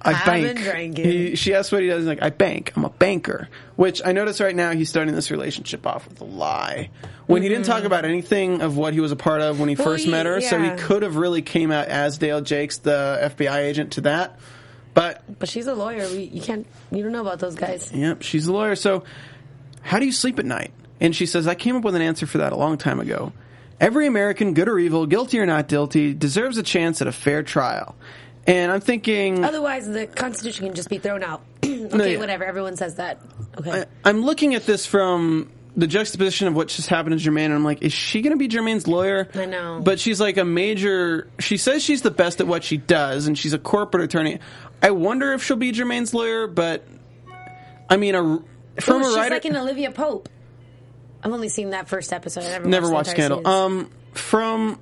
I 0.07 0.13
I've 0.13 0.25
bank. 0.65 0.99
He, 0.99 1.35
she 1.35 1.55
asks 1.55 1.73
what 1.73 1.81
he 1.81 1.89
does. 1.89 2.01
He's 2.01 2.07
like, 2.07 2.23
I 2.23 2.29
bank. 2.29 2.73
I'm 2.77 2.85
a 2.85 2.91
banker. 2.91 3.49
Which 3.77 4.03
I 4.05 4.13
notice 4.13 4.39
right 4.41 4.55
now 4.55 4.73
he's 4.73 4.91
starting 4.91 5.15
this 5.15 5.31
relationship 5.31 5.87
off 5.87 6.07
with 6.07 6.21
a 6.21 6.25
lie. 6.25 6.91
When 7.27 7.43
he 7.43 7.49
didn't 7.49 7.65
talk 7.65 7.85
about 7.85 8.05
anything 8.05 8.61
of 8.61 8.77
what 8.77 8.93
he 8.93 9.01
was 9.01 9.13
a 9.13 9.17
part 9.17 9.41
of 9.41 9.59
when 9.61 9.69
he 9.71 9.75
Mm-hmm. 9.75 9.83
Well, 9.83 9.95
first 9.95 10.05
he- 10.05 10.11
met 10.11 10.27
her, 10.27 10.41
so 10.43 10.61
he 10.61 10.71
could 10.77 11.03
have 11.03 11.17
really 11.17 11.41
came 11.43 11.73
out 11.73 11.89
as 11.89 12.19
Dale 12.19 12.43
Jakes, 12.43 12.79
the 12.79 13.19
FBI 13.35 13.57
agent, 13.57 13.93
to 13.93 14.03
that. 14.03 14.39
But 14.93 15.23
But 15.39 15.49
she's 15.49 15.67
a 15.67 15.75
lawyer. 15.75 16.07
We, 16.09 16.25
you 16.25 16.41
can't. 16.43 16.67
You 16.93 17.03
don't 17.03 17.13
know 17.13 17.23
about 17.23 17.39
those 17.41 17.55
guys. 17.57 17.91
Yep, 17.93 18.23
she's 18.23 18.47
a 18.47 18.53
lawyer. 18.53 18.77
So, 18.77 19.05
how 19.81 19.99
do 19.99 20.07
you 20.07 20.13
sleep 20.13 20.39
at 20.39 20.45
night? 20.45 20.73
And 21.05 21.15
she 21.15 21.27
says, 21.27 21.47
I 21.47 21.55
came 21.55 21.77
up 21.77 21.85
with 21.85 21.95
an 21.95 22.01
answer 22.01 22.25
for 22.25 22.39
that 22.39 22.55
a 22.55 22.57
long 22.57 22.79
time 22.79 22.99
ago. 22.99 23.35
Every 23.79 24.07
American, 24.07 24.55
good 24.55 24.71
or 24.71 24.79
evil, 24.79 25.05
guilty 25.05 25.39
or 25.39 25.45
not 25.45 25.69
guilty, 25.69 26.15
deserves 26.15 26.57
a 26.57 26.63
chance 26.63 27.03
at 27.03 27.07
a 27.07 27.13
fair 27.13 27.43
trial. 27.43 27.95
And 28.47 28.73
I'm 28.73 28.81
thinking, 28.81 29.45
Otherwise, 29.45 29.87
the 29.87 30.07
Constitution 30.07 30.65
can 30.65 30.75
just 30.75 30.89
be 30.89 30.97
thrown 30.97 31.23
out. 31.23 31.43
okay, 31.63 32.15
yeah. 32.15 32.19
whatever. 32.19 32.45
Everyone 32.45 32.77
says 32.77 32.95
that. 32.95 33.21
Okay. 33.59 33.83
I, 33.83 33.85
I'm 34.03 34.23
looking 34.23 34.55
at 34.55 34.65
this 34.65 34.87
from 34.87 35.53
the 35.77 35.87
juxtaposition 35.87 36.49
of 36.49 36.57
what 36.57 36.69
just 36.69 36.89
happened 36.89 37.21
to 37.21 37.31
Jermaine, 37.31 37.47
and 37.47 37.55
I'm 37.55 37.65
like, 37.65 37.83
is 37.83 37.93
she 37.93 38.23
going 38.23 38.33
to 38.33 38.39
be 38.39 38.49
Jermaine's 38.49 38.89
lawyer? 38.89 39.29
I 39.35 39.45
know. 39.45 39.83
But 39.85 40.01
she's 40.01 40.23
like 40.23 40.39
a 40.39 40.45
major. 40.47 41.29
She 41.39 41.59
says 41.59 41.83
she's 41.83 42.01
the 42.01 42.13
best 42.13 42.41
at 42.41 42.47
what 42.47 42.65
she 42.65 42.79
does, 42.79 43.27
and 43.27 43.37
she's 43.37 43.53
a 43.53 43.59
corporate 43.59 44.05
attorney. 44.05 44.39
I 44.83 44.93
wonder 44.93 45.35
if 45.35 45.45
she'll 45.45 45.59
be 45.59 45.71
Jermaine's 45.71 46.15
lawyer, 46.15 46.47
but 46.47 46.89
I 47.91 47.99
mean, 47.99 48.15
a, 48.15 48.43
from 48.81 48.97
Ooh, 48.97 49.01
a 49.01 49.05
she's 49.05 49.17
writer. 49.17 49.35
like 49.35 49.45
an 49.45 49.57
Olivia 49.57 49.91
Pope. 49.91 50.31
I've 51.25 51.33
only 51.33 51.49
seen 51.49 51.71
that 51.71 51.89
first 51.89 52.13
episode. 52.13 52.45
I 52.45 52.49
never, 52.51 52.69
Never 52.69 52.87
watched 52.91 53.09
watched 53.09 53.11
Scandal. 53.11 53.47
Um, 53.49 53.91
from 54.13 54.79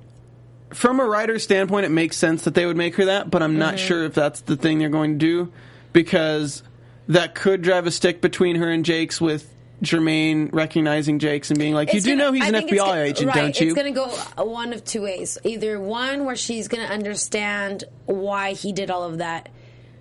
from 0.71 0.99
a 0.99 1.05
writer's 1.05 1.43
standpoint, 1.43 1.85
it 1.85 1.89
makes 1.89 2.17
sense 2.17 2.43
that 2.43 2.53
they 2.55 2.65
would 2.65 2.75
make 2.77 2.95
her 2.95 3.05
that, 3.05 3.29
but 3.29 3.41
I'm 3.43 3.57
not 3.57 3.75
Mm-hmm. 3.75 3.85
sure 3.87 4.03
if 4.05 4.13
that's 4.15 4.41
the 4.41 4.55
thing 4.57 4.79
they're 4.79 4.89
going 4.89 5.13
to 5.13 5.25
do 5.25 5.51
because 5.93 6.63
that 7.07 7.35
could 7.35 7.61
drive 7.61 7.85
a 7.85 7.91
stick 7.91 8.21
between 8.21 8.55
her 8.57 8.69
and 8.69 8.83
Jake's 8.83 9.21
with 9.21 9.49
Jermaine 9.83 10.49
recognizing 10.53 11.19
Jake's 11.19 11.49
and 11.49 11.59
being 11.59 11.73
like, 11.73 11.91
"You 11.93 11.97
It's 11.97 12.05
do 12.05 12.11
gonna- 12.11 12.23
know 12.23 12.31
he's 12.31 12.43
I 12.43 12.47
an 12.47 12.55
FBI 12.55 12.77
gonna- 12.77 13.01
agent, 13.01 13.27
right, 13.27 13.35
don't 13.35 13.59
you?" 13.59 13.67
It's 13.67 13.75
going 13.75 13.93
to 13.93 13.99
go 13.99 14.43
one 14.45 14.73
of 14.73 14.83
two 14.83 15.01
ways. 15.01 15.37
Either 15.43 15.79
one, 15.79 16.25
where 16.25 16.35
she's 16.35 16.67
going 16.67 16.85
to 16.87 16.91
understand 16.93 17.83
why 18.05 18.53
he 18.53 18.71
did 18.71 18.89
all 18.89 19.03
of 19.03 19.17
that, 19.19 19.49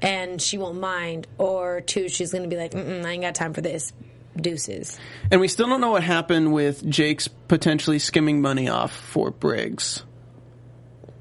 and 0.00 0.40
she 0.40 0.56
won't 0.56 0.78
mind, 0.80 1.26
or 1.38 1.80
two, 1.80 2.08
she's 2.08 2.30
going 2.32 2.44
to 2.44 2.48
be 2.48 2.56
like, 2.56 2.72
Mm-mm, 2.72 3.04
"I 3.04 3.10
ain't 3.12 3.22
got 3.22 3.34
time 3.34 3.52
for 3.52 3.60
this." 3.60 3.92
Deuces. 4.36 4.98
and 5.30 5.40
we 5.40 5.48
still 5.48 5.66
don't 5.68 5.80
know 5.80 5.90
what 5.90 6.02
happened 6.02 6.52
with 6.52 6.88
Jake's 6.88 7.28
potentially 7.28 7.98
skimming 7.98 8.40
money 8.40 8.68
off 8.68 8.92
for 8.92 9.30
Briggs. 9.30 10.02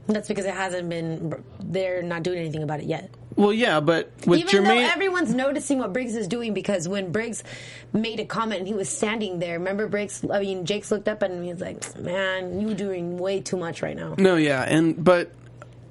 That's 0.08 0.28
because 0.28 0.45
it 0.45 0.54
hasn't 0.54 0.89
been. 0.89 1.43
They're 1.60 2.02
not 2.02 2.24
doing 2.24 2.39
anything 2.39 2.63
about 2.63 2.80
it 2.80 2.86
yet. 2.86 3.12
Well, 3.36 3.54
yeah, 3.54 3.80
but 3.80 4.12
with 4.26 4.39
Even 4.39 4.65
Jermaine, 4.65 4.65
though 4.65 4.93
everyone's 4.93 5.34
noticing 5.34 5.80
what 5.80 5.93
Briggs 5.93 6.15
is 6.15 6.28
doing, 6.28 6.54
because 6.54 6.88
when 6.88 7.12
Briggs 7.12 7.43
made 7.93 8.19
a 8.19 8.26
comment 8.26 8.60
and 8.60 8.67
he 8.67 8.74
was 8.74 8.89
standing 8.89 9.39
there, 9.39 9.58
remember 9.58 9.88
Briggs? 9.88 10.26
I 10.30 10.41
mean, 10.41 10.65
Jake's 10.65 10.91
looked 10.91 11.08
up 11.08 11.24
at 11.24 11.32
him 11.32 11.38
and 11.38 11.45
he 11.45 11.52
was 11.54 11.62
like, 11.62 11.97
"Man, 12.00 12.60
you're 12.60 12.76
doing 12.76 13.17
way 13.17 13.39
too 13.39 13.58
much 13.58 13.82
right 13.82 13.95
now." 13.95 14.15
No, 14.17 14.36
yeah, 14.36 14.63
and 14.63 15.02
but 15.02 15.32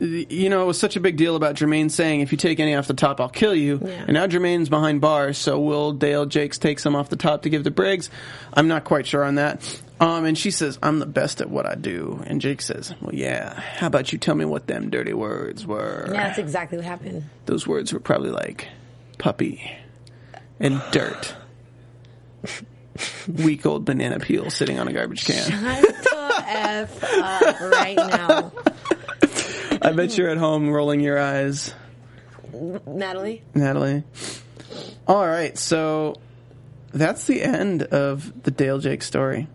you 0.00 0.48
know, 0.48 0.62
it 0.62 0.66
was 0.66 0.78
such 0.78 0.96
a 0.96 1.00
big 1.00 1.16
deal 1.16 1.36
about 1.36 1.56
Jermaine 1.56 1.90
saying, 1.90 2.20
"If 2.20 2.32
you 2.32 2.38
take 2.38 2.58
any 2.60 2.74
off 2.74 2.86
the 2.86 2.94
top, 2.94 3.20
I'll 3.20 3.28
kill 3.28 3.54
you." 3.54 3.80
Yeah. 3.82 4.04
And 4.06 4.12
now 4.12 4.26
Jermaine's 4.26 4.68
behind 4.68 5.00
bars, 5.00 5.36
so 5.38 5.58
will 5.60 5.92
Dale 5.92 6.26
Jakes 6.26 6.58
take 6.58 6.78
some 6.78 6.96
off 6.96 7.08
the 7.10 7.16
top 7.16 7.42
to 7.42 7.50
give 7.50 7.64
to 7.64 7.70
Briggs? 7.70 8.10
I'm 8.54 8.68
not 8.68 8.84
quite 8.84 9.06
sure 9.06 9.22
on 9.24 9.36
that. 9.36 9.80
Um, 10.00 10.24
and 10.24 10.36
she 10.38 10.50
says, 10.50 10.78
"I'm 10.82 10.98
the 10.98 11.06
best 11.06 11.42
at 11.42 11.50
what 11.50 11.66
I 11.66 11.74
do," 11.74 12.22
and 12.26 12.40
Jake 12.40 12.62
says, 12.62 12.94
"Well, 13.02 13.14
yeah. 13.14 13.52
How 13.60 13.86
about 13.86 14.12
you 14.12 14.18
tell 14.18 14.34
me 14.34 14.46
what 14.46 14.66
them 14.66 14.88
dirty 14.88 15.12
words 15.12 15.66
were?" 15.66 16.06
Yeah, 16.08 16.28
that's 16.28 16.38
exactly 16.38 16.78
what 16.78 16.86
happened. 16.86 17.24
Those 17.44 17.66
words 17.66 17.92
were 17.92 18.00
probably 18.00 18.30
like 18.30 18.68
puppy 19.18 19.70
and 20.58 20.80
dirt. 20.92 21.34
Weak 23.28 23.64
old 23.66 23.84
banana 23.84 24.18
peel 24.20 24.50
sitting 24.50 24.78
on 24.78 24.88
a 24.88 24.92
garbage 24.92 25.24
can. 25.24 25.50
Shut 25.50 25.82
the 26.04 26.42
f 26.46 27.04
up 27.04 27.60
right 27.60 27.96
now, 27.96 28.52
I 29.82 29.92
bet 29.92 30.16
you're 30.18 30.28
at 30.28 30.38
home 30.38 30.70
rolling 30.70 31.00
your 31.00 31.18
eyes. 31.18 31.74
Natalie. 32.52 33.42
Natalie. 33.54 34.05
All 35.07 35.26
right, 35.26 35.57
so 35.57 36.16
that's 36.92 37.24
the 37.24 37.42
end 37.42 37.82
of 37.84 38.42
the 38.42 38.50
Dale 38.50 38.78
Jake 38.78 39.02
story. 39.02 39.48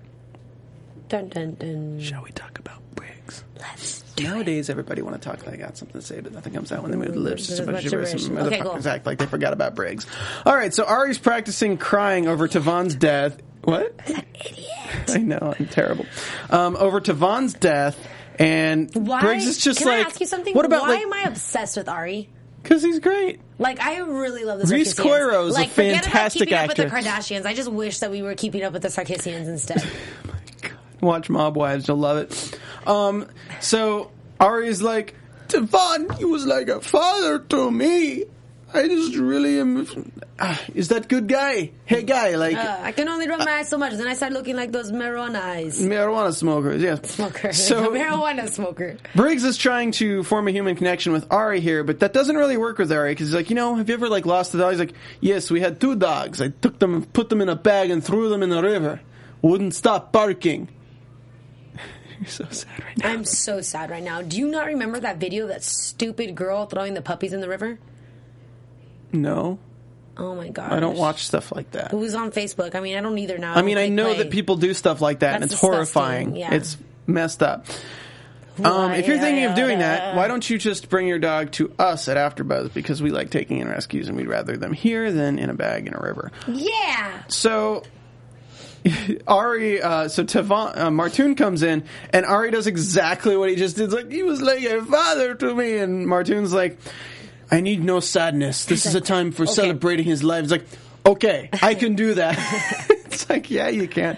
Dun 1.10 1.30
dun 1.30 1.56
dun. 1.56 2.00
Shall 2.00 2.24
we 2.24 2.32
talk 2.32 2.58
about 2.60 2.82
Briggs? 2.96 3.44
Let's 3.60 4.04
Nowadays, 4.20 4.70
everybody 4.70 5.02
want 5.02 5.22
to 5.22 5.30
talk. 5.30 5.40
They 5.40 5.58
got 5.58 5.78
something 5.78 6.00
to 6.00 6.06
say, 6.06 6.22
but 6.22 6.32
nothing 6.32 6.54
comes 6.54 6.72
out 6.72 6.82
when 6.82 6.92
they 6.92 6.98
move 6.98 7.14
the 7.14 7.20
lips. 7.20 7.48
Just 7.48 7.60
a 7.60 7.66
bunch 7.66 7.86
of 7.86 7.92
gibberish. 7.92 8.24
Some. 8.24 8.38
Okay, 8.38 8.60
motherfuckers 8.60 8.84
cool. 8.84 8.88
act 8.88 9.06
like 9.06 9.18
they 9.18 9.26
forgot 9.26 9.52
about 9.52 9.76
Briggs. 9.76 10.08
All 10.46 10.56
right, 10.56 10.74
so 10.74 10.86
Ari's 10.86 11.18
practicing 11.18 11.78
crying 11.78 12.28
over 12.28 12.48
Tavon's 12.48 12.96
death. 12.96 13.42
What? 13.64 14.00
Idiot. 14.08 14.70
I 15.10 15.18
know, 15.18 15.54
I'm 15.60 15.66
terrible. 15.68 16.06
Um, 16.50 16.78
over 16.78 17.02
Tavon's 17.02 17.54
death, 17.54 18.08
and 18.40 18.94
Why? 18.94 19.22
Briggs 19.22 19.46
is 19.46 19.58
just 19.58 19.80
Can 19.80 19.88
like, 19.88 20.06
I 20.06 20.10
ask 20.10 20.20
you 20.20 20.28
something? 20.28 20.54
What 20.54 20.66
about 20.66 20.84
Why 20.84 20.96
like? 20.96 21.02
am 21.04 21.14
I 21.14 21.24
obsessed 21.24 21.78
with 21.78 21.90
Ari? 21.90 22.30
Because 22.62 22.82
he's 22.82 23.00
great. 23.00 23.40
Like 23.60 23.80
I 23.80 24.00
really 24.00 24.44
love 24.44 24.60
the 24.60 24.66
Reese. 24.66 24.94
Coiro 24.96 25.48
is 25.48 25.56
a 25.56 25.60
like, 25.60 25.70
forget 25.70 26.04
fantastic 26.04 26.50
about 26.50 26.70
keeping 26.70 26.86
up 26.86 26.94
with 26.94 27.04
the 27.06 27.10
Kardashians. 27.10 27.46
I 27.46 27.54
just 27.54 27.72
wish 27.72 28.00
that 28.00 28.12
we 28.12 28.22
were 28.22 28.36
keeping 28.36 28.64
up 28.64 28.74
with 28.74 28.82
the 28.82 28.88
Sarkissians 28.90 29.48
instead. 29.48 29.84
Watch 31.02 31.30
Mob 31.30 31.56
Wives, 31.56 31.88
you'll 31.88 31.98
love 31.98 32.18
it. 32.18 32.60
Um, 32.88 33.28
so 33.60 34.12
Ari's 34.40 34.82
like, 34.82 35.16
Tavon, 35.48 36.18
he 36.18 36.26
was 36.26 36.46
like 36.46 36.68
a 36.68 36.82
father 36.82 37.40
to 37.40 37.70
me. 37.70 38.24
I 38.76 38.88
just 38.88 39.16
really 39.16 39.60
am. 39.60 39.88
Ah, 40.40 40.62
is 40.76 40.90
that 40.90 41.08
good 41.08 41.28
guy? 41.28 41.72
Hey, 41.86 42.04
guy, 42.04 42.36
like 42.36 42.58
Uh, 42.58 42.78
I 42.82 42.92
can 42.92 43.08
only 43.08 43.28
rub 43.28 43.40
my 43.40 43.52
eyes 43.60 43.70
so 43.70 43.78
much. 43.78 43.94
Then 43.94 44.08
I 44.08 44.14
start 44.16 44.34
looking 44.34 44.56
like 44.56 44.72
those 44.72 44.92
marijuana 44.92 45.40
eyes. 45.42 45.82
marijuana 45.82 46.34
smokers. 46.34 46.82
Yeah, 46.82 47.02
Smoker. 47.02 47.54
So 47.70 47.90
marijuana 47.96 48.50
smoker. 48.50 48.98
Briggs 49.16 49.44
is 49.44 49.58
trying 49.58 49.92
to 49.94 50.24
form 50.24 50.48
a 50.48 50.52
human 50.52 50.76
connection 50.76 51.14
with 51.14 51.32
Ari 51.32 51.62
here, 51.62 51.84
but 51.84 52.00
that 52.02 52.12
doesn't 52.14 52.36
really 52.36 52.58
work 52.58 52.78
with 52.78 52.92
Ari 52.92 53.12
because 53.12 53.28
he's 53.28 53.36
like, 53.36 53.50
you 53.50 53.56
know, 53.56 53.76
have 53.76 53.88
you 53.88 53.96
ever 53.96 54.10
like 54.10 54.26
lost 54.26 54.54
a 54.54 54.58
dog? 54.58 54.72
He's 54.72 54.80
like, 54.80 54.94
yes, 55.22 55.50
we 55.50 55.62
had 55.62 55.80
two 55.80 55.96
dogs. 55.96 56.42
I 56.42 56.50
took 56.50 56.80
them, 56.80 56.94
and 56.96 57.14
put 57.14 57.30
them 57.30 57.42
in 57.42 57.50
a 57.50 57.56
bag, 57.56 57.90
and 57.90 58.04
threw 58.04 58.30
them 58.30 58.44
in 58.44 58.50
the 58.50 58.62
river. 58.62 59.00
Wouldn't 59.42 59.74
stop 59.76 60.12
barking. 60.12 60.68
You're 62.20 62.28
so 62.28 62.46
sad 62.50 62.84
right 62.84 62.98
now. 62.98 63.10
I'm 63.10 63.26
so 63.26 63.62
sad 63.62 63.90
right 63.90 64.04
now. 64.04 64.22
Do 64.22 64.38
you 64.38 64.48
not 64.48 64.68
remember 64.68 65.00
that 65.00 65.18
video 65.18 65.44
of 65.44 65.50
that 65.50 65.64
stupid 65.64 66.34
girl 66.36 66.66
throwing 66.66 66.94
the 66.94 67.02
puppies 67.02 67.32
in 67.34 67.42
the 67.42 67.50
river? 67.50 67.78
No, 69.16 69.60
Oh 70.18 70.36
my 70.36 70.50
god. 70.50 70.72
I 70.72 70.80
don't 70.80 70.98
watch 70.98 71.26
stuff 71.26 71.52
like 71.54 71.72
that. 71.72 71.92
It 71.94 71.98
was 71.98 72.16
on 72.16 72.32
Facebook. 72.32 72.76
I 72.76 72.80
mean, 72.80 72.98
I 72.98 73.02
don't 73.02 73.18
either 73.18 73.38
now. 73.38 73.54
I 73.54 73.62
mean, 73.62 73.78
I 73.78 73.90
know 73.90 74.10
like 74.10 74.18
that 74.20 74.30
people 74.30 74.56
do 74.56 74.74
stuff 74.74 75.02
like 75.02 75.20
that, 75.20 75.36
and 75.36 75.44
it's 75.44 75.54
disgusting, 75.54 75.74
horrifying. 75.74 76.36
yeah. 76.36 76.54
It's 76.54 76.78
messed 77.06 77.44
up. 77.44 77.66
Um, 78.64 78.92
if 78.94 79.08
you're 79.08 79.20
thinking 79.20 79.44
of 79.46 79.56
doing 79.56 79.80
that, 79.80 80.16
why 80.16 80.30
don't 80.30 80.50
you 80.50 80.58
just 80.58 80.88
bring 80.88 81.08
your 81.08 81.20
dog 81.20 81.52
to 81.54 81.74
us 81.78 82.08
at 82.08 82.16
AfterBuzz 82.16 82.74
because 82.74 83.02
we 83.02 83.10
like 83.10 83.30
taking 83.30 83.60
in 83.60 83.68
rescues 83.68 84.08
and 84.08 84.16
we'd 84.16 84.30
rather 84.30 84.56
them 84.56 84.72
here 84.72 85.12
than 85.12 85.40
in 85.40 85.50
a 85.50 85.54
bag 85.54 85.88
in 85.88 85.94
a 85.94 86.00
river. 86.00 86.32
Yeah. 86.48 87.24
So 87.28 87.84
Ari, 89.28 89.82
uh, 89.82 90.08
so 90.08 90.24
Tavon, 90.24 90.78
uh, 90.78 90.90
Martoon 90.90 91.36
comes 91.36 91.64
in 91.64 91.84
and 92.12 92.26
Ari 92.26 92.52
does 92.52 92.68
exactly 92.68 93.36
what 93.36 93.50
he 93.50 93.58
just 93.58 93.76
did. 93.76 93.86
It's 93.86 93.94
like 93.94 94.12
he 94.12 94.24
was 94.24 94.42
like 94.42 94.64
a 94.64 94.84
father 94.86 95.36
to 95.36 95.54
me, 95.56 95.78
and 95.80 96.06
Martoon's 96.08 96.54
like, 96.54 96.78
I 97.52 97.62
need 97.62 97.84
no 97.84 98.00
sadness. 98.00 98.66
This 98.66 98.86
is 98.86 98.96
a 98.96 99.02
time 99.02 99.32
for 99.32 99.46
celebrating 99.46 100.06
his 100.06 100.24
life. 100.24 100.44
It's 100.44 100.52
like, 100.52 100.66
okay, 101.06 101.50
I 101.62 101.76
can 101.76 101.96
do 101.96 102.16
that. 102.16 102.38
it's 102.90 103.30
like, 103.30 103.52
yeah, 103.52 103.70
you 103.70 103.88
can. 103.88 104.18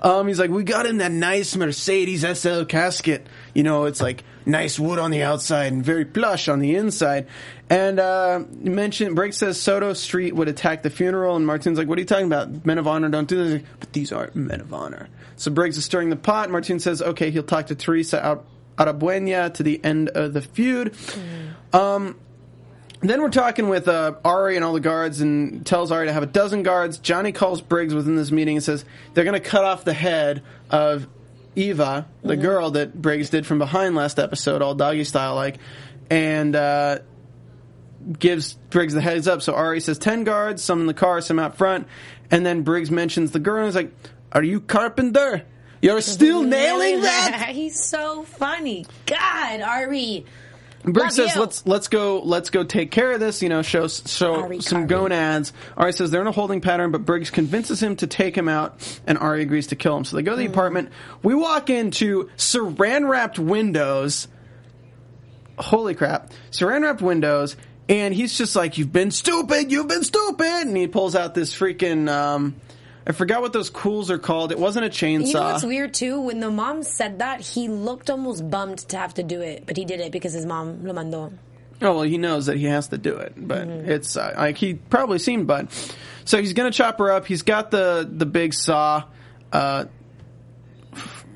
Um, 0.00 0.28
he's 0.28 0.38
like, 0.38 0.50
we 0.50 0.62
got 0.62 0.86
him 0.86 0.98
that 0.98 1.10
nice 1.10 1.56
Mercedes 1.56 2.24
SL 2.38 2.64
casket. 2.64 3.26
You 3.54 3.62
know, 3.64 3.84
it's 3.86 4.00
like 4.00 4.22
nice 4.46 4.78
wood 4.78 4.98
on 4.98 5.10
the 5.10 5.22
outside 5.22 5.72
and 5.72 5.84
very 5.84 6.04
plush 6.04 6.48
on 6.48 6.60
the 6.60 6.76
inside. 6.76 7.26
And 7.68 8.00
uh, 8.00 8.44
mentioned 8.60 9.14
Briggs 9.14 9.36
says 9.36 9.60
Soto 9.60 9.92
Street 9.92 10.34
would 10.34 10.48
attack 10.48 10.82
the 10.82 10.90
funeral, 10.90 11.36
and 11.36 11.46
Martin's 11.46 11.78
like, 11.78 11.86
"What 11.88 11.98
are 11.98 12.00
you 12.00 12.06
talking 12.06 12.26
about? 12.26 12.64
Men 12.64 12.78
of 12.78 12.86
honor 12.86 13.08
don't 13.10 13.28
do 13.28 13.36
this." 13.36 13.52
Like, 13.54 13.80
but 13.80 13.92
these 13.92 14.10
aren't 14.10 14.34
men 14.34 14.60
of 14.60 14.72
honor. 14.72 15.08
So 15.36 15.50
Briggs 15.50 15.76
is 15.76 15.84
stirring 15.84 16.08
the 16.08 16.16
pot. 16.16 16.50
Martin 16.50 16.80
says, 16.80 17.02
"Okay, 17.02 17.30
he'll 17.30 17.42
talk 17.42 17.66
to 17.66 17.74
Teresa 17.74 18.24
out 18.24 18.46
Arabuena 18.78 19.52
to 19.54 19.62
the 19.62 19.84
end 19.84 20.08
of 20.10 20.32
the 20.32 20.40
feud." 20.40 20.94
Um, 21.74 22.16
then 23.00 23.22
we're 23.22 23.30
talking 23.30 23.68
with 23.68 23.86
uh, 23.86 24.14
Ari 24.24 24.56
and 24.56 24.64
all 24.64 24.72
the 24.72 24.80
guards, 24.80 25.20
and 25.20 25.64
tells 25.64 25.92
Ari 25.92 26.06
to 26.06 26.12
have 26.12 26.22
a 26.22 26.26
dozen 26.26 26.62
guards. 26.62 26.98
Johnny 26.98 27.32
calls 27.32 27.60
Briggs 27.60 27.94
within 27.94 28.16
this 28.16 28.30
meeting 28.30 28.56
and 28.56 28.64
says 28.64 28.84
they're 29.14 29.24
going 29.24 29.40
to 29.40 29.48
cut 29.48 29.64
off 29.64 29.84
the 29.84 29.92
head 29.92 30.42
of 30.70 31.06
Eva, 31.54 32.06
the 32.22 32.36
girl 32.36 32.70
that 32.72 33.00
Briggs 33.00 33.30
did 33.30 33.46
from 33.46 33.58
behind 33.58 33.94
last 33.94 34.18
episode, 34.18 34.62
all 34.62 34.74
doggy 34.74 35.04
style 35.04 35.34
like, 35.34 35.58
and 36.10 36.54
uh, 36.54 36.98
gives 38.18 38.54
Briggs 38.70 38.94
the 38.94 39.00
heads 39.00 39.26
up. 39.28 39.42
So 39.42 39.54
Ari 39.54 39.80
says 39.80 39.98
ten 39.98 40.24
guards, 40.24 40.62
some 40.62 40.80
in 40.80 40.86
the 40.86 40.94
car, 40.94 41.20
some 41.20 41.38
out 41.38 41.56
front, 41.56 41.86
and 42.30 42.44
then 42.44 42.62
Briggs 42.62 42.90
mentions 42.90 43.32
the 43.32 43.40
girl 43.40 43.60
and 43.60 43.68
is 43.68 43.74
like, 43.74 43.92
"Are 44.32 44.42
you 44.42 44.60
carpenter? 44.60 45.44
You're 45.82 46.00
still 46.00 46.42
nailing 46.44 47.00
that." 47.02 47.50
He's 47.50 47.82
so 47.82 48.22
funny. 48.22 48.86
God, 49.06 49.60
Ari. 49.60 50.24
Briggs 50.92 51.18
Love 51.18 51.26
says, 51.28 51.34
you. 51.36 51.40
"Let's 51.40 51.66
let's 51.66 51.88
go 51.88 52.20
let's 52.24 52.50
go 52.50 52.64
take 52.64 52.90
care 52.90 53.12
of 53.12 53.20
this." 53.20 53.42
You 53.42 53.48
know, 53.48 53.62
show 53.62 53.88
show 53.88 54.42
Ari 54.42 54.60
some 54.60 54.84
Carvey. 54.84 54.88
gonads. 54.88 55.52
Ari 55.76 55.92
says 55.92 56.10
they're 56.10 56.20
in 56.20 56.26
a 56.26 56.32
holding 56.32 56.60
pattern, 56.60 56.90
but 56.92 57.04
Briggs 57.04 57.30
convinces 57.30 57.82
him 57.82 57.96
to 57.96 58.06
take 58.06 58.36
him 58.36 58.48
out, 58.48 59.00
and 59.06 59.18
Ari 59.18 59.42
agrees 59.42 59.68
to 59.68 59.76
kill 59.76 59.96
him. 59.96 60.04
So 60.04 60.16
they 60.16 60.22
go 60.22 60.32
to 60.32 60.36
the 60.36 60.44
Mm-hmm. 60.44 60.52
apartment. 60.52 60.88
We 61.22 61.34
walk 61.34 61.70
into 61.70 62.28
saran 62.36 63.08
wrapped 63.08 63.38
windows. 63.38 64.28
Holy 65.58 65.94
crap! 65.94 66.30
Saran 66.52 66.82
wrapped 66.82 67.02
windows, 67.02 67.56
and 67.88 68.14
he's 68.14 68.36
just 68.38 68.54
like, 68.54 68.78
"You've 68.78 68.92
been 68.92 69.10
stupid. 69.10 69.72
You've 69.72 69.88
been 69.88 70.04
stupid," 70.04 70.46
and 70.66 70.76
he 70.76 70.86
pulls 70.86 71.16
out 71.16 71.34
this 71.34 71.52
freaking. 71.54 72.08
Um, 72.08 72.54
I 73.08 73.12
forgot 73.12 73.40
what 73.40 73.54
those 73.54 73.70
cools 73.70 74.10
are 74.10 74.18
called. 74.18 74.52
It 74.52 74.58
wasn't 74.58 74.84
a 74.84 74.90
chainsaw. 74.90 75.26
You 75.28 75.32
know 75.34 75.40
what's 75.44 75.64
weird 75.64 75.94
too? 75.94 76.20
When 76.20 76.40
the 76.40 76.50
mom 76.50 76.82
said 76.82 77.20
that, 77.20 77.40
he 77.40 77.66
looked 77.68 78.10
almost 78.10 78.48
bummed 78.50 78.78
to 78.90 78.98
have 78.98 79.14
to 79.14 79.22
do 79.22 79.40
it, 79.40 79.64
but 79.66 79.76
he 79.78 79.84
did 79.86 80.00
it 80.00 80.12
because 80.12 80.34
his 80.34 80.44
mom 80.44 80.84
lo 80.84 80.92
mandó. 80.92 81.32
Oh 81.80 81.94
well, 81.94 82.02
he 82.02 82.18
knows 82.18 82.46
that 82.46 82.56
he 82.58 82.64
has 82.66 82.88
to 82.88 82.98
do 82.98 83.16
it, 83.16 83.32
but 83.36 83.66
Mm-hmm. 83.66 83.90
it's 83.90 84.16
uh, 84.16 84.34
like 84.36 84.58
he 84.58 84.74
probably 84.74 85.18
seen 85.18 85.44
Bud. 85.46 85.68
So 86.24 86.38
he's 86.38 86.52
gonna 86.52 86.70
chop 86.70 86.98
her 86.98 87.10
up. 87.10 87.24
He's 87.26 87.42
got 87.42 87.70
the 87.70 88.06
the 88.10 88.26
big 88.26 88.52
saw. 88.52 89.04
Uh, 89.52 89.86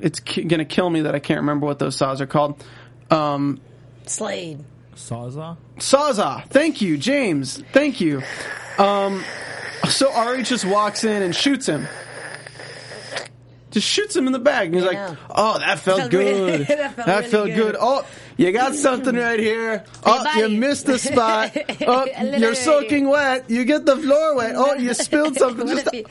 it's 0.00 0.20
ki- 0.20 0.44
gonna 0.44 0.64
kill 0.64 0.90
me 0.90 1.02
that 1.02 1.14
I 1.14 1.20
can't 1.20 1.40
remember 1.40 1.64
what 1.66 1.78
those 1.78 1.96
saws 1.96 2.20
are 2.20 2.26
called. 2.26 2.62
Um, 3.10 3.60
Slade. 4.06 4.64
Sawzall? 4.96 5.56
Sawzall. 5.78 6.44
Thank 6.48 6.82
you, 6.82 6.98
James. 6.98 7.62
Thank 7.72 8.00
you. 8.00 8.22
Um, 8.78 9.24
so 9.88 10.12
Ari 10.12 10.42
just 10.44 10.64
walks 10.64 11.04
in 11.04 11.22
and 11.22 11.34
shoots 11.34 11.66
him. 11.66 11.86
Just 13.70 13.88
shoots 13.88 14.14
him 14.14 14.26
in 14.26 14.34
the 14.34 14.38
back, 14.38 14.66
and 14.66 14.74
he's 14.74 14.84
Yeah. 14.84 15.08
like, 15.08 15.18
"Oh, 15.30 15.58
that 15.58 15.78
felt, 15.78 15.98
Felt 16.00 16.10
good. 16.10 16.66
that 16.68 17.26
felt 17.26 17.32
really 17.46 17.52
good. 17.52 17.72
good. 17.72 17.76
Oh, 17.80 18.04
you 18.36 18.52
got 18.52 18.74
something 18.86 19.16
right 19.16 19.40
here. 19.40 19.84
Oh, 20.04 20.26
you 20.36 20.50
missed 20.58 20.84
the 20.86 20.98
spot. 20.98 21.56
Oh, 21.86 22.06
A 22.14 22.22
little 22.24 22.40
you're 22.40 22.54
soaking 22.54 23.08
wet. 23.08 23.48
You 23.48 23.64
get 23.64 23.86
the 23.86 23.96
floor 23.96 24.36
wet. 24.36 24.54
Oh, 24.56 24.74
you 24.74 24.92
spilled 24.92 25.36
something. 25.36 25.66
What 25.66 25.84
Just 25.84 25.94
if 25.94 26.06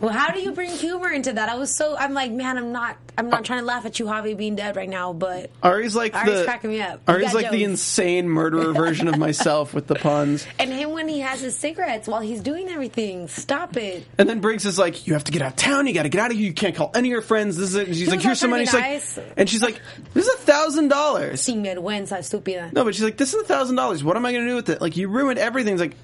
well, 0.00 0.12
how 0.12 0.32
do 0.32 0.40
you 0.40 0.52
bring 0.52 0.70
humor 0.70 1.10
into 1.10 1.32
that? 1.32 1.48
I 1.48 1.56
was 1.56 1.74
so 1.74 1.96
I'm 1.96 2.14
like, 2.14 2.32
man, 2.32 2.56
I'm 2.56 2.72
not 2.72 2.96
I'm 3.18 3.28
not 3.28 3.44
trying 3.44 3.60
to 3.60 3.66
laugh 3.66 3.84
at 3.84 3.98
you, 3.98 4.06
Javi, 4.06 4.36
being 4.36 4.56
dead 4.56 4.76
right 4.76 4.88
now, 4.88 5.12
but 5.12 5.50
Ari's 5.62 5.94
like 5.94 6.14
Ari's 6.14 6.38
the 6.38 6.44
cracking 6.44 6.70
me 6.70 6.80
up. 6.80 7.02
Ari's 7.06 7.34
like 7.34 7.50
the 7.50 7.64
insane 7.64 8.28
murderer 8.28 8.72
version 8.72 9.08
of 9.08 9.18
myself 9.18 9.74
with 9.74 9.86
the 9.86 9.94
puns. 9.94 10.46
and 10.58 10.72
him 10.72 10.92
when 10.92 11.06
he 11.08 11.20
has 11.20 11.40
his 11.40 11.56
cigarettes 11.56 12.08
while 12.08 12.20
he's 12.20 12.40
doing 12.40 12.68
everything. 12.68 13.28
Stop 13.28 13.76
it. 13.76 14.06
And 14.16 14.28
then 14.28 14.40
Briggs 14.40 14.64
is 14.64 14.78
like, 14.78 15.06
"You 15.06 15.12
have 15.12 15.24
to 15.24 15.32
get 15.32 15.42
out 15.42 15.50
of 15.50 15.56
town. 15.56 15.86
You 15.86 15.92
got 15.92 16.04
to 16.04 16.08
get 16.08 16.20
out 16.20 16.30
of 16.30 16.36
here. 16.36 16.46
You 16.46 16.54
can't 16.54 16.74
call 16.74 16.90
any 16.94 17.08
of 17.08 17.12
your 17.12 17.22
friends." 17.22 17.56
This 17.56 17.70
is 17.70 17.74
it. 17.74 17.86
And 17.88 17.96
she's 17.96 18.06
He 18.06 18.10
like, 18.10 18.22
"Here's 18.22 18.40
some 18.40 18.50
money." 18.50 18.64
She's 18.64 18.74
like, 18.74 18.82
to 18.84 18.88
be 18.88 18.94
nice. 18.94 19.18
and 19.36 19.50
she's 19.50 19.62
like, 19.62 19.80
"This 20.14 20.26
is 20.26 20.34
a 20.34 20.38
thousand 20.38 20.88
dollars." 20.88 21.42
Sin 21.42 21.62
vergüenza, 21.62 22.18
estúpida. 22.18 22.72
No, 22.72 22.84
but 22.84 22.94
she's 22.94 23.04
like, 23.04 23.16
"This 23.18 23.34
is 23.34 23.42
a 23.42 23.44
thousand 23.44 23.76
dollars. 23.76 24.02
What 24.02 24.16
am 24.16 24.24
I 24.24 24.32
going 24.32 24.44
to 24.44 24.50
do 24.50 24.56
with 24.56 24.70
it? 24.70 24.80
Like, 24.80 24.96
you 24.96 25.08
ruined 25.08 25.38
everything." 25.38 25.74
It's 25.74 25.80
like, 25.80 25.96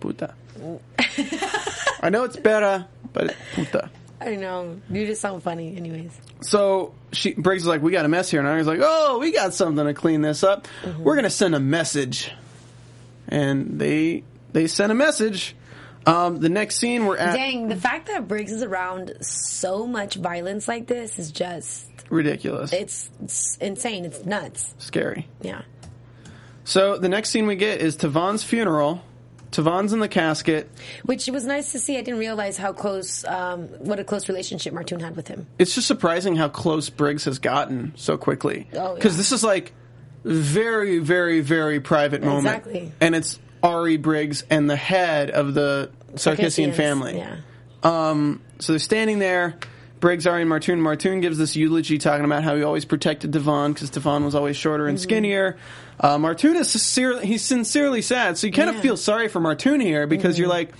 puta. 0.00 0.34
I 2.00 2.10
know 2.10 2.24
it's 2.24 2.36
better, 2.36 2.86
but 3.14 3.34
puta. 3.54 3.88
I 4.20 4.36
know. 4.36 4.80
You 4.90 5.06
just 5.06 5.22
sound 5.22 5.42
funny, 5.42 5.76
anyways. 5.76 6.12
So 6.42 6.94
she 7.12 7.32
Briggs 7.32 7.62
is 7.62 7.68
like, 7.68 7.80
"We 7.80 7.92
got 7.92 8.04
a 8.04 8.08
mess 8.08 8.30
here," 8.30 8.40
and 8.40 8.48
I 8.48 8.56
was 8.56 8.66
like, 8.66 8.80
"Oh, 8.82 9.18
we 9.18 9.32
got 9.32 9.54
something 9.54 9.86
to 9.86 9.94
clean 9.94 10.20
this 10.20 10.44
up. 10.44 10.68
Mm-hmm. 10.82 11.02
We're 11.02 11.16
gonna 11.16 11.30
send 11.30 11.54
a 11.54 11.60
message." 11.60 12.30
And 13.28 13.78
they 13.78 14.24
they 14.52 14.66
sent 14.66 14.92
a 14.92 14.94
message. 14.94 15.56
Um, 16.06 16.36
the 16.36 16.50
next 16.50 16.76
scene, 16.76 17.06
we're 17.06 17.16
at 17.16 17.34
Dang, 17.34 17.68
the 17.68 17.76
fact 17.76 18.08
that 18.08 18.28
Briggs 18.28 18.52
is 18.52 18.62
around 18.62 19.14
so 19.22 19.86
much 19.86 20.16
violence 20.16 20.68
like 20.68 20.86
this 20.86 21.18
is 21.18 21.30
just 21.32 21.88
ridiculous, 22.10 22.72
it's, 22.74 23.10
it's 23.22 23.56
insane. 23.56 24.04
It's 24.04 24.24
nuts. 24.26 24.74
scary. 24.78 25.26
Yeah. 25.40 25.62
So 26.64 26.98
the 26.98 27.08
next 27.08 27.30
scene 27.30 27.46
we 27.46 27.56
get 27.56 27.80
is 27.80 27.96
Tavon's 27.96 28.42
funeral. 28.42 29.02
Tavon's 29.54 29.92
in 29.92 30.00
the 30.00 30.08
casket. 30.08 30.68
Which 31.04 31.26
was 31.28 31.44
nice 31.46 31.72
to 31.72 31.78
see. 31.78 31.96
I 31.96 32.02
didn't 32.02 32.20
realize 32.20 32.56
how 32.56 32.72
close, 32.72 33.24
um, 33.24 33.68
what 33.78 33.98
a 34.00 34.04
close 34.04 34.28
relationship 34.28 34.74
Martoon 34.74 35.00
had 35.00 35.16
with 35.16 35.28
him. 35.28 35.46
It's 35.58 35.74
just 35.74 35.86
surprising 35.86 36.36
how 36.36 36.48
close 36.48 36.90
Briggs 36.90 37.24
has 37.24 37.38
gotten 37.38 37.92
so 37.96 38.16
quickly. 38.16 38.66
Oh, 38.74 38.94
Because 38.94 39.14
yeah. 39.14 39.18
this 39.18 39.32
is 39.32 39.44
like 39.44 39.72
very, 40.24 40.98
very, 40.98 41.40
very 41.40 41.80
private 41.80 42.22
moment. 42.22 42.46
Exactly. 42.46 42.92
And 43.00 43.14
it's 43.14 43.38
Ari 43.62 43.98
Briggs 43.98 44.44
and 44.50 44.68
the 44.68 44.76
head 44.76 45.30
of 45.30 45.54
the 45.54 45.90
Sarkissian 46.14 46.74
family. 46.74 47.18
Yeah. 47.18 47.36
Um, 47.82 48.40
so 48.58 48.72
they're 48.72 48.78
standing 48.80 49.18
there. 49.18 49.56
Briggs, 50.04 50.26
Ari, 50.26 50.42
and 50.42 50.50
Martoon. 50.50 50.80
Martoon 50.80 51.22
gives 51.22 51.38
this 51.38 51.56
eulogy 51.56 51.96
talking 51.96 52.26
about 52.26 52.44
how 52.44 52.54
he 52.56 52.62
always 52.62 52.84
protected 52.84 53.30
Devon 53.30 53.72
because 53.72 53.88
Devon 53.88 54.22
was 54.22 54.34
always 54.34 54.54
shorter 54.54 54.86
and 54.86 55.00
skinnier. 55.00 55.56
Uh, 55.98 56.18
Martoon 56.18 56.56
is 56.56 56.68
sincerely, 56.68 57.26
he's 57.26 57.42
sincerely 57.42 58.02
sad, 58.02 58.36
so 58.36 58.46
you 58.46 58.52
kind 58.52 58.68
of 58.68 58.76
Yeah. 58.76 58.82
feel 58.82 58.96
sorry 58.98 59.28
for 59.28 59.40
Martoon 59.40 59.80
here 59.80 60.06
because 60.06 60.38
you're 60.38 60.46
like, 60.48 60.72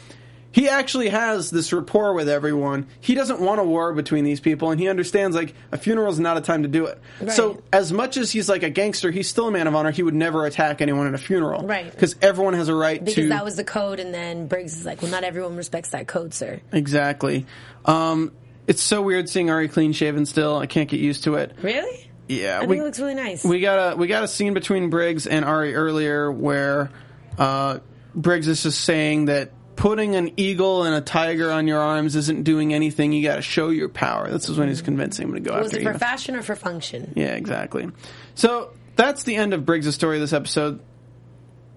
he 0.53 0.69
actually 0.69 1.09
has 1.09 1.51
this 1.51 1.73
rapport 1.73 2.13
with 2.13 2.29
everyone. 2.29 2.87
He 3.01 3.15
doesn't 3.15 3.41
want 3.41 3.61
a 3.61 3.65
war 3.65 3.95
between 3.95 4.25
these 4.25 4.41
people, 4.41 4.71
and 4.71 4.79
he 4.79 4.89
understands 4.89 5.35
like 5.35 5.55
a 5.73 5.79
funeral 5.79 6.13
is 6.13 6.21
not 6.21 6.37
a 6.37 6.43
time 6.43 6.63
to 6.63 6.69
do 6.69 6.85
it. 6.85 7.01
So, 7.31 7.63
as 7.73 7.93
much 7.95 8.19
as 8.19 8.31
he's 8.31 8.49
like 8.51 8.63
a 8.63 8.69
gangster, 8.71 9.11
he's 9.11 9.27
still 9.29 9.49
a 9.49 9.51
man 9.51 9.67
of 9.67 9.75
honor. 9.75 9.91
He 9.91 10.03
would 10.03 10.15
never 10.15 10.45
attack 10.45 10.83
anyone 10.83 11.07
at 11.09 11.15
a 11.15 11.19
funeral, 11.19 11.67
Right. 11.67 11.91
Because 11.91 12.15
everyone 12.21 12.53
has 12.55 12.69
a 12.69 12.75
right 12.75 13.01
Because 13.03 13.15
to 13.25 13.29
that 13.31 13.43
was 13.45 13.57
the 13.57 13.65
code, 13.65 14.01
and 14.01 14.13
then 14.13 14.49
Briggs 14.49 14.77
is 14.77 14.85
like, 14.85 15.01
well, 15.01 15.11
not 15.11 15.25
everyone 15.25 15.57
respects 15.57 15.89
that 15.91 16.07
code, 16.07 16.35
sir. 16.35 16.61
exactly. 16.73 17.47
Um, 17.87 18.31
it's 18.67 18.83
so 18.83 19.03
weird 19.03 19.29
seeing 19.29 19.51
Ari 19.51 19.69
clean 19.69 19.93
shaven 19.93 20.27
still. 20.27 20.57
I 20.59 20.67
can't 20.67 20.89
get 20.89 21.01
used 21.01 21.25
to 21.25 21.35
it. 21.37 21.53
Really? 21.63 22.11
Yeah, 22.29 22.59
I 22.59 22.63
we- 22.63 22.69
think 22.69 22.81
it 22.81 22.85
looks 22.85 23.01
really 23.01 23.15
nice. 23.15 23.45
We 23.45 23.61
got 23.61 23.95
a 23.95 23.97
we 23.97 24.07
got 24.07 24.25
a 24.25 24.29
scene 24.29 24.55
between 24.55 24.91
Briggs 24.91 25.27
and 25.27 25.45
Ari 25.45 25.75
earlier 25.75 26.31
where 26.33 26.91
uh, 27.39 27.81
Briggs 28.15 28.49
is 28.49 28.63
just 28.63 28.81
saying 28.83 29.27
that 29.27 29.51
putting 29.77 30.15
an 30.15 30.33
eagle 30.39 30.85
and 30.85 30.95
a 30.95 31.01
tiger 31.01 31.51
on 31.51 31.67
your 31.67 31.81
arms 31.81 32.15
isn't 32.17 32.45
doing 32.45 32.73
anything. 32.73 33.13
You 33.13 33.23
got 33.25 33.37
to 33.37 33.43
show 33.43 33.69
your 33.71 33.89
power. 33.89 34.31
This 34.31 34.49
is 34.49 34.57
when 34.57 34.69
he's 34.69 34.83
convincing 34.83 35.29
him 35.29 35.35
to 35.35 35.41
go 35.41 35.59
was 35.59 35.75
after 35.75 35.91
it 35.91 35.93
for 35.93 35.99
fashion 35.99 36.37
or 36.37 36.43
for 36.43 36.55
function? 36.57 37.13
yeah, 37.17 37.35
exactly. 37.35 37.91
So 38.37 38.71
that's 38.97 39.25
the 39.25 39.35
end 39.35 39.53
of 39.53 39.67
Briggs' 39.67 39.93
story 39.95 40.19
this 40.21 40.33
episode, 40.33 40.81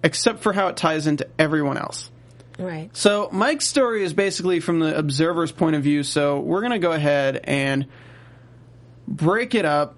except 0.04 0.40
for 0.40 0.52
how 0.52 0.68
it 0.68 0.76
ties 0.76 1.06
into 1.06 1.26
everyone 1.38 1.76
else. 1.76 2.10
Right. 2.58 2.90
So 2.96 3.28
Mike's 3.30 3.66
story 3.66 4.02
is 4.02 4.12
basically 4.12 4.60
from 4.60 4.80
the 4.80 4.96
observer's 4.96 5.52
point 5.52 5.76
of 5.76 5.82
view. 5.82 6.02
So 6.02 6.40
we're 6.40 6.62
gonna 6.62 6.78
go 6.78 6.92
ahead 6.92 7.40
and 7.44 7.86
break 9.06 9.54
it 9.54 9.64
up 9.64 9.96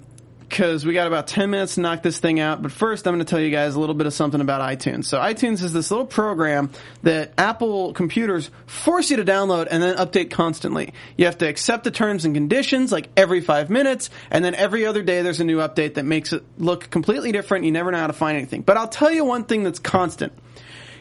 because 0.51 0.85
we 0.85 0.93
got 0.93 1.07
about 1.07 1.29
10 1.29 1.49
minutes 1.49 1.77
to 1.77 1.81
knock 1.81 2.03
this 2.03 2.19
thing 2.19 2.41
out. 2.41 2.61
But 2.61 2.73
first, 2.73 3.07
I'm 3.07 3.15
going 3.15 3.25
to 3.25 3.31
tell 3.31 3.41
you 3.41 3.51
guys 3.51 3.77
a 3.77 3.81
little 3.81 3.95
bit 3.95 4.09
of 4.09 4.13
something 4.13 4.41
about 4.41 4.61
iTunes. 4.61 5.05
So, 5.05 5.19
iTunes 5.19 5.63
is 5.63 5.73
this 5.73 5.93
little 5.93 6.07
program 6.07 6.71
that 7.05 7.33
Apple 7.39 7.93
computers 7.93 8.51
force 8.67 9.11
you 9.11 9.19
to 9.19 9.25
download 9.25 9.69
and 9.71 9.81
then 9.81 9.97
update 9.97 10.31
constantly. 10.31 10.93
You 11.17 11.27
have 11.27 11.39
to 11.39 11.49
accept 11.49 11.85
the 11.85 11.93
terms 11.93 12.25
and 12.25 12.35
conditions 12.35 12.91
like 12.91 13.09
every 13.17 13.41
five 13.41 13.71
minutes, 13.71 14.11
and 14.31 14.45
then 14.45 14.57
every 14.57 14.85
other 14.85 15.03
day 15.03 15.23
there's 15.23 15.41
a 15.41 15.45
new 15.45 15.59
update 15.59 15.95
that 15.95 16.05
makes 16.05 16.33
it 16.33 16.43
look 16.59 16.91
completely 16.91 17.31
different. 17.31 17.65
You 17.65 17.71
never 17.71 17.93
know 17.93 17.99
how 17.99 18.09
to 18.09 18.13
find 18.13 18.37
anything. 18.37 18.63
But 18.63 18.77
I'll 18.77 18.89
tell 18.89 19.13
you 19.13 19.25
one 19.25 19.45
thing 19.45 19.63
that's 19.63 19.79
constant. 19.79 20.33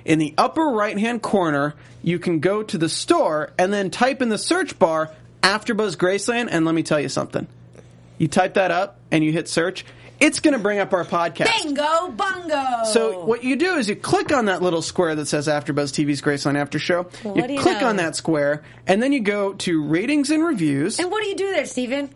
In 0.05 0.19
the 0.19 0.33
upper 0.37 0.63
right 0.63 0.97
hand 0.97 1.21
corner, 1.21 1.75
you 2.01 2.19
can 2.19 2.39
go 2.39 2.63
to 2.63 2.77
the 2.77 2.89
store 2.89 3.51
and 3.57 3.71
then 3.73 3.89
type 3.89 4.21
in 4.21 4.29
the 4.29 4.37
search 4.37 4.79
bar 4.79 5.11
AfterBuzz 5.43 5.95
Graceland, 5.97 6.49
and 6.51 6.65
let 6.65 6.75
me 6.75 6.83
tell 6.83 6.99
you 6.99 7.09
something. 7.09 7.47
You 8.17 8.27
type 8.27 8.55
that 8.55 8.71
up 8.71 8.99
and 9.11 9.23
you 9.23 9.31
hit 9.31 9.47
search, 9.47 9.85
it's 10.19 10.41
going 10.41 10.53
to 10.53 10.59
bring 10.59 10.79
up 10.79 10.91
our 10.91 11.05
podcast. 11.05 11.47
Bingo, 11.63 12.09
bungo. 12.11 12.83
So 12.91 13.23
what 13.25 13.43
you 13.45 13.55
do 13.55 13.75
is 13.75 13.87
you 13.87 13.95
click 13.95 14.33
on 14.33 14.45
that 14.45 14.61
little 14.61 14.81
square 14.81 15.15
that 15.15 15.27
says 15.27 15.47
AfterBuzz 15.47 15.93
TV's 15.93 16.21
Graceland 16.21 16.57
After 16.57 16.77
Show. 16.77 17.07
Well, 17.23 17.37
you 17.37 17.47
do 17.47 17.53
you 17.53 17.59
click 17.61 17.79
know? 17.79 17.87
on 17.87 17.95
that 17.97 18.17
square, 18.17 18.63
and 18.85 19.01
then 19.01 19.13
you 19.13 19.21
go 19.21 19.53
to 19.53 19.81
ratings 19.81 20.29
and 20.29 20.43
reviews. 20.43 20.99
And 20.99 21.09
what 21.09 21.23
do 21.23 21.29
you 21.29 21.35
do 21.37 21.51
there, 21.53 21.65
Stephen? 21.65 22.09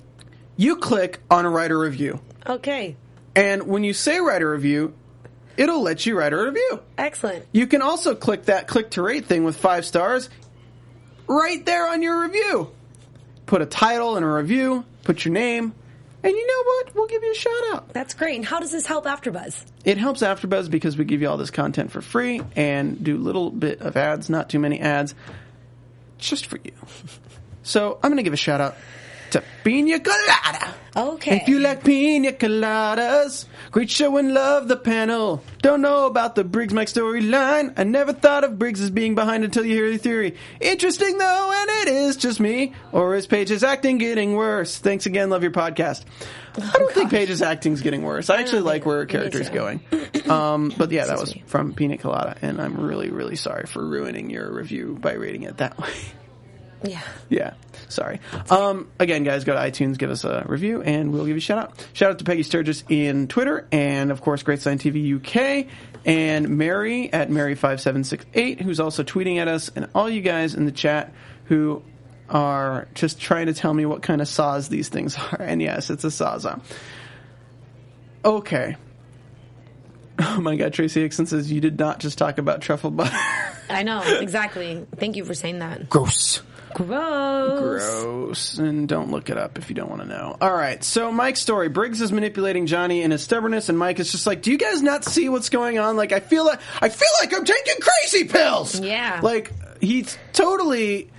You 0.57 0.75
click 0.75 1.21
on 1.31 1.45
a 1.45 1.49
review, 1.49 2.19
Okay. 2.45 2.97
and 3.36 3.63
when 3.67 3.86
you 3.86 3.93
say 3.93 4.19
write 4.19 4.41
a 4.41 4.47
review, 4.47 4.93
it'll 5.57 5.81
let 5.81 6.05
you 6.05 6.17
write 6.17 6.33
a 6.33 6.37
review. 6.37 6.79
Excellent. 6.97 7.45
You 7.51 7.67
can 7.67 7.81
also 7.81 8.15
click 8.15 8.45
that 8.45 8.67
click 8.67 8.91
to 8.91 9.01
rate 9.01 9.25
thing 9.25 9.43
with 9.43 9.57
five 9.57 9.85
stars 9.85 10.29
right 11.27 11.65
there 11.65 11.89
on 11.89 12.01
your 12.01 12.21
review. 12.21 12.71
Put 13.45 13.61
a 13.61 13.65
title 13.65 14.15
and 14.15 14.25
a 14.25 14.29
review, 14.29 14.85
put 15.03 15.25
your 15.25 15.33
name, 15.33 15.73
and 16.23 16.31
you 16.31 16.47
know 16.47 16.63
what? 16.63 16.95
We'll 16.95 17.07
give 17.07 17.21
you 17.21 17.31
a 17.31 17.35
shout 17.35 17.73
out. 17.73 17.89
That's 17.93 18.13
great. 18.13 18.37
And 18.37 18.45
how 18.45 18.59
does 18.61 18.71
this 18.71 18.85
help 18.85 19.05
AfterBuzz? 19.05 19.65
It 19.83 19.97
helps 19.97 20.21
AfterBuzz 20.21 20.71
because 20.71 20.97
we 20.97 21.03
give 21.03 21.21
you 21.21 21.29
all 21.29 21.35
this 21.35 21.51
content 21.51 21.91
for 21.91 22.01
free 22.01 22.41
and 22.55 23.03
do 23.03 23.17
a 23.17 23.19
little 23.19 23.51
bit 23.51 23.81
of 23.81 23.97
ads, 23.97 24.29
not 24.29 24.49
too 24.49 24.59
many 24.59 24.79
ads, 24.79 25.13
just 26.17 26.45
for 26.47 26.57
you. 26.63 26.71
So 27.65 27.97
I'm 28.03 28.09
going 28.09 28.17
to 28.17 28.23
give 28.23 28.33
a 28.33 28.35
shout 28.35 28.59
out 28.59 28.75
to 29.34 29.43
Pina 29.63 29.99
Colada. 29.99 30.73
Okay. 30.95 31.38
If 31.38 31.47
you 31.47 31.59
like 31.59 31.84
pina 31.84 32.31
coladas, 32.34 33.45
great 33.71 33.89
show 33.89 34.15
and 34.17 34.31
love 34.31 34.67
the 34.67 34.77
panel. 34.77 35.43
Don't 35.63 35.81
know 35.81 36.05
about 36.05 36.36
the 36.36 36.43
Briggs 36.43 36.71
Mike 36.71 36.88
storyline. 36.88 37.73
I 37.77 37.84
never 37.84 38.13
thought 38.13 38.43
of 38.43 38.59
Briggs 38.59 38.79
as 38.79 38.91
being 38.91 39.15
behind 39.15 39.43
until 39.43 39.65
you 39.65 39.73
hear 39.73 39.89
the 39.89 39.97
theory. 39.97 40.36
Interesting 40.61 41.17
though, 41.17 41.51
and 41.51 41.88
it 41.88 41.93
is 41.95 42.15
just 42.17 42.39
me. 42.39 42.73
Or 42.91 43.15
is 43.15 43.25
Paige's 43.25 43.63
acting 43.63 43.97
getting 43.97 44.36
worse? 44.36 44.77
Thanks 44.77 45.07
again, 45.07 45.31
love 45.31 45.41
your 45.41 45.51
podcast. 45.51 46.03
I 46.55 46.71
don't 46.77 46.93
think 46.93 47.09
Paige's 47.09 47.41
acting's 47.41 47.81
getting 47.81 48.03
worse. 48.03 48.29
I 48.29 48.39
actually 48.39 48.61
like 48.61 48.86
where 48.86 48.97
her 48.99 49.05
character's 49.07 49.49
too. 49.49 49.55
going. 49.55 49.79
Um, 50.29 50.71
but 50.77 50.91
yeah, 50.91 51.05
that 51.07 51.17
was 51.17 51.34
me. 51.36 51.43
from 51.47 51.73
Pina 51.73 51.97
Colada, 51.97 52.38
and 52.43 52.61
I'm 52.61 52.79
really, 52.79 53.09
really 53.09 53.36
sorry 53.36 53.65
for 53.65 53.84
ruining 53.84 54.29
your 54.29 54.53
review 54.53 54.95
by 55.01 55.13
rating 55.13 55.41
it 55.41 55.57
that 55.57 55.79
way. 55.79 55.89
Yeah. 56.84 57.01
Yeah, 57.29 57.53
sorry. 57.89 58.19
Um, 58.49 58.89
again, 58.99 59.23
guys, 59.23 59.43
go 59.43 59.53
to 59.53 59.59
iTunes, 59.59 59.97
give 59.97 60.11
us 60.11 60.23
a 60.23 60.43
review, 60.47 60.81
and 60.81 61.11
we'll 61.11 61.25
give 61.25 61.36
you 61.36 61.38
a 61.38 61.41
shout 61.41 61.57
out. 61.57 61.88
Shout 61.93 62.11
out 62.11 62.19
to 62.19 62.25
Peggy 62.25 62.43
Sturgis 62.43 62.84
in 62.89 63.27
Twitter, 63.27 63.67
and 63.71 64.11
of 64.11 64.21
course, 64.21 64.43
Great 64.43 64.61
Sign 64.61 64.77
TV 64.77 65.15
UK, 65.15 65.67
and 66.05 66.49
Mary 66.57 67.11
at 67.11 67.29
Mary5768, 67.29 68.61
who's 68.61 68.79
also 68.79 69.03
tweeting 69.03 69.38
at 69.38 69.47
us, 69.47 69.69
and 69.75 69.88
all 69.95 70.09
you 70.09 70.21
guys 70.21 70.55
in 70.55 70.65
the 70.65 70.71
chat 70.71 71.13
who 71.45 71.81
are 72.29 72.88
just 72.95 73.19
trying 73.19 73.47
to 73.47 73.53
tell 73.53 73.73
me 73.73 73.86
what 73.86 74.01
kind 74.01 74.21
of 74.21 74.27
saws 74.27 74.69
these 74.69 74.89
things 74.89 75.17
are. 75.31 75.41
And 75.41 75.61
yes, 75.61 75.89
it's 75.89 76.03
a 76.03 76.07
sawzall. 76.07 76.61
Okay. 78.25 78.75
Oh 80.19 80.39
my 80.41 80.55
god, 80.55 80.73
Tracy 80.73 81.01
Hickson 81.01 81.25
says 81.25 81.51
you 81.51 81.59
did 81.59 81.79
not 81.79 81.99
just 81.99 82.17
talk 82.17 82.38
about 82.38 82.61
truffle 82.61 82.91
butter. 82.91 83.15
I 83.69 83.84
know. 83.84 84.01
Exactly. 84.21 84.86
Thank 84.97 85.15
you 85.15 85.25
for 85.25 85.34
saying 85.34 85.59
that. 85.59 85.89
Gross. 85.89 86.41
Gross. 86.74 87.59
Gross. 87.59 88.57
And 88.57 88.88
don't 88.88 89.11
look 89.11 89.30
it 89.30 89.38
up 89.38 89.57
if 89.57 89.69
you 89.69 89.76
don't 89.76 89.89
want 89.89 90.01
to 90.01 90.07
know. 90.07 90.38
All 90.41 90.53
right. 90.53 90.84
So 90.84 91.11
Mike's 91.11 91.39
story. 91.39 91.69
Briggs 91.69 92.01
is 92.01 92.11
manipulating 92.11 92.65
Johnny 92.65 93.01
in 93.01 93.11
his 93.11 93.21
stubbornness, 93.24 93.69
and 93.69 93.78
Mike 93.78 93.99
is 93.99 94.11
just 94.11 94.28
like, 94.28 94.41
"Do 94.41 94.51
you 94.51 94.57
guys 94.57 94.82
not 94.82 95.05
see 95.05 95.30
what's 95.30 95.49
going 95.49 95.80
on? 95.80 95.95
Like, 95.97 96.11
I 96.11 96.19
feel 96.19 96.45
like 96.45 96.59
I 96.82 96.89
feel 96.89 97.09
like 97.21 97.34
I'm 97.34 97.45
taking 97.45 97.76
crazy 97.80 98.26
pills. 98.28 98.80
Yeah. 98.80 99.19
Like 99.21 99.51
he's 99.80 100.17
totally." 100.34 101.09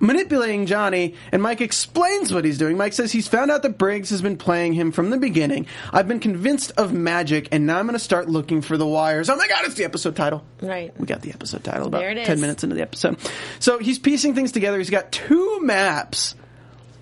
Manipulating 0.00 0.64
Johnny, 0.64 1.14
and 1.30 1.42
Mike 1.42 1.60
explains 1.60 2.32
what 2.32 2.44
he's 2.44 2.56
doing. 2.56 2.78
Mike 2.78 2.94
says 2.94 3.12
he's 3.12 3.28
found 3.28 3.50
out 3.50 3.62
that 3.62 3.76
Briggs 3.76 4.08
has 4.10 4.22
been 4.22 4.38
playing 4.38 4.72
him 4.72 4.92
from 4.92 5.10
the 5.10 5.18
beginning. 5.18 5.66
I've 5.92 6.08
been 6.08 6.20
convinced 6.20 6.72
of 6.78 6.92
magic, 6.92 7.48
and 7.52 7.66
now 7.66 7.78
I'm 7.78 7.86
going 7.86 7.98
to 7.98 8.02
start 8.02 8.28
looking 8.28 8.62
for 8.62 8.78
the 8.78 8.86
wires. 8.86 9.28
Oh 9.28 9.36
my 9.36 9.46
god, 9.46 9.66
it's 9.66 9.74
the 9.74 9.84
episode 9.84 10.16
title. 10.16 10.42
Right. 10.62 10.98
We 10.98 11.06
got 11.06 11.20
the 11.20 11.32
episode 11.32 11.64
title 11.64 11.86
about 11.86 12.02
it 12.02 12.24
10 12.24 12.40
minutes 12.40 12.64
into 12.64 12.74
the 12.76 12.82
episode. 12.82 13.18
So 13.58 13.78
he's 13.78 13.98
piecing 13.98 14.34
things 14.34 14.52
together. 14.52 14.78
He's 14.78 14.88
got 14.90 15.12
two 15.12 15.60
maps 15.60 16.34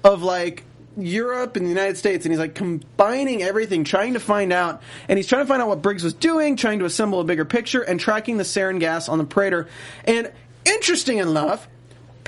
of 0.03 0.22
like 0.22 0.64
Europe 0.96 1.57
and 1.57 1.64
the 1.64 1.70
United 1.70 1.96
States, 1.96 2.24
and 2.24 2.32
he's 2.32 2.40
like 2.40 2.55
combining 2.55 3.42
everything, 3.42 3.84
trying 3.84 4.14
to 4.14 4.20
find 4.20 4.53
out. 4.53 4.82
And 5.09 5.16
he's 5.18 5.28
trying 5.28 5.42
to 5.42 5.46
find 5.46 5.62
out 5.62 5.68
what 5.68 5.82
Briggs 5.82 6.03
was 6.03 6.14
doing, 6.14 6.57
trying 6.57 6.80
to 6.80 6.84
assemble 6.84 7.20
a 7.20 7.24
bigger 7.24 7.44
picture, 7.44 7.82
and 7.82 8.01
tracking 8.01 8.38
the 8.38 8.44
sarin 8.44 8.80
gas 8.80 9.09
on 9.09 9.18
the 9.18 9.24
Prater. 9.24 9.68
And 10.05 10.32
interesting 10.64 11.18
enough, 11.18 11.68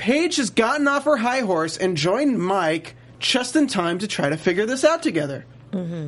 Paige 0.01 0.37
has 0.37 0.49
gotten 0.49 0.87
off 0.87 1.03
her 1.03 1.15
high 1.15 1.41
horse 1.41 1.77
and 1.77 1.95
joined 1.95 2.39
Mike 2.39 2.95
just 3.19 3.55
in 3.55 3.67
time 3.67 3.99
to 3.99 4.07
try 4.07 4.29
to 4.29 4.35
figure 4.35 4.65
this 4.65 4.83
out 4.83 5.03
together. 5.03 5.45
Mm-hmm. 5.71 6.07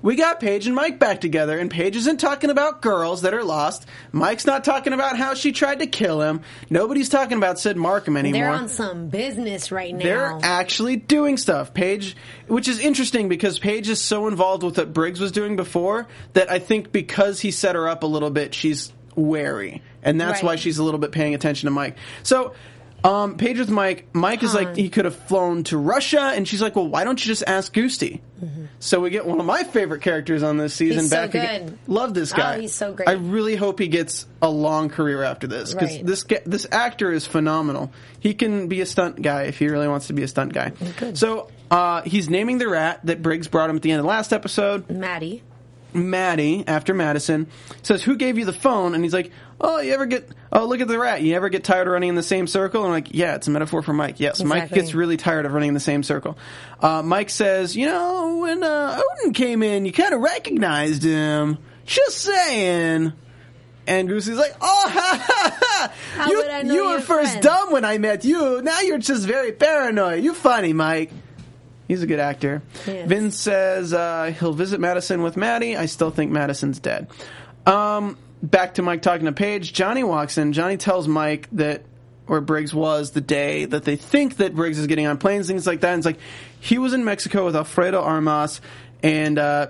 We 0.00 0.16
got 0.16 0.40
Paige 0.40 0.66
and 0.66 0.74
Mike 0.74 0.98
back 0.98 1.20
together, 1.20 1.58
and 1.58 1.70
Paige 1.70 1.96
isn't 1.96 2.16
talking 2.18 2.48
about 2.48 2.80
girls 2.80 3.20
that 3.20 3.34
are 3.34 3.44
lost. 3.44 3.84
Mike's 4.10 4.46
not 4.46 4.64
talking 4.64 4.94
about 4.94 5.18
how 5.18 5.34
she 5.34 5.52
tried 5.52 5.80
to 5.80 5.86
kill 5.86 6.22
him. 6.22 6.40
Nobody's 6.70 7.10
talking 7.10 7.36
about 7.36 7.58
Sid 7.58 7.76
Markham 7.76 8.16
anymore. 8.16 8.40
They're 8.40 8.50
on 8.50 8.68
some 8.70 9.08
business 9.08 9.70
right 9.70 9.92
now. 9.94 10.02
They're 10.02 10.38
actually 10.42 10.96
doing 10.96 11.36
stuff. 11.36 11.74
Paige, 11.74 12.16
which 12.48 12.68
is 12.68 12.80
interesting 12.80 13.28
because 13.28 13.58
Paige 13.58 13.90
is 13.90 14.00
so 14.00 14.28
involved 14.28 14.62
with 14.62 14.78
what 14.78 14.94
Briggs 14.94 15.20
was 15.20 15.30
doing 15.30 15.56
before 15.56 16.06
that 16.32 16.50
I 16.50 16.58
think 16.58 16.90
because 16.90 17.38
he 17.40 17.50
set 17.50 17.74
her 17.74 17.86
up 17.86 18.02
a 18.02 18.06
little 18.06 18.30
bit, 18.30 18.54
she's 18.54 18.94
wary. 19.14 19.82
And 20.02 20.18
that's 20.18 20.36
Right. 20.42 20.44
why 20.44 20.56
she's 20.56 20.78
a 20.78 20.82
little 20.82 21.00
bit 21.00 21.12
paying 21.12 21.34
attention 21.34 21.66
to 21.66 21.70
Mike. 21.70 21.96
So, 22.22 22.54
um, 23.04 23.36
Paige 23.36 23.58
with 23.58 23.70
Mike, 23.70 24.06
Mike 24.14 24.42
is 24.42 24.54
like, 24.54 24.74
he 24.74 24.88
could 24.88 25.04
have 25.04 25.14
flown 25.14 25.62
to 25.64 25.76
Russia, 25.78 26.32
and 26.34 26.48
she's 26.48 26.62
like, 26.62 26.74
well, 26.74 26.88
why 26.88 27.04
don't 27.04 27.24
you 27.24 27.28
just 27.30 27.44
ask 27.46 27.72
Goosty? 27.72 28.20
So 28.78 29.00
we 29.00 29.08
get 29.10 29.24
one 29.24 29.40
of 29.40 29.46
my 29.46 29.62
favorite 29.62 30.02
characters 30.02 30.42
on 30.42 30.58
this 30.58 30.74
season 30.74 30.96
Mm-hmm. 30.96 31.00
He's 31.04 31.10
so 31.10 31.16
back 31.16 31.28
again. 31.34 31.66
good. 31.66 31.78
Love 31.86 32.12
this 32.12 32.32
Oh, 32.34 32.36
guy. 32.36 32.60
he's 32.60 32.74
so 32.74 32.92
great. 32.92 33.08
I 33.08 33.12
really 33.12 33.56
hope 33.56 33.78
he 33.78 33.88
gets 33.88 34.26
a 34.42 34.50
long 34.50 34.90
career 34.90 35.22
after 35.22 35.46
this 35.46 35.72
because 35.72 35.90
Right. 35.96 36.04
this 36.06 36.22
ga- 36.24 36.42
this 36.44 36.66
actor 36.70 37.10
is 37.10 37.26
phenomenal. 37.26 37.90
He 38.20 38.34
can 38.34 38.68
be 38.68 38.82
a 38.82 38.86
stunt 38.86 39.22
guy 39.22 39.44
if 39.44 39.58
he 39.58 39.68
really 39.68 39.88
wants 39.88 40.08
to 40.08 40.12
be 40.12 40.22
a 40.24 40.28
stunt 40.28 40.52
guy. 40.52 40.72
So 41.14 41.48
uh, 41.70 42.02
he's 42.02 42.28
naming 42.28 42.58
the 42.58 42.68
rat 42.68 43.00
that 43.04 43.22
Briggs 43.22 43.48
brought 43.48 43.70
him 43.70 43.76
at 43.76 43.82
the 43.82 43.92
end 43.92 44.00
of 44.00 44.04
the 44.04 44.08
last 44.10 44.32
episode. 44.34 44.90
Maddie. 44.90 45.42
Maddie 45.94 46.64
after 46.66 46.92
Madison 46.94 47.46
says, 47.82 48.02
"Who 48.02 48.16
gave 48.16 48.38
you 48.38 48.44
the 48.44 48.52
phone?" 48.52 48.94
And 48.94 49.04
he's 49.04 49.14
like, 49.14 49.30
"Oh, 49.60 49.80
you 49.80 49.92
ever 49.94 50.06
get? 50.06 50.28
Oh, 50.52 50.66
look 50.66 50.80
at 50.80 50.88
the 50.88 50.98
rat. 50.98 51.22
You 51.22 51.34
ever 51.34 51.48
get 51.48 51.64
tired 51.64 51.86
of 51.86 51.92
running 51.92 52.08
in 52.10 52.14
the 52.14 52.22
same 52.22 52.46
circle?" 52.46 52.82
And 52.82 52.88
I'm 52.88 52.92
like, 52.92 53.14
"Yeah, 53.14 53.34
it's 53.36 53.46
a 53.46 53.50
metaphor 53.50 53.82
for 53.82 53.92
Mike. 53.92 54.20
Yes, 54.20 54.42
Mike 54.42 54.70
gets 54.70 54.94
really 54.94 55.16
tired 55.16 55.46
of 55.46 55.52
running 55.52 55.68
in 55.68 55.74
the 55.74 55.80
same 55.80 56.02
circle." 56.02 56.36
Uh, 56.80 57.02
Mike 57.02 57.30
says, 57.30 57.76
"You 57.76 57.86
know, 57.86 58.38
when 58.38 58.62
uh, 58.62 59.00
Odin 59.20 59.32
came 59.32 59.62
in, 59.62 59.86
you 59.86 59.92
kind 59.92 60.12
of 60.14 60.20
recognized 60.20 61.02
him. 61.02 61.58
Just 61.86 62.18
saying." 62.18 63.12
And 63.86 64.08
Goosey's 64.08 64.38
like, 64.38 64.54
"Oh, 64.60 64.84
ha, 64.90 65.26
ha, 65.26 65.58
ha. 65.60 65.92
How 66.16 66.30
you, 66.30 66.36
would 66.38 66.50
I 66.50 66.62
know 66.62 66.74
you 66.74 66.84
were 66.90 67.00
first 67.00 67.30
friend?" 67.32 67.42
dumb 67.42 67.72
when 67.72 67.84
I 67.84 67.98
met 67.98 68.24
you. 68.24 68.62
Now 68.62 68.80
you're 68.80 68.98
just 68.98 69.26
very 69.26 69.52
paranoid. 69.52 70.24
You 70.24 70.34
funny, 70.34 70.72
Mike." 70.72 71.12
He's 71.88 72.02
a 72.02 72.06
good 72.06 72.20
actor. 72.20 72.62
Yes. 72.86 73.08
Vin 73.08 73.30
says 73.30 73.92
uh, 73.92 74.34
he'll 74.38 74.54
visit 74.54 74.80
Madison 74.80 75.22
with 75.22 75.36
Maddie. 75.36 75.76
I 75.76 75.86
still 75.86 76.10
think 76.10 76.30
Madison's 76.30 76.78
dead. 76.78 77.08
Um, 77.66 78.16
back 78.42 78.74
to 78.74 78.82
Mike 78.82 79.02
talking 79.02 79.26
to 79.26 79.32
Paige. 79.32 79.72
Johnny 79.72 80.02
walks 80.02 80.38
in. 80.38 80.52
Johnny 80.52 80.76
tells 80.76 81.06
Mike 81.08 81.48
that 81.52 81.82
where 82.26 82.40
Briggs 82.40 82.72
was 82.74 83.10
the 83.10 83.20
day 83.20 83.66
that 83.66 83.84
they 83.84 83.96
think 83.96 84.38
that 84.38 84.54
Briggs 84.54 84.78
is 84.78 84.86
getting 84.86 85.06
on 85.06 85.18
planes, 85.18 85.46
things 85.46 85.66
like 85.66 85.80
that. 85.80 85.92
And 85.92 86.00
it's 86.00 86.06
like 86.06 86.18
he 86.60 86.78
was 86.78 86.94
in 86.94 87.04
Mexico 87.04 87.44
with 87.44 87.54
Alfredo 87.54 88.00
Armas, 88.00 88.62
and 89.02 89.38
uh, 89.38 89.68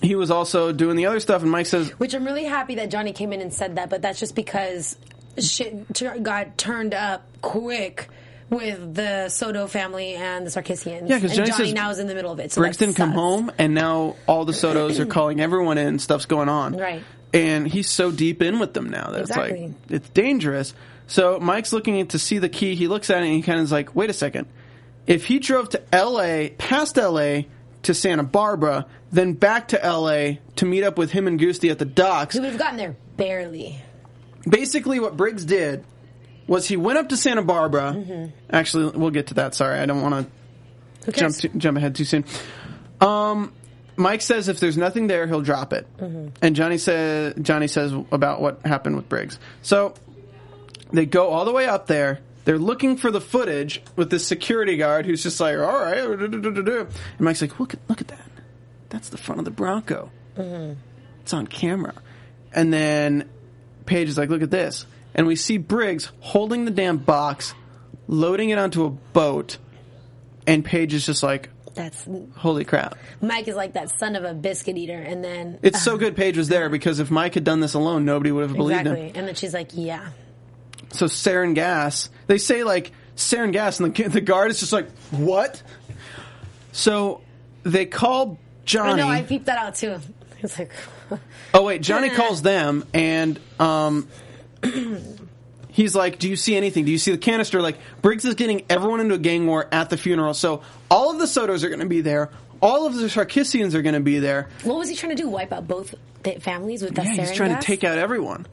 he 0.00 0.14
was 0.14 0.30
also 0.30 0.72
doing 0.72 0.96
the 0.96 1.06
other 1.06 1.18
stuff. 1.18 1.42
And 1.42 1.50
Mike 1.50 1.66
says, 1.66 1.90
Which 1.98 2.14
I'm 2.14 2.24
really 2.24 2.44
happy 2.44 2.76
that 2.76 2.90
Johnny 2.90 3.12
came 3.12 3.32
in 3.32 3.40
and 3.40 3.52
said 3.52 3.76
that, 3.76 3.90
but 3.90 4.02
that's 4.02 4.20
just 4.20 4.36
because 4.36 4.96
shit 5.38 5.92
got 6.22 6.56
turned 6.56 6.94
up 6.94 7.26
quick 7.42 8.08
with 8.50 8.94
the 8.94 9.28
Soto 9.28 9.66
family 9.66 10.14
and 10.14 10.46
the 10.46 10.50
Sarkissians. 10.50 11.08
Yeah, 11.08 11.18
'cause 11.20 11.36
and 11.36 11.46
Johnny 11.46 11.50
Johnny 11.50 11.72
now 11.72 11.90
is 11.90 11.98
in 11.98 12.06
the 12.06 12.14
middle 12.14 12.32
of 12.32 12.38
it. 12.40 12.52
So 12.52 12.60
Briggs 12.60 12.76
didn't 12.76 12.94
come 12.94 13.12
home, 13.12 13.50
and 13.58 13.74
now 13.74 14.16
all 14.26 14.44
the 14.44 14.52
Sotos 14.52 14.98
are 14.98 15.06
calling 15.18 15.40
everyone 15.40 15.78
in. 15.78 15.98
Stuff's 15.98 16.26
going 16.26 16.48
on, 16.48 16.76
Right. 16.76 17.02
And 17.32 17.66
he's 17.66 17.90
so 17.90 18.12
deep 18.12 18.42
in 18.42 18.60
with 18.60 18.74
them 18.74 18.90
now 18.90 19.10
that 19.10 19.22
it's 19.22 19.36
like 19.36 19.70
it's 19.90 20.08
dangerous. 20.10 20.72
So 21.08 21.40
Mike's 21.40 21.72
looking 21.72 22.06
to 22.06 22.18
see 22.18 22.38
the 22.38 22.48
key. 22.48 22.76
He 22.76 22.86
looks 22.86 23.10
at 23.10 23.22
it 23.22 23.26
and 23.26 23.34
he 23.34 23.42
kind 23.42 23.58
of 23.58 23.64
is 23.64 23.72
like, 23.72 23.94
"Wait 23.96 24.08
a 24.08 24.12
second. 24.12 24.46
If 25.08 25.24
he 25.26 25.40
drove 25.40 25.68
to 25.70 25.82
L.A. 25.92 26.54
past 26.58 26.96
L.A. 26.96 27.48
to 27.82 27.92
Santa 27.92 28.22
Barbara, 28.22 28.86
then 29.12 29.32
back 29.32 29.68
to 29.68 29.84
L.A. 29.84 30.38
to 30.56 30.64
meet 30.64 30.84
up 30.84 30.96
with 30.96 31.10
him 31.10 31.26
and 31.26 31.38
Goosty 31.38 31.70
at 31.72 31.78
the 31.80 31.84
docks, 31.84 32.36
have 32.38 32.56
gotten 32.56 32.76
there 32.78 32.94
barely. 33.16 33.82
basically 34.48 35.00
what 35.00 35.16
Briggs 35.16 35.44
did 35.44 35.84
was 36.46 36.66
he 36.66 36.76
went 36.76 36.98
up 36.98 37.08
to 37.10 37.16
Santa 37.16 37.42
Barbara. 37.42 37.94
Mm-hmm. 37.96 38.26
Actually, 38.50 38.96
we'll 38.98 39.10
get 39.10 39.28
to 39.28 39.34
that. 39.34 39.54
Sorry, 39.54 39.78
I 39.78 39.86
don't 39.86 40.02
want 40.02 40.30
to 41.04 41.12
jump 41.12 41.34
jump 41.58 41.78
ahead 41.78 41.94
too 41.94 42.04
soon. 42.04 42.24
Um, 43.00 43.52
Mike 43.96 44.22
says 44.22 44.48
if 44.48 44.60
there's 44.60 44.76
nothing 44.76 45.06
there, 45.06 45.26
he'll 45.26 45.40
drop 45.40 45.72
it, 45.72 45.86
Mm-hmm. 45.98 46.28
and 46.42 46.56
Johnny 46.56 46.78
says 46.78 47.34
Johnny 47.40 47.66
says 47.68 47.92
about 48.12 48.40
what 48.40 48.60
happened 48.64 48.96
with 48.96 49.08
Briggs. 49.08 49.38
So 49.62 49.94
they 50.92 51.06
go 51.06 51.28
all 51.30 51.44
the 51.44 51.52
way 51.52 51.66
up 51.66 51.86
there. 51.86 52.20
They're 52.44 52.58
looking 52.58 52.96
for 52.98 53.10
the 53.10 53.20
footage 53.22 53.82
with 53.96 54.10
this 54.10 54.26
security 54.26 54.76
guard 54.76 55.06
who's 55.06 55.22
just 55.22 55.40
like, 55.40 55.56
"All 55.56 55.80
right," 55.80 55.98
and 55.98 56.94
Mike's 57.20 57.40
like, 57.40 57.58
"Look 57.58 57.72
at 57.74 57.80
look 57.88 58.00
at 58.00 58.08
that. 58.08 58.20
That's 58.90 59.08
the 59.08 59.16
front 59.18 59.38
of 59.38 59.44
the 59.44 59.50
Bronco. 59.50 60.10
It's 60.36 61.32
on 61.32 61.46
camera." 61.46 61.94
And 62.52 62.72
then 62.72 63.28
Paige 63.86 64.08
is 64.08 64.18
like, 64.18 64.28
"Look 64.28 64.42
at 64.42 64.50
this," 64.50 64.86
and 65.14 65.26
we 65.26 65.36
see 65.36 65.58
Briggs 65.58 66.10
holding 66.20 66.64
the 66.64 66.70
damn 66.70 66.98
box, 66.98 67.54
loading 68.08 68.50
it 68.50 68.58
onto 68.58 68.84
a 68.84 68.90
boat, 68.90 69.58
and 70.46 70.64
Paige 70.64 70.94
is 70.94 71.06
just 71.06 71.22
like, 71.22 71.50
That's 71.74 72.06
Holy 72.36 72.64
crap. 72.64 72.96
Mike 73.20 73.48
is 73.48 73.56
like 73.56 73.74
that 73.74 73.98
son 73.98 74.16
of 74.16 74.24
a 74.24 74.34
biscuit 74.34 74.76
eater, 74.76 74.98
and 74.98 75.24
then 75.24 75.58
It's 75.62 75.82
so 75.82 75.96
good 75.96 76.16
Paige 76.16 76.36
was 76.36 76.48
there 76.48 76.68
because 76.68 77.00
if 77.00 77.10
Mike 77.10 77.34
had 77.34 77.44
done 77.44 77.60
this 77.60 77.74
alone, 77.74 78.04
nobody 78.04 78.30
would 78.32 78.46
have 78.48 78.56
believed 78.56 78.80
exactly, 78.82 79.06
him. 79.08 79.12
and 79.16 79.28
then 79.28 79.34
she's 79.34 79.54
like, 79.54 79.70
"Yeah, 79.72 80.08
So 80.92 81.06
sarin 81.06 81.54
gas, 81.54 82.08
they 82.26 82.38
say 82.38 82.62
like 82.64 82.92
sarin 83.16 83.52
gas, 83.52 83.80
and 83.80 83.94
the, 83.94 84.02
the 84.08 84.20
guard 84.20 84.50
is 84.50 84.60
just 84.60 84.72
like, 84.72 84.90
what? 85.10 85.62
So 86.72 87.20
they 87.62 87.86
call 87.86 88.32
I 88.32 88.64
Johnny. 88.66 89.02
know." 89.02 89.08
I 89.08 89.22
peeped 89.22 89.46
that 89.46 89.58
out 89.58 89.74
too. 89.76 89.98
It's 90.42 90.58
like, 90.58 90.70
Oh 91.54 91.62
wait, 91.64 91.80
Johnny 91.80 92.10
calls 92.10 92.42
them 92.42 92.84
and 92.92 93.40
um 93.58 94.06
he's 95.68 95.94
like, 95.94 96.18
"Do 96.18 96.28
you 96.28 96.36
see 96.36 96.56
anything? 96.56 96.84
Do 96.84 96.92
you 96.92 96.98
see 96.98 97.10
the 97.12 97.18
canister?" 97.18 97.60
Like 97.62 97.78
Briggs 98.02 98.24
is 98.24 98.34
getting 98.34 98.64
everyone 98.68 99.00
into 99.00 99.14
a 99.14 99.18
gang 99.18 99.46
war 99.46 99.66
at 99.72 99.90
the 99.90 99.96
funeral. 99.96 100.34
So 100.34 100.62
all 100.90 101.10
of 101.10 101.18
the 101.18 101.26
Sotos 101.26 101.64
are 101.64 101.68
going 101.68 101.80
to 101.80 101.86
be 101.86 102.00
there. 102.00 102.30
All 102.60 102.86
of 102.86 102.94
the 102.94 103.06
Sarkissians 103.08 103.74
are 103.74 103.82
going 103.82 103.94
to 103.94 104.00
be 104.00 104.20
there. 104.20 104.48
what 104.62 104.78
was 104.78 104.88
he 104.88 104.96
trying 104.96 105.14
to 105.16 105.22
do? 105.22 105.28
Wipe 105.28 105.52
out 105.52 105.68
both 105.68 105.94
the 106.22 106.32
families 106.40 106.82
with 106.82 106.94
that 106.94 107.04
Yeah, 107.04 107.26
he's 107.26 107.32
trying 107.32 107.50
gas? 107.50 107.62
to 107.62 107.66
take 107.66 107.84
out 107.84 107.98
everyone. 107.98 108.46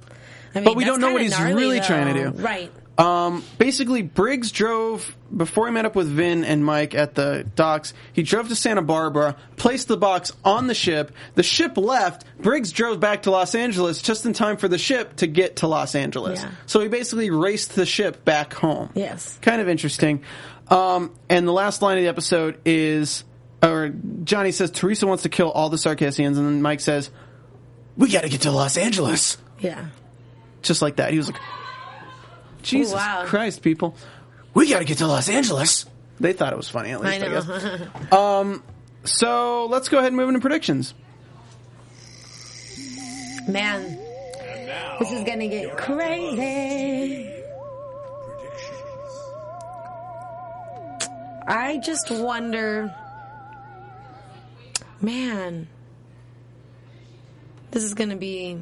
I 0.53 0.59
mean, 0.59 0.63
but 0.65 0.75
we 0.75 0.83
don't 0.83 0.99
know 0.99 1.13
what 1.13 1.21
he's 1.21 1.31
gnarly, 1.31 1.53
really 1.53 1.79
trying 1.79 2.13
to 2.13 2.31
do. 2.31 2.41
Right. 2.41 2.69
Um, 2.97 3.43
basically, 3.57 4.03
Briggs 4.03 4.51
drove 4.51 5.15
before 5.35 5.65
he 5.65 5.73
met 5.73 5.85
up 5.85 5.95
with 5.95 6.07
Vin 6.07 6.43
and 6.43 6.63
Mike 6.63 6.93
at 6.93 7.15
the 7.15 7.47
docks. 7.55 7.93
He 8.13 8.21
drove 8.21 8.49
to 8.49 8.55
Santa 8.55 8.81
Barbara, 8.83 9.37
placed 9.55 9.87
the 9.87 9.97
box 9.97 10.31
on 10.45 10.67
the 10.67 10.75
ship. 10.75 11.11
The 11.35 11.41
ship 11.41 11.77
left. 11.77 12.25
Briggs 12.39 12.71
drove 12.71 12.99
back 12.99 13.23
to 13.23 13.31
Los 13.31 13.55
Angeles 13.55 14.01
just 14.01 14.25
in 14.25 14.33
time 14.33 14.57
for 14.57 14.67
the 14.67 14.77
ship 14.77 15.15
to 15.17 15.27
get 15.27 15.57
to 15.57 15.67
Los 15.67 15.95
Angeles. 15.95 16.41
Yeah. 16.41 16.51
So 16.67 16.79
he 16.81 16.89
basically 16.89 17.31
raced 17.31 17.75
the 17.75 17.85
ship 17.85 18.23
back 18.23 18.53
home. 18.53 18.89
Yes. 18.93 19.39
kind 19.41 19.61
of 19.61 19.69
interesting. 19.69 20.23
Um, 20.69 21.11
and 21.29 21.47
the 21.47 21.53
last 21.53 21.81
line 21.81 21.97
of 21.97 22.03
the 22.03 22.09
episode 22.09 22.59
is, 22.65 23.23
or 23.63 23.93
Johnny 24.23 24.51
says 24.51 24.69
Teresa 24.69 25.07
wants 25.07 25.23
to 25.23 25.29
kill 25.29 25.49
all 25.51 25.69
the 25.69 25.77
Sarkissians, 25.77 26.37
and 26.37 26.45
then 26.45 26.61
Mike 26.61 26.79
says, 26.81 27.09
"We 27.97 28.09
got 28.09 28.21
to 28.23 28.29
get 28.29 28.41
to 28.41 28.51
Los 28.51 28.77
Angeles." 28.77 29.37
Yeah. 29.59 29.87
just 30.61 30.81
like 30.81 30.95
that. 30.97 31.11
He 31.11 31.17
was 31.17 31.29
like, 31.31 31.41
Jesus 32.63 32.93
wow. 32.93 33.23
Christ, 33.25 33.61
people. 33.61 33.95
We 34.53 34.69
got 34.69 34.79
to 34.79 34.85
get 34.85 34.97
to 34.99 35.07
Los 35.07 35.29
Angeles. 35.29 35.85
They 36.19 36.33
thought 36.33 36.53
it 36.53 36.57
was 36.57 36.69
funny, 36.69 36.91
at 36.91 37.01
least, 37.01 37.23
I 37.23 37.25
I, 37.25 37.29
guess. 37.29 38.11
um, 38.11 38.63
so 39.03 39.65
let's 39.65 39.89
go 39.89 39.97
ahead 39.97 40.09
and 40.09 40.17
move 40.17 40.29
into 40.29 40.41
predictions. 40.41 40.93
Man, 43.47 43.97
this 44.99 45.11
is 45.11 45.23
gonna 45.23 45.47
get 45.47 45.75
crazy. 45.77 47.27
I 51.47 51.81
just 51.83 52.11
wonder, 52.11 52.93
man, 55.01 55.67
this 57.71 57.83
is 57.83 57.95
gonna 57.95 58.15
be. 58.15 58.59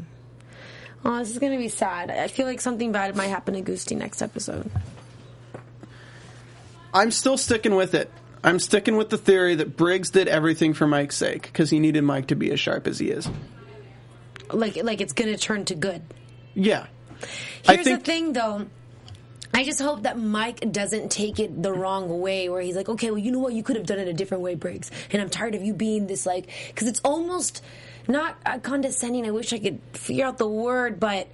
Oh, 1.05 1.17
this 1.19 1.29
is 1.31 1.39
gonna 1.39 1.57
be 1.57 1.69
sad. 1.69 2.09
I 2.11 2.27
feel 2.27 2.45
like 2.45 2.59
something 2.61 2.91
bad 2.91 3.15
might 3.15 3.27
happen 3.27 3.53
to 3.53 3.61
Goosty 3.61 3.97
next 3.97 4.21
episode. 4.21 4.69
I'm 6.93 7.11
still 7.11 7.37
sticking 7.37 7.75
with 7.75 7.93
it. 7.93 8.11
I'm 8.43 8.59
sticking 8.59 8.95
with 8.97 9.09
the 9.09 9.17
theory 9.17 9.55
that 9.55 9.77
Briggs 9.77 10.09
did 10.09 10.27
everything 10.27 10.73
for 10.73 10.87
Mike's 10.87 11.15
sake 11.17 11.43
because 11.43 11.69
he 11.69 11.79
needed 11.79 12.03
Mike 12.03 12.27
to 12.27 12.35
be 12.35 12.51
as 12.51 12.59
sharp 12.59 12.87
as 12.87 12.99
he 12.99 13.09
is. 13.11 13.29
Like, 14.51 14.77
like 14.83 15.01
it's 15.01 15.13
gonna 15.13 15.37
turn 15.37 15.65
to 15.65 15.75
good. 15.75 16.01
Yeah. 16.53 16.87
Here's 17.63 17.83
think- 17.83 17.99
the 17.99 18.05
thing, 18.05 18.33
though. 18.33 18.65
I 19.53 19.63
just 19.63 19.81
hope 19.81 20.03
that 20.03 20.17
Mike 20.17 20.71
doesn't 20.71 21.09
take 21.11 21.39
it 21.39 21.61
the 21.61 21.73
wrong 21.73 22.21
way, 22.21 22.49
where 22.49 22.61
he's 22.61 22.75
like, 22.75 22.89
"Okay, 22.89 23.11
well, 23.11 23.17
you 23.17 23.31
know 23.31 23.39
what? 23.39 23.53
You 23.53 23.63
could 23.63 23.75
have 23.75 23.85
done 23.85 23.99
it 23.99 24.07
a 24.07 24.13
different 24.13 24.43
way, 24.43 24.55
Briggs." 24.55 24.91
And 25.11 25.21
I'm 25.21 25.29
tired 25.29 25.55
of 25.55 25.63
you 25.63 25.73
being 25.73 26.07
this 26.07 26.25
like, 26.25 26.49
because 26.67 26.87
it's 26.87 27.01
almost 27.03 27.63
not 28.07 28.37
uh, 28.45 28.59
condescending. 28.59 29.25
I 29.25 29.31
wish 29.31 29.51
I 29.51 29.59
could 29.59 29.79
figure 29.93 30.25
out 30.25 30.37
the 30.37 30.47
word, 30.47 30.99
but 30.99 31.27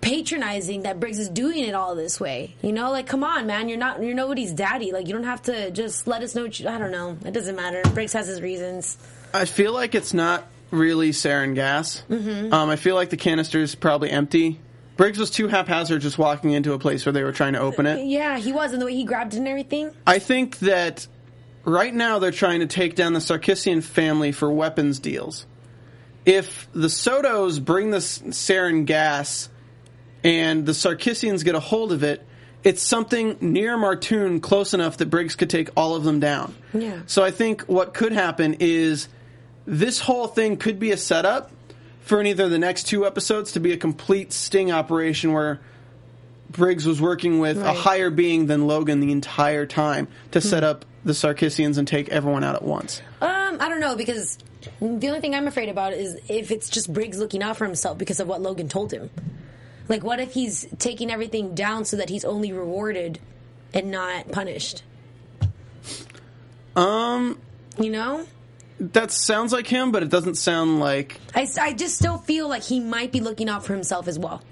patronizing 0.00 0.82
that 0.82 0.98
Briggs 0.98 1.18
is 1.18 1.28
doing 1.28 1.64
it 1.64 1.74
all 1.74 1.94
this 1.94 2.18
way. 2.18 2.54
You 2.62 2.72
know, 2.72 2.90
like, 2.90 3.06
come 3.06 3.22
on, 3.22 3.46
man, 3.46 3.68
you're 3.68 3.78
not, 3.78 4.02
you're 4.02 4.14
nobody's 4.14 4.52
daddy. 4.52 4.90
Like, 4.90 5.06
you 5.06 5.12
don't 5.12 5.24
have 5.24 5.42
to 5.42 5.70
just 5.70 6.06
let 6.06 6.22
us 6.22 6.34
know. 6.34 6.42
What 6.42 6.58
you, 6.58 6.68
I 6.68 6.78
don't 6.78 6.90
know. 6.90 7.16
It 7.24 7.32
doesn't 7.32 7.54
matter. 7.54 7.82
Briggs 7.94 8.12
has 8.14 8.26
his 8.26 8.40
reasons. 8.40 8.98
I 9.32 9.44
feel 9.44 9.72
like 9.72 9.94
it's 9.94 10.12
not 10.12 10.46
really 10.70 11.10
sarin 11.10 11.54
gas. 11.54 12.02
Mm-hmm. 12.10 12.52
Um, 12.52 12.70
I 12.70 12.76
feel 12.76 12.94
like 12.94 13.10
the 13.10 13.16
canister's 13.16 13.74
probably 13.74 14.10
empty. 14.10 14.58
Briggs 14.96 15.18
was 15.18 15.30
too 15.30 15.48
haphazard 15.48 16.02
just 16.02 16.18
walking 16.18 16.50
into 16.52 16.72
a 16.74 16.78
place 16.78 17.06
where 17.06 17.12
they 17.12 17.24
were 17.24 17.32
trying 17.32 17.54
to 17.54 17.60
open 17.60 17.86
it. 17.86 18.04
Yeah, 18.06 18.38
he 18.38 18.52
was, 18.52 18.72
and 18.72 18.80
the 18.80 18.86
way 18.86 18.94
he 18.94 19.04
grabbed 19.04 19.34
it 19.34 19.38
and 19.38 19.48
everything. 19.48 19.90
I 20.06 20.18
think 20.18 20.58
that 20.60 21.06
right 21.64 21.94
now 21.94 22.18
they're 22.18 22.30
trying 22.30 22.60
to 22.60 22.66
take 22.66 22.94
down 22.94 23.12
the 23.12 23.20
Sarkissian 23.20 23.82
family 23.82 24.32
for 24.32 24.52
weapons 24.52 24.98
deals. 24.98 25.46
If 26.24 26.68
the 26.72 26.88
Sotos 26.88 27.64
bring 27.64 27.90
the 27.90 27.98
sarin 27.98 28.84
gas 28.84 29.48
and 30.22 30.66
the 30.66 30.72
Sarkissians 30.72 31.44
get 31.44 31.54
a 31.54 31.60
hold 31.60 31.90
of 31.92 32.02
it, 32.02 32.24
it's 32.62 32.82
something 32.82 33.36
near 33.40 33.76
Martoon 33.76 34.40
close 34.40 34.72
enough 34.72 34.98
that 34.98 35.06
Briggs 35.06 35.34
could 35.34 35.50
take 35.50 35.70
all 35.76 35.96
of 35.96 36.04
them 36.04 36.20
down. 36.20 36.54
Yeah. 36.72 37.00
So 37.06 37.24
I 37.24 37.32
think 37.32 37.62
what 37.62 37.92
could 37.92 38.12
happen 38.12 38.56
is 38.60 39.08
this 39.66 39.98
whole 39.98 40.28
thing 40.28 40.56
could 40.56 40.78
be 40.78 40.92
a 40.92 40.96
setup 40.96 41.50
for 42.04 42.22
either 42.22 42.48
the 42.48 42.58
next 42.58 42.84
two 42.84 43.06
episodes 43.06 43.52
to 43.52 43.60
be 43.60 43.72
a 43.72 43.76
complete 43.76 44.32
sting 44.32 44.70
operation 44.72 45.32
where 45.32 45.60
Briggs 46.50 46.86
was 46.86 47.00
working 47.00 47.38
with 47.38 47.58
a 47.58 47.72
higher 47.72 48.10
being 48.10 48.46
than 48.46 48.66
Logan 48.66 49.00
the 49.00 49.10
entire 49.12 49.64
time 49.66 50.08
to 50.32 50.40
set 50.40 50.64
up 50.64 50.84
the 51.04 51.12
Sarkissians 51.12 51.78
and 51.78 51.88
take 51.88 52.08
everyone 52.10 52.44
out 52.44 52.54
at 52.54 52.62
once. 52.62 53.00
Um, 53.20 53.56
I 53.60 53.68
don't 53.68 53.80
know 53.80 53.96
because 53.96 54.38
the 54.80 55.08
only 55.08 55.20
thing 55.20 55.34
I'm 55.34 55.46
afraid 55.48 55.68
about 55.68 55.92
is 55.94 56.16
if 56.28 56.50
it's 56.50 56.68
just 56.68 56.92
Briggs 56.92 57.18
looking 57.18 57.42
out 57.42 57.56
for 57.56 57.64
himself 57.64 57.98
because 57.98 58.20
of 58.20 58.28
what 58.28 58.40
Logan 58.42 58.68
told 58.68 58.92
him. 58.92 59.10
Like, 59.88 60.04
what 60.04 60.20
if 60.20 60.32
he's 60.32 60.66
taking 60.78 61.10
everything 61.10 61.54
down 61.54 61.84
so 61.84 61.96
that 61.96 62.08
he's 62.08 62.24
only 62.24 62.52
rewarded 62.52 63.18
and 63.74 63.90
not 63.90 64.30
punished? 64.30 64.82
Um, 66.76 67.38
You 67.78 67.90
know, 67.90 68.26
that 68.92 69.10
sounds 69.12 69.52
like 69.52 69.66
him, 69.66 69.92
but 69.92 70.02
it 70.02 70.08
doesn't 70.08 70.34
sound 70.34 70.80
like. 70.80 71.20
I, 71.34 71.48
I 71.60 71.72
just 71.72 71.96
still 71.96 72.18
feel 72.18 72.48
like 72.48 72.62
he 72.62 72.80
might 72.80 73.12
be 73.12 73.20
looking 73.20 73.48
out 73.48 73.64
for 73.64 73.74
himself 73.74 74.08
as 74.08 74.18
well. 74.18 74.42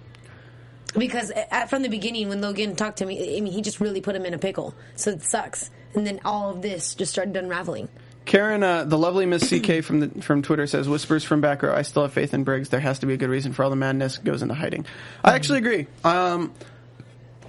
Because 0.97 1.31
at, 1.31 1.70
from 1.70 1.83
the 1.83 1.89
beginning, 1.89 2.28
when 2.28 2.41
Logan 2.41 2.76
talked 2.76 2.99
to 2.99 3.07
me, 3.07 3.37
I 3.37 3.41
mean, 3.41 3.53
he 3.53 3.62
just 3.62 3.81
really 3.81 4.01
put 4.01 4.14
him 4.14 4.24
in 4.24 4.35
a 4.35 4.39
pickle. 4.39 4.74
So 4.97 5.11
it 5.11 5.22
sucks. 5.22 5.70
And 5.95 6.07
then 6.07 6.20
all 6.24 6.51
of 6.51 6.62
this 6.62 6.95
just 6.95 7.12
started 7.12 7.37
unraveling. 7.37 7.89
Karen, 8.24 8.62
uh, 8.62 8.85
the 8.85 8.99
lovely 8.99 9.26
Miss 9.26 9.49
CK 9.49 9.83
from 9.85 10.01
the 10.01 10.22
from 10.22 10.43
Twitter 10.43 10.66
says, 10.66 10.89
"Whispers 10.89 11.24
from 11.24 11.41
back 11.41 11.62
row. 11.62 11.74
I 11.74 11.83
still 11.83 12.03
have 12.03 12.12
faith 12.12 12.33
in 12.35 12.45
Briggs. 12.45 12.68
There 12.68 12.81
has 12.81 13.01
to 13.01 13.07
be 13.07 13.14
a 13.14 13.16
good 13.16 13.31
reason 13.31 13.53
for 13.53 13.64
all 13.64 13.70
the 13.70 13.76
madness 13.76 14.18
goes 14.18 14.43
into 14.43 14.55
hiding." 14.55 14.87
I 15.24 15.35
actually 15.35 15.59
agree. 15.59 15.87
Um, 16.05 16.53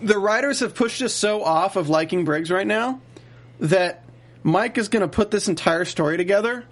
the 0.01 0.17
writers 0.17 0.61
have 0.61 0.73
pushed 0.73 1.01
us 1.03 1.13
so 1.13 1.43
off 1.43 1.75
of 1.75 1.89
liking 1.89 2.25
Briggs 2.25 2.49
right 2.49 2.65
now 2.65 2.99
that 3.59 4.03
Mike 4.43 4.77
is 4.77 4.87
going 4.87 5.01
to 5.01 5.07
put 5.07 5.29
this 5.29 5.47
entire 5.47 5.85
story 5.85 6.17
together 6.17 6.65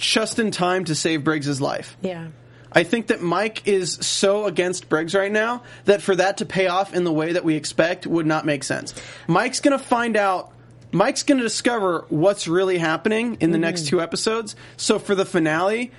just 0.00 0.38
in 0.38 0.50
time 0.50 0.84
to 0.86 0.94
save 0.94 1.22
Briggs's 1.22 1.60
life. 1.60 1.96
Yeah. 2.00 2.28
I 2.72 2.84
think 2.84 3.08
that 3.08 3.20
Mike 3.20 3.66
is 3.66 3.94
so 3.94 4.46
against 4.46 4.88
Briggs 4.88 5.14
right 5.14 5.30
now 5.30 5.64
that 5.84 6.02
for 6.02 6.14
that 6.14 6.38
to 6.38 6.46
pay 6.46 6.68
off 6.68 6.94
in 6.94 7.04
the 7.04 7.12
way 7.12 7.32
that 7.32 7.44
we 7.44 7.56
expect 7.56 8.06
would 8.06 8.26
not 8.26 8.46
make 8.46 8.64
sense. 8.64 8.94
Mike's 9.26 9.60
going 9.60 9.76
to 9.76 9.84
find 9.84 10.16
out. 10.16 10.52
Mike's 10.92 11.22
going 11.22 11.38
to 11.38 11.44
discover 11.44 12.06
what's 12.08 12.48
really 12.48 12.78
happening 12.78 13.38
in 13.40 13.50
the 13.52 13.58
next 13.58 13.82
mm. 13.82 13.88
two 13.88 14.00
episodes. 14.00 14.56
So 14.76 14.98
for 14.98 15.14
the 15.14 15.24
finale, 15.24 15.92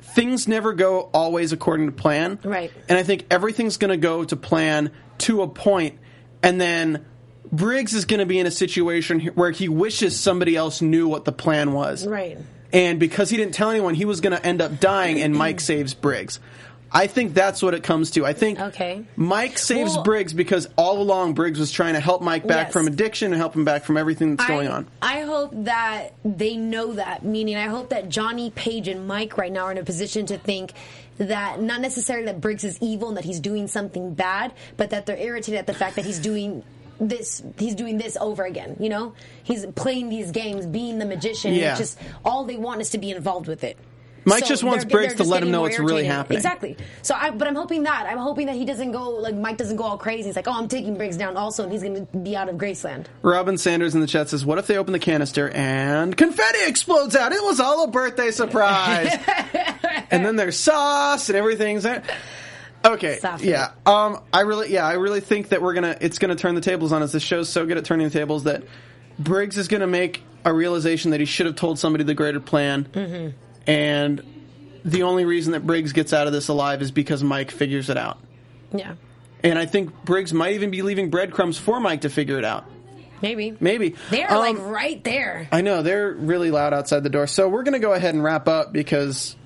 things 0.00 0.46
never 0.48 0.72
go 0.72 1.10
always 1.12 1.52
according 1.52 1.86
to 1.86 1.92
plan. 1.92 2.38
Right. 2.42 2.72
And 2.88 2.98
I 2.98 3.02
think 3.02 3.26
everything's 3.30 3.76
going 3.76 3.90
to 3.90 3.96
go 3.96 4.24
to 4.24 4.36
plan 4.36 4.90
to 5.18 5.42
a 5.42 5.48
point, 5.48 5.98
and 6.42 6.60
then 6.60 7.04
Briggs 7.52 7.94
is 7.94 8.04
going 8.04 8.18
to 8.18 8.26
be 8.26 8.38
in 8.38 8.46
a 8.46 8.50
situation 8.50 9.20
where 9.34 9.52
he 9.52 9.68
wishes 9.68 10.18
somebody 10.18 10.56
else 10.56 10.82
knew 10.82 11.06
what 11.06 11.24
the 11.24 11.32
plan 11.32 11.72
was. 11.72 12.06
Right. 12.06 12.38
And 12.74 12.98
because 13.00 13.30
he 13.30 13.36
didn't 13.36 13.54
tell 13.54 13.70
anyone, 13.70 13.94
he 13.94 14.04
was 14.04 14.20
going 14.20 14.36
to 14.36 14.44
end 14.44 14.60
up 14.60 14.80
dying, 14.80 15.22
and 15.22 15.34
Mike 15.34 15.60
saves 15.60 15.94
Briggs. 15.94 16.40
I 16.96 17.08
think 17.08 17.34
that's 17.34 17.60
what 17.60 17.74
it 17.74 17.82
comes 17.82 18.12
to. 18.12 18.24
I 18.24 18.34
think 18.34 18.60
Okay. 18.60 19.04
Mike 19.16 19.58
saves 19.58 19.94
Well- 19.94 20.04
Briggs 20.04 20.32
because 20.32 20.68
all 20.76 21.00
along 21.02 21.34
Briggs 21.34 21.58
was 21.58 21.72
trying 21.72 21.94
to 21.94 22.00
help 22.00 22.22
Mike 22.22 22.46
back 22.46 22.66
Yes. 22.68 22.72
from 22.72 22.86
addiction 22.86 23.32
and 23.32 23.36
help 23.40 23.56
him 23.56 23.64
back 23.64 23.84
from 23.84 23.96
everything 23.96 24.36
that's 24.36 24.48
going 24.48 24.68
on. 24.68 24.86
I 25.02 25.22
hope 25.22 25.50
that 25.64 26.14
they 26.24 26.56
know 26.56 26.92
that. 26.92 27.24
Meaning, 27.24 27.56
I 27.56 27.66
hope 27.66 27.90
that 27.90 28.08
Johnny, 28.10 28.50
Paige, 28.50 28.86
and 28.86 29.08
Mike 29.08 29.36
right 29.38 29.50
now 29.50 29.64
are 29.64 29.72
in 29.72 29.78
a 29.78 29.82
position 29.84 30.26
to 30.26 30.38
think 30.38 30.72
that 31.18 31.60
not 31.60 31.80
necessarily 31.80 32.26
that 32.26 32.40
Briggs 32.40 32.62
is 32.62 32.78
evil 32.80 33.08
and 33.08 33.16
that 33.16 33.24
he's 33.24 33.40
doing 33.40 33.66
something 33.66 34.14
bad, 34.14 34.52
but 34.76 34.90
that 34.90 35.04
they're 35.06 35.16
irritated 35.16 35.58
at 35.58 35.66
the 35.66 35.74
fact 35.74 35.96
that 35.96 36.04
he's 36.04 36.20
doing 36.20 36.62
this. 37.08 37.42
He's 37.58 37.74
doing 37.74 37.98
this 37.98 38.16
over 38.16 38.44
again. 38.44 38.76
You 38.80 38.88
know, 38.88 39.14
he's 39.42 39.66
playing 39.66 40.08
these 40.08 40.30
games, 40.30 40.66
being 40.66 40.98
the 40.98 41.06
magician. 41.06 41.54
Yeah. 41.54 41.70
It's 41.70 41.78
just 41.78 41.98
all 42.24 42.44
they 42.44 42.56
want 42.56 42.80
is 42.80 42.90
to 42.90 42.98
be 42.98 43.10
involved 43.10 43.48
with 43.48 43.64
it. 43.64 43.78
Mike 44.24 44.46
just 44.46 44.64
wants 44.64 44.84
Briggs 44.84 45.14
to 45.14 45.24
let 45.24 45.42
him 45.42 45.50
know 45.50 45.62
what's 45.62 45.78
really 45.78 46.04
happening. 46.04 46.38
Exactly. 46.38 46.76
So, 47.02 47.14
I, 47.14 47.30
but 47.30 47.46
I'm 47.46 47.54
hoping 47.54 47.82
that 47.84 48.06
I'm 48.08 48.18
hoping 48.18 48.46
that 48.46 48.56
he 48.56 48.64
doesn't 48.64 48.92
go 48.92 49.10
like 49.10 49.34
Mike 49.34 49.56
doesn't 49.56 49.76
go 49.76 49.84
all 49.84 49.98
crazy. 49.98 50.24
He's 50.24 50.36
like, 50.36 50.48
oh, 50.48 50.52
I'm 50.52 50.68
taking 50.68 50.96
Briggs 50.96 51.16
down 51.16 51.36
also, 51.36 51.62
and 51.62 51.72
he's 51.72 51.82
going 51.82 52.06
to 52.06 52.16
be 52.18 52.36
out 52.36 52.48
of 52.48 52.56
Graceland. 52.56 53.06
Robin 53.22 53.58
Sanders 53.58 53.94
in 53.94 54.00
the 54.00 54.06
chat 54.06 54.28
says, 54.28 54.44
"What 54.44 54.58
if 54.58 54.66
they 54.66 54.78
open 54.78 54.92
the 54.92 54.98
canister 54.98 55.50
and 55.50 56.16
confetti 56.16 56.58
explodes 56.66 57.14
out? 57.16 57.32
It 57.32 57.42
was 57.42 57.60
all 57.60 57.84
a 57.84 57.88
birthday 57.88 58.30
surprise." 58.30 59.12
and 60.10 60.24
then 60.24 60.36
there's 60.36 60.58
sauce 60.58 61.28
and 61.28 61.36
everything's 61.36 61.82
there. 61.82 62.02
Okay, 62.84 63.18
yeah. 63.40 63.70
Um, 63.86 64.20
I 64.32 64.40
really, 64.42 64.72
yeah, 64.72 64.86
I 64.86 64.94
really 64.94 65.20
think 65.20 65.48
that 65.50 65.62
we're 65.62 65.74
gonna, 65.74 65.96
it's 66.00 66.18
gonna 66.18 66.36
turn 66.36 66.54
the 66.54 66.60
tables 66.60 66.92
on 66.92 67.02
us. 67.02 67.12
This 67.12 67.22
show's 67.22 67.48
so 67.48 67.64
good 67.66 67.78
at 67.78 67.84
turning 67.84 68.06
the 68.08 68.12
tables 68.12 68.44
that 68.44 68.62
Briggs 69.18 69.56
is 69.56 69.68
gonna 69.68 69.86
make 69.86 70.22
a 70.44 70.52
realization 70.52 71.12
that 71.12 71.20
he 71.20 71.26
should 71.26 71.46
have 71.46 71.56
told 71.56 71.78
somebody 71.78 72.04
the 72.04 72.14
greater 72.14 72.40
plan, 72.40 72.84
Mm-hmm. 72.92 73.36
and 73.70 74.22
the 74.84 75.04
only 75.04 75.24
reason 75.24 75.52
that 75.52 75.66
Briggs 75.66 75.92
gets 75.94 76.12
out 76.12 76.26
of 76.26 76.32
this 76.34 76.48
alive 76.48 76.82
is 76.82 76.90
because 76.90 77.22
Mike 77.22 77.50
figures 77.50 77.88
it 77.88 77.96
out. 77.96 78.18
Yeah, 78.74 78.96
And 79.42 79.58
I 79.58 79.64
think 79.64 80.04
Briggs 80.04 80.34
might 80.34 80.54
even 80.54 80.70
be 80.70 80.82
leaving 80.82 81.08
breadcrumbs 81.08 81.56
for 81.56 81.80
Mike 81.80 82.02
to 82.02 82.10
figure 82.10 82.36
it 82.36 82.44
out. 82.44 82.66
maybe. 83.22 83.56
Maybe 83.60 83.94
They're 84.10 84.30
Um, 84.30 84.38
like 84.40 84.58
right 84.58 85.02
there. 85.04 85.48
I 85.50 85.62
know 85.62 85.80
they're 85.82 86.12
really 86.12 86.50
loud 86.50 86.74
outside 86.74 87.02
the 87.02 87.08
door. 87.08 87.26
So 87.26 87.48
we're 87.48 87.62
going 87.62 87.72
to 87.72 87.78
go 87.78 87.94
ahead 87.94 88.12
and 88.14 88.22
wrap 88.22 88.46
up 88.48 88.74
because 88.74 89.36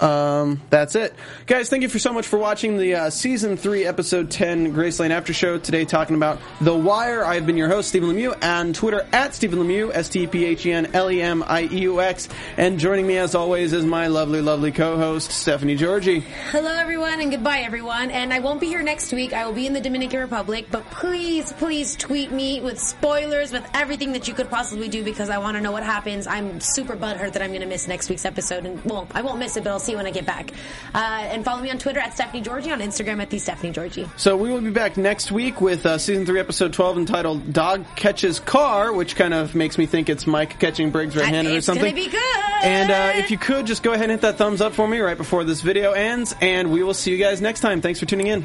um, 0.00 0.60
that's 0.70 0.94
it, 0.94 1.14
guys. 1.46 1.68
Thank 1.68 1.82
you 1.82 1.88
for 1.88 1.98
so 1.98 2.12
much 2.12 2.26
for 2.26 2.38
watching 2.38 2.76
the 2.76 2.94
uh, 2.94 3.10
season 3.10 3.56
three, 3.56 3.86
episode 3.86 4.30
ten, 4.30 4.74
Graceland 4.74 5.10
After 5.10 5.32
Show. 5.32 5.58
Today, 5.58 5.84
talking 5.84 6.16
about 6.16 6.38
The 6.60 6.74
Wire. 6.74 7.24
I've 7.24 7.46
been 7.46 7.56
your 7.56 7.68
host, 7.68 7.88
Stephen 7.88 8.10
Lemieux, 8.10 8.36
and 8.42 8.74
Twitter 8.74 9.06
at 9.12 9.34
Stephen 9.34 9.58
Lemieux, 9.58 9.90
S 9.94 10.08
T 10.08 10.26
P 10.26 10.44
H 10.44 10.66
E 10.66 10.72
N 10.72 10.90
L 10.94 11.10
E 11.10 11.22
M 11.22 11.42
I 11.46 11.62
E 11.62 11.80
U 11.80 12.00
X. 12.00 12.28
And 12.56 12.78
joining 12.78 13.06
me, 13.06 13.18
as 13.18 13.34
always, 13.34 13.72
is 13.72 13.84
my 13.84 14.06
lovely, 14.08 14.40
lovely 14.40 14.72
co-host, 14.72 15.30
Stephanie 15.30 15.76
Georgie. 15.76 16.20
Hello, 16.50 16.72
everyone, 16.72 17.20
and 17.20 17.30
goodbye, 17.30 17.60
everyone. 17.60 18.10
And 18.10 18.32
I 18.32 18.40
won't 18.40 18.60
be 18.60 18.66
here 18.66 18.82
next 18.82 19.12
week. 19.12 19.32
I 19.32 19.46
will 19.46 19.52
be 19.52 19.66
in 19.66 19.72
the 19.72 19.80
Dominican 19.80 20.20
Republic. 20.20 20.66
But 20.70 20.84
please, 20.90 21.52
please 21.54 21.96
tweet 21.96 22.30
me 22.30 22.60
with 22.60 22.78
spoilers, 22.78 23.52
with 23.52 23.68
everything 23.74 24.12
that 24.12 24.28
you 24.28 24.34
could 24.34 24.50
possibly 24.50 24.88
do 24.88 25.04
because 25.04 25.30
I 25.30 25.38
want 25.38 25.56
to 25.56 25.62
know 25.62 25.72
what 25.72 25.82
happens. 25.82 26.26
I'm 26.26 26.60
super 26.60 26.96
butthurt 26.96 27.32
that 27.32 27.42
I'm 27.42 27.50
going 27.50 27.62
to 27.62 27.66
miss 27.66 27.88
next 27.88 28.08
week's 28.08 28.24
episode. 28.24 28.66
And, 28.66 28.84
well, 28.84 29.08
I 29.14 29.22
won't 29.22 29.38
miss 29.38 29.56
it, 29.56 29.64
but 29.64 29.70
I'll 29.70 29.78
see 29.86 29.92
it 29.92 29.96
when 29.96 30.06
I 30.06 30.10
get 30.10 30.26
back. 30.26 30.50
Uh, 30.94 30.98
and 30.98 31.44
follow 31.44 31.62
me 31.62 31.70
on 31.70 31.78
Twitter 31.78 32.00
at 32.00 32.12
Stephanie 32.12 32.42
Georgie, 32.42 32.72
on 32.72 32.80
Instagram 32.80 33.22
at 33.22 33.30
the 33.30 33.38
Stephanie 33.38 33.72
Georgie. 33.72 34.08
So 34.16 34.36
we 34.36 34.50
will 34.50 34.60
be 34.60 34.70
back 34.70 34.96
next 34.96 35.32
week 35.32 35.60
with 35.60 35.86
uh, 35.86 35.96
season 35.98 36.26
three, 36.26 36.40
episode 36.40 36.72
twelve, 36.72 36.98
entitled 36.98 37.52
"Dog 37.52 37.84
Catches 37.96 38.40
Car," 38.40 38.92
which 38.92 39.16
kind 39.16 39.32
of 39.32 39.54
makes 39.54 39.78
me 39.78 39.86
think 39.86 40.08
it's 40.08 40.26
Mike 40.26 40.58
catching 40.58 40.90
Briggs 40.90 41.16
red-handed 41.16 41.54
or 41.54 41.56
It's 41.58 41.66
something. 41.66 41.84
gonna 41.94 42.04
be 42.04 42.10
good. 42.10 42.22
And 42.62 42.90
uh, 42.90 43.12
if 43.18 43.30
you 43.30 43.38
could, 43.38 43.66
just 43.66 43.82
go 43.82 43.92
ahead 43.92 44.04
and 44.04 44.12
hit 44.12 44.20
that 44.22 44.36
thumbs 44.36 44.60
up 44.60 44.72
for 44.74 44.88
me 44.88 44.98
right 44.98 45.16
before 45.16 45.44
this 45.44 45.60
video 45.60 45.92
ends, 45.92 46.34
and 46.40 46.70
we 46.72 46.82
will 46.82 46.94
see 46.94 47.10
you 47.12 47.18
guys 47.18 47.40
next 47.40 47.60
time. 47.60 47.80
Thanks 47.80 48.00
for 48.00 48.06
tuning 48.06 48.26
in. 48.26 48.44